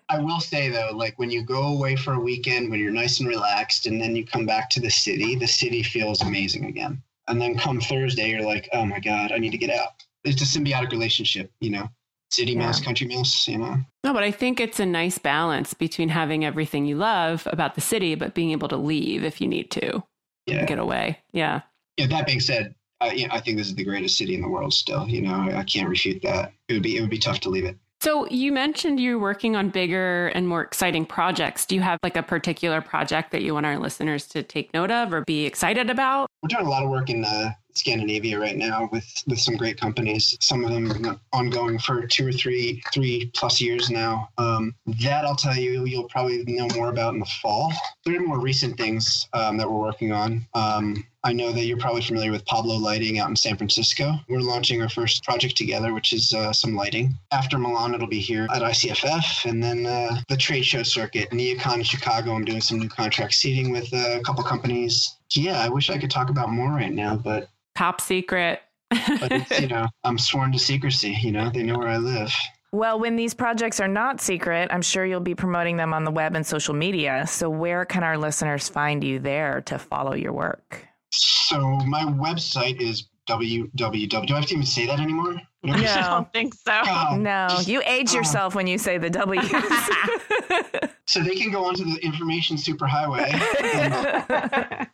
I 0.08 0.20
will 0.20 0.40
say 0.40 0.68
though, 0.68 0.90
like 0.94 1.18
when 1.18 1.30
you 1.30 1.42
go 1.42 1.74
away 1.74 1.96
for 1.96 2.14
a 2.14 2.20
weekend, 2.20 2.70
when 2.70 2.80
you're 2.80 2.92
nice 2.92 3.20
and 3.20 3.28
relaxed, 3.28 3.86
and 3.86 4.00
then 4.00 4.14
you 4.14 4.24
come 4.24 4.46
back 4.46 4.70
to 4.70 4.80
the 4.80 4.90
city, 4.90 5.34
the 5.34 5.48
city 5.48 5.82
feels 5.82 6.22
amazing 6.22 6.66
again. 6.66 7.02
And 7.26 7.40
then 7.40 7.58
come 7.58 7.80
Thursday, 7.80 8.30
you're 8.30 8.42
like, 8.42 8.68
oh 8.72 8.86
my 8.86 9.00
god, 9.00 9.32
I 9.32 9.38
need 9.38 9.52
to 9.52 9.58
get 9.58 9.70
out. 9.70 10.04
It's 10.24 10.42
a 10.42 10.58
symbiotic 10.58 10.92
relationship, 10.92 11.50
you 11.60 11.70
know. 11.70 11.88
City 12.30 12.54
mouse, 12.54 12.80
country 12.80 13.06
mouse, 13.08 13.48
you 13.48 13.58
know. 13.58 13.76
No, 14.04 14.12
but 14.12 14.22
I 14.22 14.30
think 14.30 14.60
it's 14.60 14.78
a 14.78 14.86
nice 14.86 15.16
balance 15.18 15.72
between 15.72 16.10
having 16.10 16.44
everything 16.44 16.84
you 16.84 16.94
love 16.96 17.48
about 17.50 17.74
the 17.74 17.80
city, 17.80 18.14
but 18.14 18.34
being 18.34 18.50
able 18.50 18.68
to 18.68 18.76
leave 18.76 19.24
if 19.24 19.40
you 19.40 19.48
need 19.48 19.70
to 19.72 20.02
Yeah. 20.46 20.66
get 20.66 20.78
away. 20.78 21.18
Yeah. 21.32 21.62
Yeah. 21.96 22.06
That 22.08 22.26
being 22.26 22.40
said, 22.40 22.74
uh, 23.00 23.10
you 23.14 23.26
know, 23.26 23.34
I 23.34 23.40
think 23.40 23.56
this 23.56 23.66
is 23.68 23.74
the 23.74 23.84
greatest 23.84 24.18
city 24.18 24.34
in 24.34 24.42
the 24.42 24.48
world. 24.48 24.74
Still, 24.74 25.08
you 25.08 25.22
know, 25.22 25.34
I, 25.34 25.60
I 25.60 25.62
can't 25.64 25.88
refute 25.88 26.20
that. 26.22 26.52
It 26.68 26.74
would 26.74 26.82
be 26.82 26.96
it 26.96 27.00
would 27.00 27.10
be 27.10 27.18
tough 27.18 27.40
to 27.40 27.48
leave 27.48 27.64
it. 27.64 27.76
So 28.00 28.28
you 28.28 28.52
mentioned 28.52 29.00
you're 29.00 29.18
working 29.18 29.56
on 29.56 29.70
bigger 29.70 30.28
and 30.28 30.46
more 30.46 30.62
exciting 30.62 31.04
projects. 31.04 31.66
Do 31.66 31.74
you 31.74 31.80
have 31.80 31.98
like 32.04 32.16
a 32.16 32.22
particular 32.22 32.80
project 32.80 33.32
that 33.32 33.42
you 33.42 33.54
want 33.54 33.66
our 33.66 33.76
listeners 33.78 34.26
to 34.28 34.42
take 34.44 34.72
note 34.72 34.92
of 34.92 35.12
or 35.12 35.24
be 35.24 35.46
excited 35.46 35.90
about? 35.90 36.28
We're 36.42 36.48
doing 36.48 36.66
a 36.66 36.70
lot 36.70 36.84
of 36.84 36.90
work 36.90 37.10
in 37.10 37.24
uh, 37.24 37.50
Scandinavia 37.78 38.38
right 38.38 38.56
now 38.56 38.88
with 38.92 39.06
with 39.26 39.38
some 39.38 39.56
great 39.56 39.80
companies. 39.80 40.36
Some 40.40 40.64
of 40.64 40.70
them 40.70 41.20
ongoing 41.32 41.78
for 41.78 42.06
two 42.06 42.26
or 42.26 42.32
three 42.32 42.82
three 42.92 43.30
plus 43.34 43.60
years 43.60 43.90
now. 43.90 44.28
Um, 44.38 44.74
that 45.00 45.24
I'll 45.24 45.36
tell 45.36 45.56
you, 45.56 45.84
you'll 45.86 46.08
probably 46.08 46.44
know 46.46 46.68
more 46.74 46.90
about 46.90 47.14
in 47.14 47.20
the 47.20 47.30
fall. 47.42 47.72
There 48.04 48.16
are 48.16 48.26
more 48.26 48.40
recent 48.40 48.76
things 48.76 49.28
um, 49.32 49.56
that 49.58 49.70
we're 49.70 49.80
working 49.80 50.12
on. 50.12 50.46
Um, 50.54 51.04
I 51.24 51.32
know 51.32 51.52
that 51.52 51.66
you're 51.66 51.78
probably 51.78 52.02
familiar 52.02 52.30
with 52.30 52.46
Pablo 52.46 52.76
Lighting 52.76 53.18
out 53.18 53.28
in 53.28 53.36
San 53.36 53.56
Francisco. 53.56 54.14
We're 54.28 54.40
launching 54.40 54.80
our 54.80 54.88
first 54.88 55.24
project 55.24 55.56
together, 55.56 55.92
which 55.92 56.12
is 56.12 56.32
uh, 56.32 56.52
some 56.52 56.76
lighting. 56.76 57.18
After 57.32 57.58
Milan, 57.58 57.94
it'll 57.94 58.06
be 58.06 58.20
here 58.20 58.46
at 58.54 58.62
ICFF, 58.62 59.44
and 59.44 59.62
then 59.62 59.84
uh, 59.84 60.20
the 60.28 60.36
trade 60.36 60.64
show 60.64 60.84
circuit, 60.84 61.30
Neocon 61.30 61.74
in 61.74 61.82
Chicago. 61.82 62.34
I'm 62.34 62.44
doing 62.44 62.60
some 62.60 62.78
new 62.78 62.88
contract 62.88 63.34
seating 63.34 63.72
with 63.72 63.92
uh, 63.92 64.18
a 64.18 64.22
couple 64.22 64.44
companies. 64.44 65.17
Yeah, 65.34 65.60
I 65.60 65.68
wish 65.68 65.90
I 65.90 65.98
could 65.98 66.10
talk 66.10 66.30
about 66.30 66.50
more 66.50 66.70
right 66.70 66.92
now, 66.92 67.16
but 67.16 67.48
Top 67.74 68.00
secret. 68.00 68.60
but 68.90 69.30
it's, 69.30 69.60
you 69.60 69.68
know, 69.68 69.86
I'm 70.04 70.18
sworn 70.18 70.52
to 70.52 70.58
secrecy. 70.58 71.16
You 71.20 71.32
know, 71.32 71.50
they 71.50 71.62
know 71.62 71.78
where 71.78 71.88
I 71.88 71.98
live. 71.98 72.32
well, 72.72 72.98
when 72.98 73.16
these 73.16 73.34
projects 73.34 73.78
are 73.80 73.88
not 73.88 74.20
secret, 74.20 74.68
I'm 74.72 74.82
sure 74.82 75.04
you'll 75.04 75.20
be 75.20 75.34
promoting 75.34 75.76
them 75.76 75.92
on 75.92 76.04
the 76.04 76.10
web 76.10 76.34
and 76.34 76.46
social 76.46 76.74
media. 76.74 77.26
So, 77.26 77.50
where 77.50 77.84
can 77.84 78.02
our 78.02 78.16
listeners 78.18 78.68
find 78.68 79.04
you 79.04 79.18
there 79.18 79.60
to 79.62 79.78
follow 79.78 80.14
your 80.14 80.32
work? 80.32 80.84
So 81.10 81.60
my 81.60 82.02
website 82.04 82.80
is 82.80 83.08
www. 83.28 84.08
Do 84.08 84.34
I 84.34 84.36
have 84.36 84.46
to 84.46 84.54
even 84.54 84.66
say 84.66 84.86
that 84.86 85.00
anymore? 85.00 85.40
No. 85.62 85.74
I 85.74 86.08
don't 86.08 86.32
think 86.32 86.54
so. 86.54 86.80
God. 86.84 87.20
No, 87.20 87.48
you 87.64 87.82
age 87.84 88.10
oh. 88.12 88.16
yourself 88.16 88.54
when 88.54 88.66
you 88.66 88.78
say 88.78 88.98
the 88.98 89.10
W's. 89.10 89.50
So 91.08 91.20
they 91.20 91.34
can 91.36 91.50
go 91.50 91.64
onto 91.64 91.84
the 91.86 91.98
information 92.04 92.58
superhighway 92.58 93.30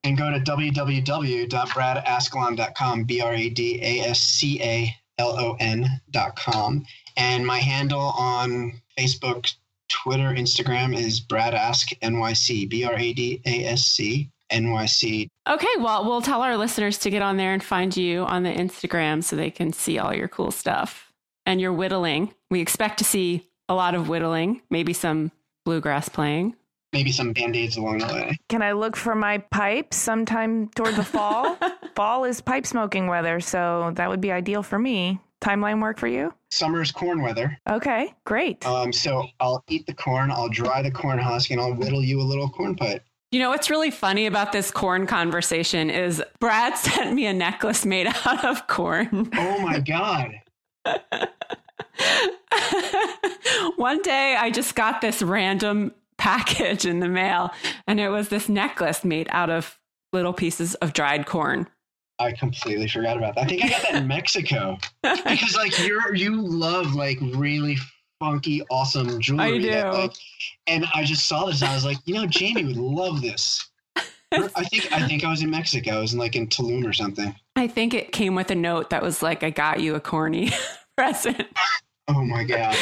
and, 0.08 0.18
go 0.18 0.32
to 0.32 0.39
www.bradascalon.com, 0.39 3.03
B 3.03 3.22
R 3.22 3.34
A 3.34 3.49
D 3.49 3.80
A 3.82 3.99
S 4.10 4.20
C 4.20 4.62
A 4.62 4.95
L 5.18 5.39
O 5.39 5.55
N.com. 5.60 6.86
And 7.16 7.45
my 7.45 7.60
handle 7.60 8.14
on 8.18 8.74
Facebook, 8.97 9.53
Twitter, 9.89 10.34
Instagram 10.36 10.97
is 10.97 11.20
Brad 11.20 11.53
Ask 11.53 11.89
NYC, 12.01 12.68
B 12.70 12.84
R 12.84 12.97
A 12.97 13.14
D 13.14 13.39
A 13.45 13.66
S 13.66 13.86
C 13.86 14.32
NYC. 14.51 15.30
Okay, 15.47 15.68
well, 15.80 16.05
we'll 16.05 16.22
tell 16.22 16.41
our 16.41 16.58
listeners 16.58 16.97
to 16.99 17.10
get 17.10 17.22
on 17.22 17.38
there 17.38 17.53
and 17.53 17.64
find 17.64 17.95
you 17.95 18.24
on 18.24 18.43
the 18.43 18.53
Instagram 18.53 19.24
so 19.24 19.36
they 19.36 19.51
can 19.51 19.74
see 19.74 19.99
all 19.99 20.14
your 20.14 20.28
cool 20.28 20.51
stuff 20.51 21.12
and 21.45 21.62
your 21.62 21.74
whittling. 21.74 22.34
We 22.49 22.62
expect 22.62 22.97
to 22.99 23.03
see 23.03 23.47
a 23.70 23.76
lot 23.76 23.95
of 23.95 24.10
whittling, 24.10 24.62
maybe 24.70 24.93
some 24.93 25.32
bluegrass 25.66 26.10
playing. 26.10 26.55
Maybe 26.94 27.12
some 27.12 27.34
band 27.34 27.56
aids 27.56 27.78
along 27.78 28.00
the 28.00 28.08
way. 28.08 28.38
Can 28.50 28.62
I 28.62 28.72
look 28.72 28.96
for 28.96 29.14
my 29.14 29.40
pipe 29.40 29.94
sometime 29.94 30.70
toward 30.70 30.96
the 30.96 31.04
fall? 31.04 31.58
fall 31.96 32.24
is 32.24 32.40
pipe 32.42 32.66
smoking 32.66 33.08
weather, 33.08 33.40
so 33.40 33.92
that 33.96 34.10
would 34.10 34.22
be 34.22 34.32
ideal 34.32 34.64
for 34.64 34.80
me. 34.80 35.20
Timeline 35.42 35.82
work 35.82 36.00
for 36.00 36.08
you? 36.08 36.34
Summer's 36.50 36.92
corn 36.92 37.22
weather. 37.22 37.58
Okay, 37.70 38.14
great. 38.26 38.66
Um, 38.66 38.92
so 38.92 39.28
I'll 39.40 39.64
eat 39.68 39.86
the 39.86 39.94
corn, 39.94 40.32
I'll 40.32 40.50
dry 40.50 40.82
the 40.82 40.92
corn 40.92 41.20
husk, 41.20 41.52
and 41.52 41.60
I'll 41.60 41.74
whittle 41.74 42.04
you 42.04 42.22
a 42.22 42.24
little 42.24 42.50
corn 42.50 42.76
pipe. 42.76 43.04
You 43.32 43.40
know 43.40 43.50
what's 43.50 43.70
really 43.70 43.92
funny 43.92 44.26
about 44.26 44.54
this 44.54 44.72
corn 44.72 45.06
conversation 45.06 45.90
is 45.90 46.24
Brad 46.40 46.78
sent 46.78 47.14
me 47.14 47.26
a 47.26 47.34
necklace 47.34 47.86
made 47.86 48.08
out 48.26 48.46
of 48.46 48.68
corn. 48.68 49.30
Oh 49.36 49.60
my 49.60 49.80
God. 49.86 50.32
One 53.76 54.02
day 54.02 54.36
I 54.40 54.50
just 54.50 54.76
got 54.76 55.02
this 55.02 55.22
random 55.22 55.92
package 56.18 56.86
in 56.86 56.99
the 56.99 57.07
mail 57.07 57.51
and 57.88 57.99
it 57.99 58.09
was 58.09 58.30
this 58.30 58.49
necklace 58.49 59.05
made 59.05 59.28
out 59.32 59.49
of 59.49 59.80
little 60.13 60.34
pieces 60.34 60.76
of 60.76 60.93
dried 60.93 61.26
corn. 61.26 61.68
I 62.20 62.32
completely 62.32 62.88
forgot 62.88 63.18
about 63.18 63.36
that. 63.36 63.45
I 63.45 63.47
think 63.47 63.63
I 63.63 63.70
got 63.70 63.82
that 63.84 63.95
in 63.95 64.07
Mexico 64.07 64.78
because 65.03 65.55
like 65.55 65.78
you're 65.86 66.15
you 66.15 66.41
love 66.41 66.93
like 66.95 67.20
really 67.22 67.78
funky, 68.20 68.63
awesome 68.70 69.20
jewelry. 69.22 69.70
I 69.70 69.72
that, 69.72 69.91
do. 69.91 69.97
like, 69.97 70.13
and 70.65 70.86
I 70.93 71.03
just 71.03 71.28
saw 71.28 71.45
this. 71.45 71.61
And 71.61 71.70
I 71.70 71.76
was 71.76 71.86
like, 71.86 71.97
you 72.05 72.15
know, 72.15 72.28
Jaime 72.34 72.65
would 72.65 72.78
love 72.78 73.22
this. 73.22 73.70
I 74.32 74.63
think 74.65 74.91
I 74.91 75.07
think 75.07 75.24
I 75.24 75.30
was 75.30 75.41
in 75.41 75.49
Mexico. 75.49 75.97
I 75.97 76.01
was 76.01 76.13
in 76.13 76.20
like 76.20 76.36
in 76.36 76.47
Tulum 76.47 76.86
or 76.86 76.93
something. 76.93 77.34
I 77.55 77.68
think 77.68 77.93
it 77.93 78.11
came 78.11 78.36
with 78.36 78.51
a 78.51 78.55
note 78.55 78.89
that 78.89 79.01
was 79.01 79.22
like, 79.24 79.41
I 79.43 79.49
got 79.49 79.80
you 79.80 79.95
a 79.95 79.99
corny 79.99 80.51
present. 80.97 81.47
Oh 82.09 82.24
my 82.24 82.43
god! 82.43 82.76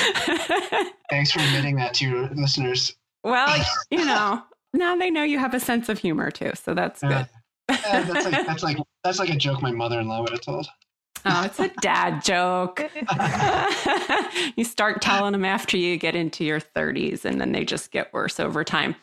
Thanks 1.10 1.32
for 1.32 1.40
admitting 1.40 1.76
that 1.76 1.94
to 1.96 2.08
your 2.08 2.30
listeners. 2.30 2.96
Well, 3.26 3.66
you 3.92 4.06
know, 4.06 4.42
now 4.74 4.96
they 4.96 5.10
know 5.10 5.24
you 5.24 5.40
have 5.40 5.54
a 5.54 5.60
sense 5.60 5.90
of 5.90 6.00
humor 6.00 6.32
too. 6.32 6.52
So 6.56 6.74
that's 6.74 7.02
Yeah. 7.04 7.10
good. 7.10 7.80
Yeah, 7.84 8.02
that's 8.04 8.26
like 8.26 8.46
that's 8.48 8.64
like 8.64 8.78
that's 9.04 9.20
like 9.20 9.30
a 9.30 9.36
joke 9.36 9.62
my 9.62 9.72
mother-in-law 9.72 10.22
would 10.22 10.32
have 10.32 10.42
told. 10.42 10.68
Oh, 11.28 11.44
it's 11.44 11.60
a 11.60 11.70
dad 11.82 12.24
joke. 12.24 12.82
you 14.56 14.64
start 14.64 15.02
telling 15.02 15.32
them 15.32 15.44
after 15.44 15.76
you 15.76 15.98
get 15.98 16.16
into 16.16 16.46
your 16.46 16.60
30s, 16.60 17.26
and 17.26 17.42
then 17.42 17.52
they 17.52 17.66
just 17.66 17.90
get 17.90 18.14
worse 18.14 18.40
over 18.40 18.64
time. 18.64 18.96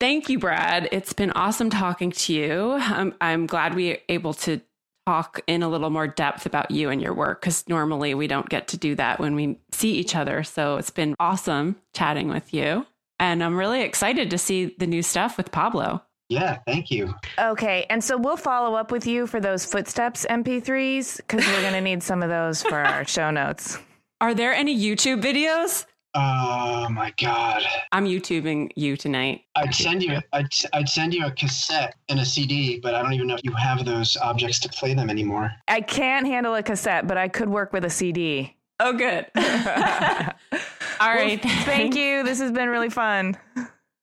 Thank 0.00 0.30
you, 0.30 0.38
Brad. 0.38 0.88
It's 0.92 1.12
been 1.12 1.30
awesome 1.32 1.68
talking 1.68 2.10
to 2.10 2.32
you. 2.32 2.72
I'm, 2.72 3.14
I'm 3.20 3.46
glad 3.46 3.74
we 3.74 3.90
were 3.90 3.98
able 4.08 4.32
to 4.34 4.62
talk 5.06 5.40
in 5.46 5.62
a 5.62 5.68
little 5.68 5.90
more 5.90 6.06
depth 6.06 6.46
about 6.46 6.70
you 6.70 6.88
and 6.88 7.02
your 7.02 7.12
work 7.12 7.42
because 7.42 7.68
normally 7.68 8.14
we 8.14 8.28
don't 8.28 8.48
get 8.48 8.68
to 8.68 8.78
do 8.78 8.94
that 8.94 9.18
when 9.20 9.34
we 9.34 9.58
see 9.72 9.92
each 9.92 10.14
other. 10.16 10.44
So 10.44 10.76
it's 10.76 10.90
been 10.90 11.14
awesome 11.20 11.76
chatting 11.94 12.28
with 12.28 12.54
you. 12.54 12.86
And 13.20 13.42
I'm 13.42 13.56
really 13.56 13.82
excited 13.82 14.30
to 14.30 14.38
see 14.38 14.74
the 14.78 14.86
new 14.86 15.02
stuff 15.02 15.36
with 15.36 15.50
Pablo. 15.50 16.02
Yeah, 16.28 16.58
thank 16.66 16.90
you. 16.90 17.14
Okay, 17.38 17.86
and 17.88 18.04
so 18.04 18.18
we'll 18.18 18.36
follow 18.36 18.74
up 18.76 18.92
with 18.92 19.06
you 19.06 19.26
for 19.26 19.40
those 19.40 19.64
footsteps 19.64 20.26
MP3s 20.28 21.16
because 21.16 21.46
we're 21.46 21.62
going 21.62 21.72
to 21.72 21.80
need 21.80 22.02
some 22.02 22.22
of 22.22 22.28
those 22.28 22.62
for 22.62 22.78
our 22.78 23.04
show 23.06 23.30
notes. 23.30 23.78
Are 24.20 24.34
there 24.34 24.52
any 24.52 24.78
YouTube 24.78 25.22
videos? 25.22 25.86
Oh 26.14 26.88
my 26.90 27.12
god! 27.20 27.62
I'm 27.92 28.06
YouTubing 28.06 28.70
you 28.76 28.96
tonight. 28.96 29.42
I'd 29.54 29.74
send 29.74 30.02
you. 30.02 30.18
I'd, 30.32 30.48
I'd 30.72 30.88
send 30.88 31.14
you 31.14 31.26
a 31.26 31.30
cassette 31.30 31.94
and 32.08 32.18
a 32.18 32.24
CD, 32.24 32.80
but 32.80 32.94
I 32.94 33.02
don't 33.02 33.12
even 33.12 33.26
know 33.26 33.34
if 33.34 33.44
you 33.44 33.52
have 33.52 33.84
those 33.84 34.16
objects 34.16 34.58
to 34.60 34.68
play 34.70 34.94
them 34.94 35.10
anymore. 35.10 35.52
I 35.68 35.80
can't 35.82 36.26
handle 36.26 36.54
a 36.54 36.62
cassette, 36.62 37.06
but 37.06 37.18
I 37.18 37.28
could 37.28 37.48
work 37.48 37.72
with 37.72 37.84
a 37.84 37.90
CD. 37.90 38.56
Oh, 38.80 38.92
good. 38.92 39.26
All 41.00 41.08
right. 41.08 41.42
Well, 41.44 41.56
thank 41.64 41.94
you. 41.94 42.24
This 42.24 42.40
has 42.40 42.52
been 42.52 42.68
really 42.68 42.90
fun. 42.90 43.36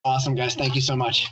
Awesome, 0.04 0.34
guys. 0.34 0.54
Thank 0.54 0.74
you 0.74 0.80
so 0.80 0.96
much. 0.96 1.28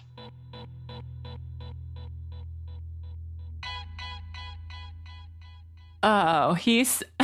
Oh, 6.02 6.52
he's 6.52 7.02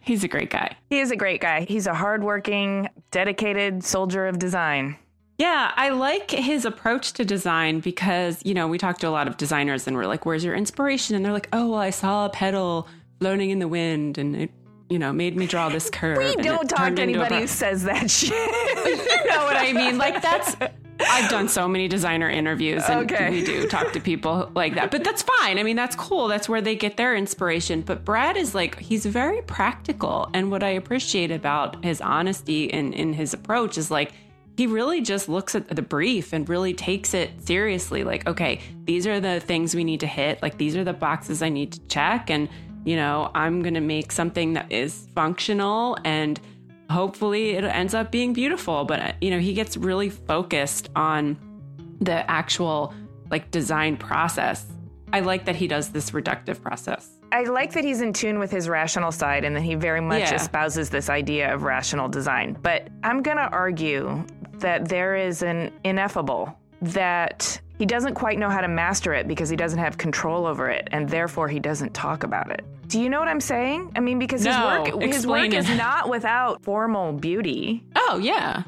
he's 0.00 0.24
a 0.24 0.28
great 0.28 0.50
guy. 0.50 0.76
He 0.90 0.98
is 0.98 1.12
a 1.12 1.16
great 1.16 1.40
guy. 1.40 1.60
He's 1.60 1.86
a 1.86 1.94
hardworking, 1.94 2.88
dedicated 3.12 3.84
soldier 3.84 4.26
of 4.26 4.40
design. 4.40 4.96
Yeah, 5.38 5.72
I 5.76 5.90
like 5.90 6.30
his 6.30 6.64
approach 6.64 7.12
to 7.14 7.24
design 7.24 7.80
because, 7.80 8.40
you 8.44 8.54
know, 8.54 8.68
we 8.68 8.78
talked 8.78 9.00
to 9.00 9.08
a 9.08 9.10
lot 9.10 9.26
of 9.28 9.36
designers 9.36 9.86
and 9.86 9.96
we're 9.96 10.06
like, 10.06 10.26
where's 10.26 10.44
your 10.44 10.54
inspiration? 10.54 11.16
And 11.16 11.24
they're 11.24 11.32
like, 11.32 11.48
oh, 11.52 11.70
well, 11.70 11.80
I 11.80 11.90
saw 11.90 12.26
a 12.26 12.28
petal 12.28 12.88
floating 13.20 13.50
in 13.50 13.58
the 13.58 13.68
wind 13.68 14.18
and 14.18 14.36
it, 14.36 14.50
you 14.90 14.98
know, 14.98 15.12
made 15.12 15.36
me 15.36 15.46
draw 15.46 15.68
this 15.68 15.88
curve. 15.90 16.18
We 16.18 16.36
don't 16.36 16.68
talk 16.68 16.96
to 16.96 17.02
anybody 17.02 17.40
who 17.40 17.46
says 17.46 17.84
that 17.84 18.10
shit. 18.10 18.30
you 18.32 19.30
know 19.30 19.44
what 19.44 19.56
I 19.56 19.72
mean? 19.72 19.96
Like, 19.98 20.20
that's, 20.20 20.56
I've 21.00 21.30
done 21.30 21.48
so 21.48 21.66
many 21.66 21.88
designer 21.88 22.28
interviews 22.28 22.82
and 22.88 23.10
Okay. 23.10 23.30
we 23.30 23.44
do 23.44 23.66
talk 23.68 23.92
to 23.92 24.00
people 24.00 24.50
like 24.54 24.74
that. 24.74 24.90
But 24.90 25.02
that's 25.02 25.22
fine. 25.22 25.58
I 25.58 25.62
mean, 25.62 25.76
that's 25.76 25.96
cool. 25.96 26.28
That's 26.28 26.48
where 26.48 26.60
they 26.60 26.76
get 26.76 26.96
their 26.96 27.16
inspiration. 27.16 27.80
But 27.80 28.04
Brad 28.04 28.36
is 28.36 28.54
like, 28.54 28.78
he's 28.78 29.06
very 29.06 29.42
practical. 29.42 30.28
And 30.34 30.50
what 30.50 30.62
I 30.62 30.70
appreciate 30.70 31.30
about 31.30 31.82
his 31.84 32.00
honesty 32.00 32.72
and 32.72 32.94
in 32.94 33.12
his 33.14 33.32
approach 33.34 33.78
is 33.78 33.90
like, 33.90 34.12
he 34.56 34.68
really 34.68 35.00
just 35.00 35.28
looks 35.28 35.56
at 35.56 35.66
the 35.68 35.82
brief 35.82 36.32
and 36.32 36.48
really 36.48 36.74
takes 36.74 37.12
it 37.12 37.30
seriously. 37.44 38.04
Like, 38.04 38.28
okay, 38.28 38.60
these 38.84 39.04
are 39.04 39.18
the 39.18 39.40
things 39.40 39.74
we 39.74 39.82
need 39.82 39.98
to 40.00 40.06
hit. 40.06 40.40
Like, 40.42 40.58
these 40.58 40.76
are 40.76 40.84
the 40.84 40.92
boxes 40.92 41.42
I 41.42 41.48
need 41.48 41.72
to 41.72 41.80
check. 41.88 42.30
And, 42.30 42.48
you 42.84 42.96
know, 42.96 43.30
I'm 43.34 43.62
going 43.62 43.74
to 43.74 43.80
make 43.80 44.12
something 44.12 44.54
that 44.54 44.70
is 44.70 45.08
functional 45.14 45.96
and 46.04 46.40
hopefully 46.90 47.50
it 47.50 47.64
ends 47.64 47.94
up 47.94 48.10
being 48.10 48.32
beautiful. 48.32 48.84
But, 48.84 49.00
uh, 49.00 49.12
you 49.20 49.30
know, 49.30 49.38
he 49.38 49.54
gets 49.54 49.76
really 49.76 50.10
focused 50.10 50.90
on 50.94 51.36
the 52.00 52.28
actual 52.30 52.92
like 53.30 53.50
design 53.50 53.96
process. 53.96 54.66
I 55.12 55.20
like 55.20 55.44
that 55.46 55.56
he 55.56 55.66
does 55.66 55.90
this 55.90 56.10
reductive 56.10 56.60
process. 56.60 57.08
I 57.32 57.44
like 57.44 57.72
that 57.72 57.84
he's 57.84 58.00
in 58.00 58.12
tune 58.12 58.38
with 58.38 58.50
his 58.50 58.68
rational 58.68 59.10
side 59.10 59.44
and 59.44 59.56
that 59.56 59.62
he 59.62 59.74
very 59.74 60.00
much 60.00 60.20
Yeah. 60.20 60.34
espouses 60.34 60.90
this 60.90 61.08
idea 61.08 61.52
of 61.52 61.62
rational 61.62 62.08
design. 62.08 62.56
But 62.62 62.88
I'm 63.02 63.22
going 63.22 63.38
to 63.38 63.48
argue 63.48 64.24
that 64.58 64.88
there 64.88 65.16
is 65.16 65.42
an 65.42 65.72
ineffable 65.84 66.56
that 66.82 67.60
he 67.78 67.86
doesn't 67.86 68.14
quite 68.14 68.38
know 68.38 68.50
how 68.50 68.60
to 68.60 68.68
master 68.68 69.12
it 69.12 69.26
because 69.26 69.48
he 69.48 69.56
doesn't 69.56 69.78
have 69.78 69.98
control 69.98 70.46
over 70.46 70.68
it 70.70 70.88
and 70.92 71.08
therefore 71.08 71.48
he 71.48 71.58
doesn't 71.58 71.92
talk 71.94 72.22
about 72.22 72.50
it. 72.50 72.64
Do 72.88 73.00
you 73.00 73.08
know 73.08 73.18
what 73.18 73.28
I'm 73.28 73.40
saying? 73.40 73.92
I 73.96 74.00
mean 74.00 74.18
because 74.18 74.44
his 74.44 74.54
No, 74.54 74.66
work 74.66 75.02
his 75.02 75.26
work 75.26 75.46
explain 75.46 75.52
is 75.54 75.68
not 75.76 76.08
without 76.08 76.62
formal 76.62 77.12
beauty. 77.12 77.84
Oh, 77.96 78.18
yeah. 78.22 78.62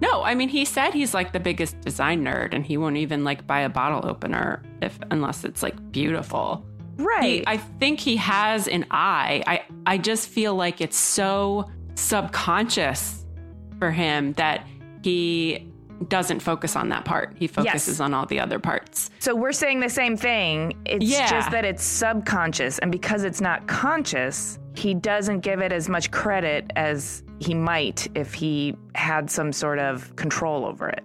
No, 0.00 0.22
I 0.22 0.34
mean 0.34 0.48
he 0.48 0.64
said 0.64 0.94
he's 0.94 1.14
like 1.14 1.32
the 1.32 1.40
biggest 1.40 1.80
design 1.80 2.24
nerd 2.24 2.54
and 2.54 2.64
he 2.64 2.76
won't 2.76 2.96
even 2.96 3.24
like 3.24 3.46
buy 3.46 3.60
a 3.60 3.68
bottle 3.68 4.08
opener 4.08 4.62
if 4.80 4.98
unless 5.10 5.44
it's 5.44 5.62
like 5.62 5.92
beautiful. 5.92 6.64
Right. 6.96 7.22
He, 7.40 7.44
I 7.46 7.56
think 7.56 8.00
he 8.00 8.16
has 8.16 8.68
an 8.68 8.86
eye. 8.90 9.42
I 9.46 9.62
I 9.86 9.98
just 9.98 10.28
feel 10.28 10.54
like 10.54 10.80
it's 10.80 10.96
so 10.96 11.70
subconscious 11.94 13.24
for 13.78 13.90
him 13.90 14.32
that 14.34 14.66
he 15.02 15.71
doesn't 16.04 16.40
focus 16.40 16.76
on 16.76 16.88
that 16.90 17.04
part. 17.04 17.34
He 17.36 17.46
focuses 17.46 18.00
on 18.00 18.14
all 18.14 18.26
the 18.26 18.40
other 18.40 18.58
parts. 18.58 19.10
So 19.18 19.34
we're 19.34 19.52
saying 19.52 19.80
the 19.80 19.90
same 19.90 20.16
thing. 20.16 20.74
It's 20.84 21.04
Yeah. 21.04 21.28
just 21.28 21.50
that 21.50 21.64
it's 21.64 21.82
subconscious. 21.84 22.78
And 22.78 22.90
because 22.92 23.24
it's 23.24 23.40
not 23.40 23.66
conscious, 23.66 24.58
he 24.74 24.94
doesn't 24.94 25.40
give 25.40 25.60
it 25.60 25.72
as 25.72 25.88
much 25.88 26.10
credit 26.10 26.70
as 26.76 27.22
he 27.38 27.54
might 27.54 28.08
if 28.16 28.32
he 28.34 28.74
had 28.94 29.30
some 29.30 29.52
sort 29.52 29.78
of 29.78 30.14
control 30.16 30.64
over 30.64 30.88
it. 30.88 31.04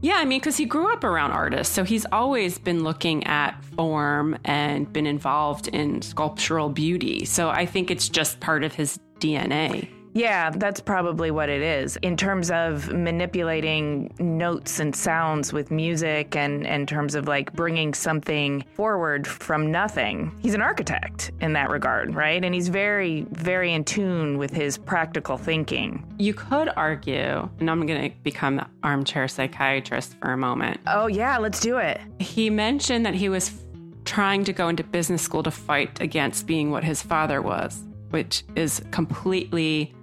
Yeah, 0.00 0.14
I 0.16 0.24
mean, 0.24 0.40
because 0.40 0.56
he 0.56 0.64
grew 0.64 0.92
up 0.92 1.04
around 1.04 1.30
artists, 1.30 1.72
so 1.72 1.84
he's 1.84 2.04
always 2.10 2.58
been 2.58 2.82
looking 2.82 3.24
at 3.24 3.62
form 3.76 4.36
and 4.44 4.92
been 4.92 5.06
involved 5.06 5.68
in 5.68 6.02
sculptural 6.02 6.70
beauty. 6.70 7.24
So 7.24 7.50
I 7.50 7.66
think 7.66 7.88
it's 7.88 8.08
just 8.08 8.40
part 8.40 8.64
of 8.64 8.74
his 8.74 8.98
DNA. 9.20 9.88
Yeah, 10.14 10.50
that's 10.50 10.80
probably 10.80 11.30
what 11.30 11.48
it 11.48 11.62
is. 11.62 11.96
In 12.02 12.16
terms 12.16 12.50
of 12.50 12.92
manipulating 12.92 14.12
notes 14.18 14.78
and 14.78 14.94
sounds 14.94 15.52
with 15.52 15.70
music 15.70 16.36
and 16.36 16.66
in 16.66 16.86
terms 16.86 17.14
of 17.14 17.28
like 17.28 17.52
bringing 17.54 17.94
something 17.94 18.64
forward 18.74 19.26
from 19.26 19.70
nothing. 19.70 20.36
He's 20.42 20.54
an 20.54 20.62
architect 20.62 21.32
in 21.40 21.54
that 21.54 21.70
regard, 21.70 22.14
right? 22.14 22.44
And 22.44 22.54
he's 22.54 22.68
very, 22.68 23.26
very 23.30 23.72
in 23.72 23.84
tune 23.84 24.38
with 24.38 24.52
his 24.52 24.76
practical 24.76 25.36
thinking. 25.38 26.04
You 26.18 26.34
could 26.34 26.70
argue, 26.76 27.48
and 27.58 27.70
I'm 27.70 27.86
going 27.86 28.10
to 28.10 28.16
become 28.22 28.56
the 28.56 28.66
armchair 28.82 29.28
psychiatrist 29.28 30.16
for 30.20 30.32
a 30.32 30.36
moment. 30.36 30.80
Oh, 30.86 31.06
yeah, 31.06 31.38
let's 31.38 31.60
do 31.60 31.78
it. 31.78 32.00
He 32.18 32.50
mentioned 32.50 33.06
that 33.06 33.14
he 33.14 33.28
was 33.28 33.64
trying 34.04 34.44
to 34.44 34.52
go 34.52 34.68
into 34.68 34.84
business 34.84 35.22
school 35.22 35.42
to 35.44 35.50
fight 35.50 36.00
against 36.00 36.46
being 36.46 36.70
what 36.70 36.84
his 36.84 37.00
father 37.00 37.40
was, 37.40 37.82
which 38.10 38.44
is 38.56 38.82
completely 38.90 39.94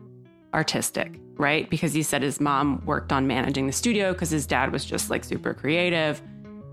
artistic, 0.54 1.20
right? 1.36 1.70
Because 1.70 1.94
he 1.94 2.04
said 2.04 2.22
his 2.22 2.40
mom 2.40 2.84
worked 2.86 3.12
on 3.12 3.28
managing 3.28 3.68
the 3.68 3.74
studio 3.74 4.14
because 4.14 4.30
his 4.30 4.46
dad 4.46 4.72
was 4.72 4.86
just 4.86 5.10
like 5.10 5.24
super 5.24 5.54
creative. 5.54 6.22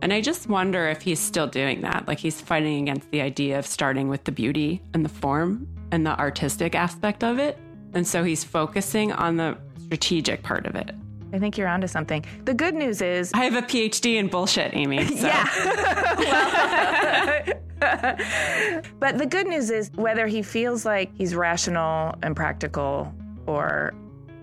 And 0.03 0.12
I 0.12 0.20
just 0.20 0.49
wonder 0.49 0.89
if 0.89 1.03
he's 1.03 1.18
still 1.18 1.47
doing 1.47 1.81
that. 1.83 2.07
Like 2.07 2.18
he's 2.18 2.41
fighting 2.41 2.83
against 2.83 3.11
the 3.11 3.20
idea 3.20 3.59
of 3.59 3.66
starting 3.66 4.09
with 4.09 4.24
the 4.24 4.33
beauty 4.33 4.83
and 4.95 5.05
the 5.05 5.09
form 5.09 5.66
and 5.91 6.07
the 6.07 6.18
artistic 6.18 6.74
aspect 6.74 7.24
of 7.24 7.39
it. 7.39 7.59
And 7.95 8.07
so 8.07 8.24
he's 8.24 8.45
focusing 8.45 9.12
on 9.12 9.37
the 9.37 9.57
strategic 9.85 10.43
part 10.43 10.66
of 10.66 10.74
it. 10.74 10.91
I 11.33 11.39
think 11.39 11.59
you're 11.59 11.68
onto 11.68 11.87
something. 11.87 12.24
The 12.45 12.55
good 12.55 12.74
news 12.74 13.03
is 13.03 13.33
I 13.35 13.45
have 13.45 13.57
a 13.57 13.62
PhD 13.62 14.16
in 14.16 14.29
bullshit, 14.29 14.74
Amy. 14.74 15.05
So. 15.16 15.29
But 18.99 19.18
the 19.18 19.27
good 19.27 19.47
news 19.47 19.70
is 19.70 19.91
whether 19.95 20.27
he 20.27 20.43
feels 20.43 20.85
like 20.85 21.11
he's 21.14 21.35
rational 21.35 22.14
and 22.22 22.35
practical 22.35 23.12
or 23.47 23.95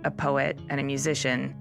a 0.04 0.12
poet 0.12 0.60
and 0.70 0.80
a 0.80 0.84
musician, 0.84 1.56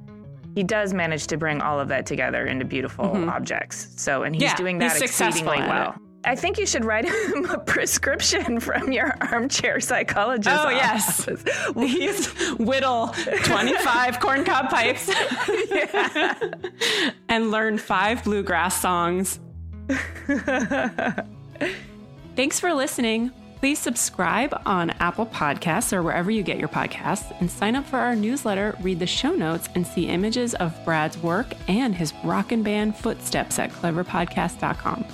he 0.55 0.63
does 0.63 0.93
manage 0.93 1.27
to 1.29 1.37
bring 1.37 1.61
all 1.61 1.81
of 1.81 1.89
that 1.89 2.07
together 2.07 2.47
into 2.47 2.65
beautiful 2.65 3.07
mm-hmm. 3.07 3.29
objects. 3.29 3.89
So, 3.97 4.23
and 4.23 4.35
he's 4.35 4.43
Yeah, 4.43 4.57
doing 4.57 4.79
that 4.79 4.93
he's 4.93 5.03
exceedingly 5.03 5.59
well. 5.59 5.93
it. 5.93 6.03
I 6.25 6.37
think 6.37 6.57
you 6.57 6.67
should 6.67 6.85
write 6.85 7.05
him 7.35 7.47
a 7.47 7.59
prescription 7.59 8.61
from 8.61 8.93
your 8.93 9.17
armchair 9.21 9.81
psychologist. 9.81 10.57
Oh, 10.57 10.69
yes. 10.69 11.29
He's 11.77 12.29
whittle 12.59 13.09
25 13.09 14.21
corncob 14.21 14.69
pipes 14.69 15.11
and 17.29 17.51
learn 17.51 17.77
five 17.79 18.23
bluegrass 18.23 18.81
songs. 18.81 19.41
Thanks 22.37 22.61
for 22.61 22.73
listening. 22.73 23.33
Please 23.63 23.79
subscribe 23.79 24.61
on 24.67 24.91
Apple 24.99 25.25
Podcasts 25.25 25.93
or 25.93 26.03
wherever 26.03 26.33
you 26.33 26.43
get 26.43 26.59
your 26.59 26.69
podcasts 26.69 27.33
and 27.39 27.49
sign 27.49 27.77
up 27.77 27.87
for 27.87 27.97
our 27.97 28.17
newsletter, 28.17 28.77
read 28.81 28.99
the 28.99 29.07
show 29.07 29.31
notes, 29.31 29.69
and 29.77 29.87
see 29.87 30.09
images 30.09 30.55
of 30.55 30.77
Brad's 30.85 31.17
work 31.19 31.47
and 31.69 31.95
his 31.95 32.13
rockin' 32.25 32.65
band 32.65 32.97
footsteps 32.97 33.61
at 33.61 33.71
cleverpodcast.com. 33.71 35.05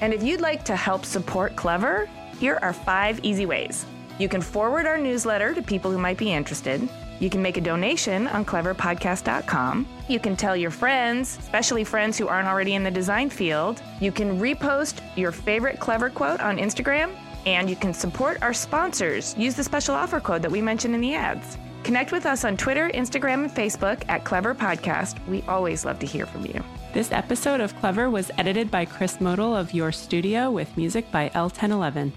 And 0.00 0.14
if 0.14 0.22
you'd 0.22 0.40
like 0.40 0.64
to 0.64 0.74
help 0.74 1.04
support 1.04 1.54
Clever, 1.54 2.08
here 2.38 2.58
are 2.62 2.72
five 2.72 3.22
easy 3.22 3.44
ways. 3.44 3.84
You 4.18 4.30
can 4.30 4.40
forward 4.40 4.86
our 4.86 4.96
newsletter 4.96 5.52
to 5.52 5.60
people 5.60 5.90
who 5.90 5.98
might 5.98 6.16
be 6.16 6.32
interested. 6.32 6.88
You 7.20 7.28
can 7.28 7.42
make 7.42 7.58
a 7.58 7.60
donation 7.60 8.26
on 8.28 8.46
cleverpodcast.com. 8.46 9.86
You 10.08 10.18
can 10.18 10.34
tell 10.34 10.56
your 10.56 10.70
friends, 10.70 11.36
especially 11.38 11.84
friends 11.84 12.16
who 12.16 12.26
aren't 12.26 12.48
already 12.48 12.74
in 12.74 12.84
the 12.84 12.90
design 12.90 13.28
field. 13.28 13.82
You 14.00 14.12
can 14.12 14.40
repost 14.40 15.02
your 15.14 15.30
favorite 15.30 15.78
Clever 15.78 16.08
quote 16.08 16.40
on 16.40 16.56
Instagram. 16.56 17.14
And 17.48 17.70
you 17.70 17.76
can 17.76 17.94
support 17.94 18.42
our 18.42 18.52
sponsors. 18.52 19.34
Use 19.38 19.54
the 19.54 19.64
special 19.64 19.94
offer 19.94 20.20
code 20.20 20.42
that 20.42 20.50
we 20.50 20.60
mentioned 20.60 20.94
in 20.94 21.00
the 21.00 21.14
ads. 21.14 21.56
Connect 21.82 22.12
with 22.12 22.26
us 22.26 22.44
on 22.44 22.58
Twitter, 22.58 22.90
Instagram, 22.90 23.44
and 23.44 23.50
Facebook 23.50 24.04
at 24.06 24.24
Clever 24.24 24.54
Podcast. 24.54 25.26
We 25.26 25.40
always 25.48 25.82
love 25.86 25.98
to 26.00 26.06
hear 26.06 26.26
from 26.26 26.44
you. 26.44 26.62
This 26.92 27.10
episode 27.10 27.62
of 27.62 27.74
Clever 27.76 28.10
was 28.10 28.30
edited 28.36 28.70
by 28.70 28.84
Chris 28.84 29.16
Modl 29.16 29.58
of 29.58 29.72
Your 29.72 29.92
Studio 29.92 30.50
with 30.50 30.76
music 30.76 31.10
by 31.10 31.30
El 31.32 31.48
Ten 31.48 31.72
Eleven. 31.72 32.12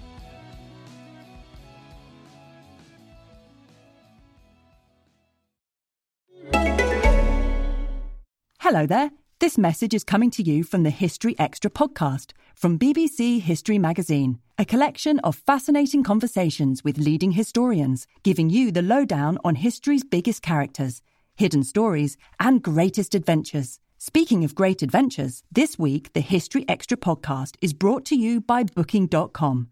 Hello 8.58 8.84
there. 8.84 9.10
This 9.38 9.56
message 9.56 9.94
is 9.94 10.04
coming 10.04 10.30
to 10.32 10.42
you 10.42 10.62
from 10.62 10.82
the 10.82 10.90
History 10.90 11.34
Extra 11.38 11.70
podcast 11.70 12.32
from 12.62 12.78
BBC 12.78 13.40
History 13.40 13.76
Magazine, 13.76 14.38
a 14.56 14.64
collection 14.64 15.18
of 15.24 15.34
fascinating 15.34 16.04
conversations 16.04 16.84
with 16.84 16.96
leading 16.96 17.32
historians, 17.32 18.06
giving 18.22 18.50
you 18.50 18.70
the 18.70 18.82
lowdown 18.82 19.36
on 19.42 19.56
history's 19.56 20.04
biggest 20.04 20.42
characters, 20.42 21.02
hidden 21.34 21.64
stories, 21.64 22.16
and 22.38 22.62
greatest 22.62 23.16
adventures. 23.16 23.80
Speaking 23.98 24.44
of 24.44 24.54
great 24.54 24.80
adventures, 24.80 25.42
this 25.50 25.76
week 25.76 26.12
the 26.12 26.20
History 26.20 26.64
Extra 26.68 26.96
podcast 26.96 27.56
is 27.60 27.72
brought 27.72 28.04
to 28.04 28.14
you 28.14 28.40
by 28.40 28.62
Booking.com. 28.62 29.68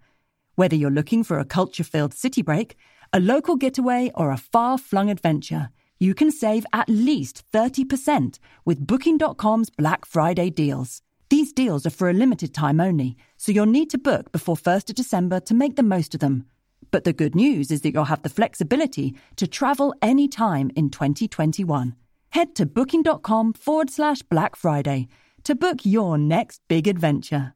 Whether 0.57 0.75
you're 0.75 0.91
looking 0.91 1.23
for 1.23 1.39
a 1.39 1.45
culture 1.45 1.85
filled 1.85 2.13
city 2.13 2.43
break, 2.43 2.77
a 3.13 3.21
local 3.21 3.55
getaway, 3.55 4.11
or 4.17 4.33
a 4.33 4.37
far 4.37 4.79
flung 4.79 5.11
adventure, 5.11 5.71
you 6.01 6.13
can 6.13 6.33
save 6.33 6.67
at 6.73 6.89
least 6.89 7.45
30% 7.53 8.41
with 8.65 8.85
Booking.com's 8.85 9.71
Black 9.71 10.05
Friday 10.05 10.51
deals. 10.51 11.03
These 11.31 11.53
deals 11.53 11.87
are 11.87 11.91
for 11.91 12.11
a 12.11 12.13
limited 12.13 12.53
time 12.53 12.81
only, 12.81 13.17
so 13.37 13.53
you'll 13.53 13.67
need 13.67 13.89
to 13.91 13.99
book 13.99 14.33
before 14.33 14.57
1st 14.57 14.91
of 14.91 14.97
December 14.97 15.39
to 15.41 15.55
make 15.55 15.77
the 15.77 15.85
most 15.85 16.13
of 16.13 16.19
them. 16.21 16.47
But 16.91 17.05
the 17.05 17.13
good 17.13 17.37
news 17.37 17.71
is 17.71 17.83
that 17.83 17.95
you'll 17.95 18.11
have 18.11 18.23
the 18.23 18.29
flexibility 18.29 19.15
to 19.37 19.47
travel 19.47 19.95
anytime 20.03 20.73
in 20.75 20.91
2021. 20.91 21.95
Head 22.31 22.57
to 22.57 22.67
booking.com 22.67 23.53
forward 23.53 23.91
slash 23.91 24.23
Black 24.23 24.57
Friday 24.57 25.07
to 25.45 25.55
book 25.55 25.85
your 25.85 26.19
next 26.19 26.63
big 26.69 26.89
adventure. 26.89 27.55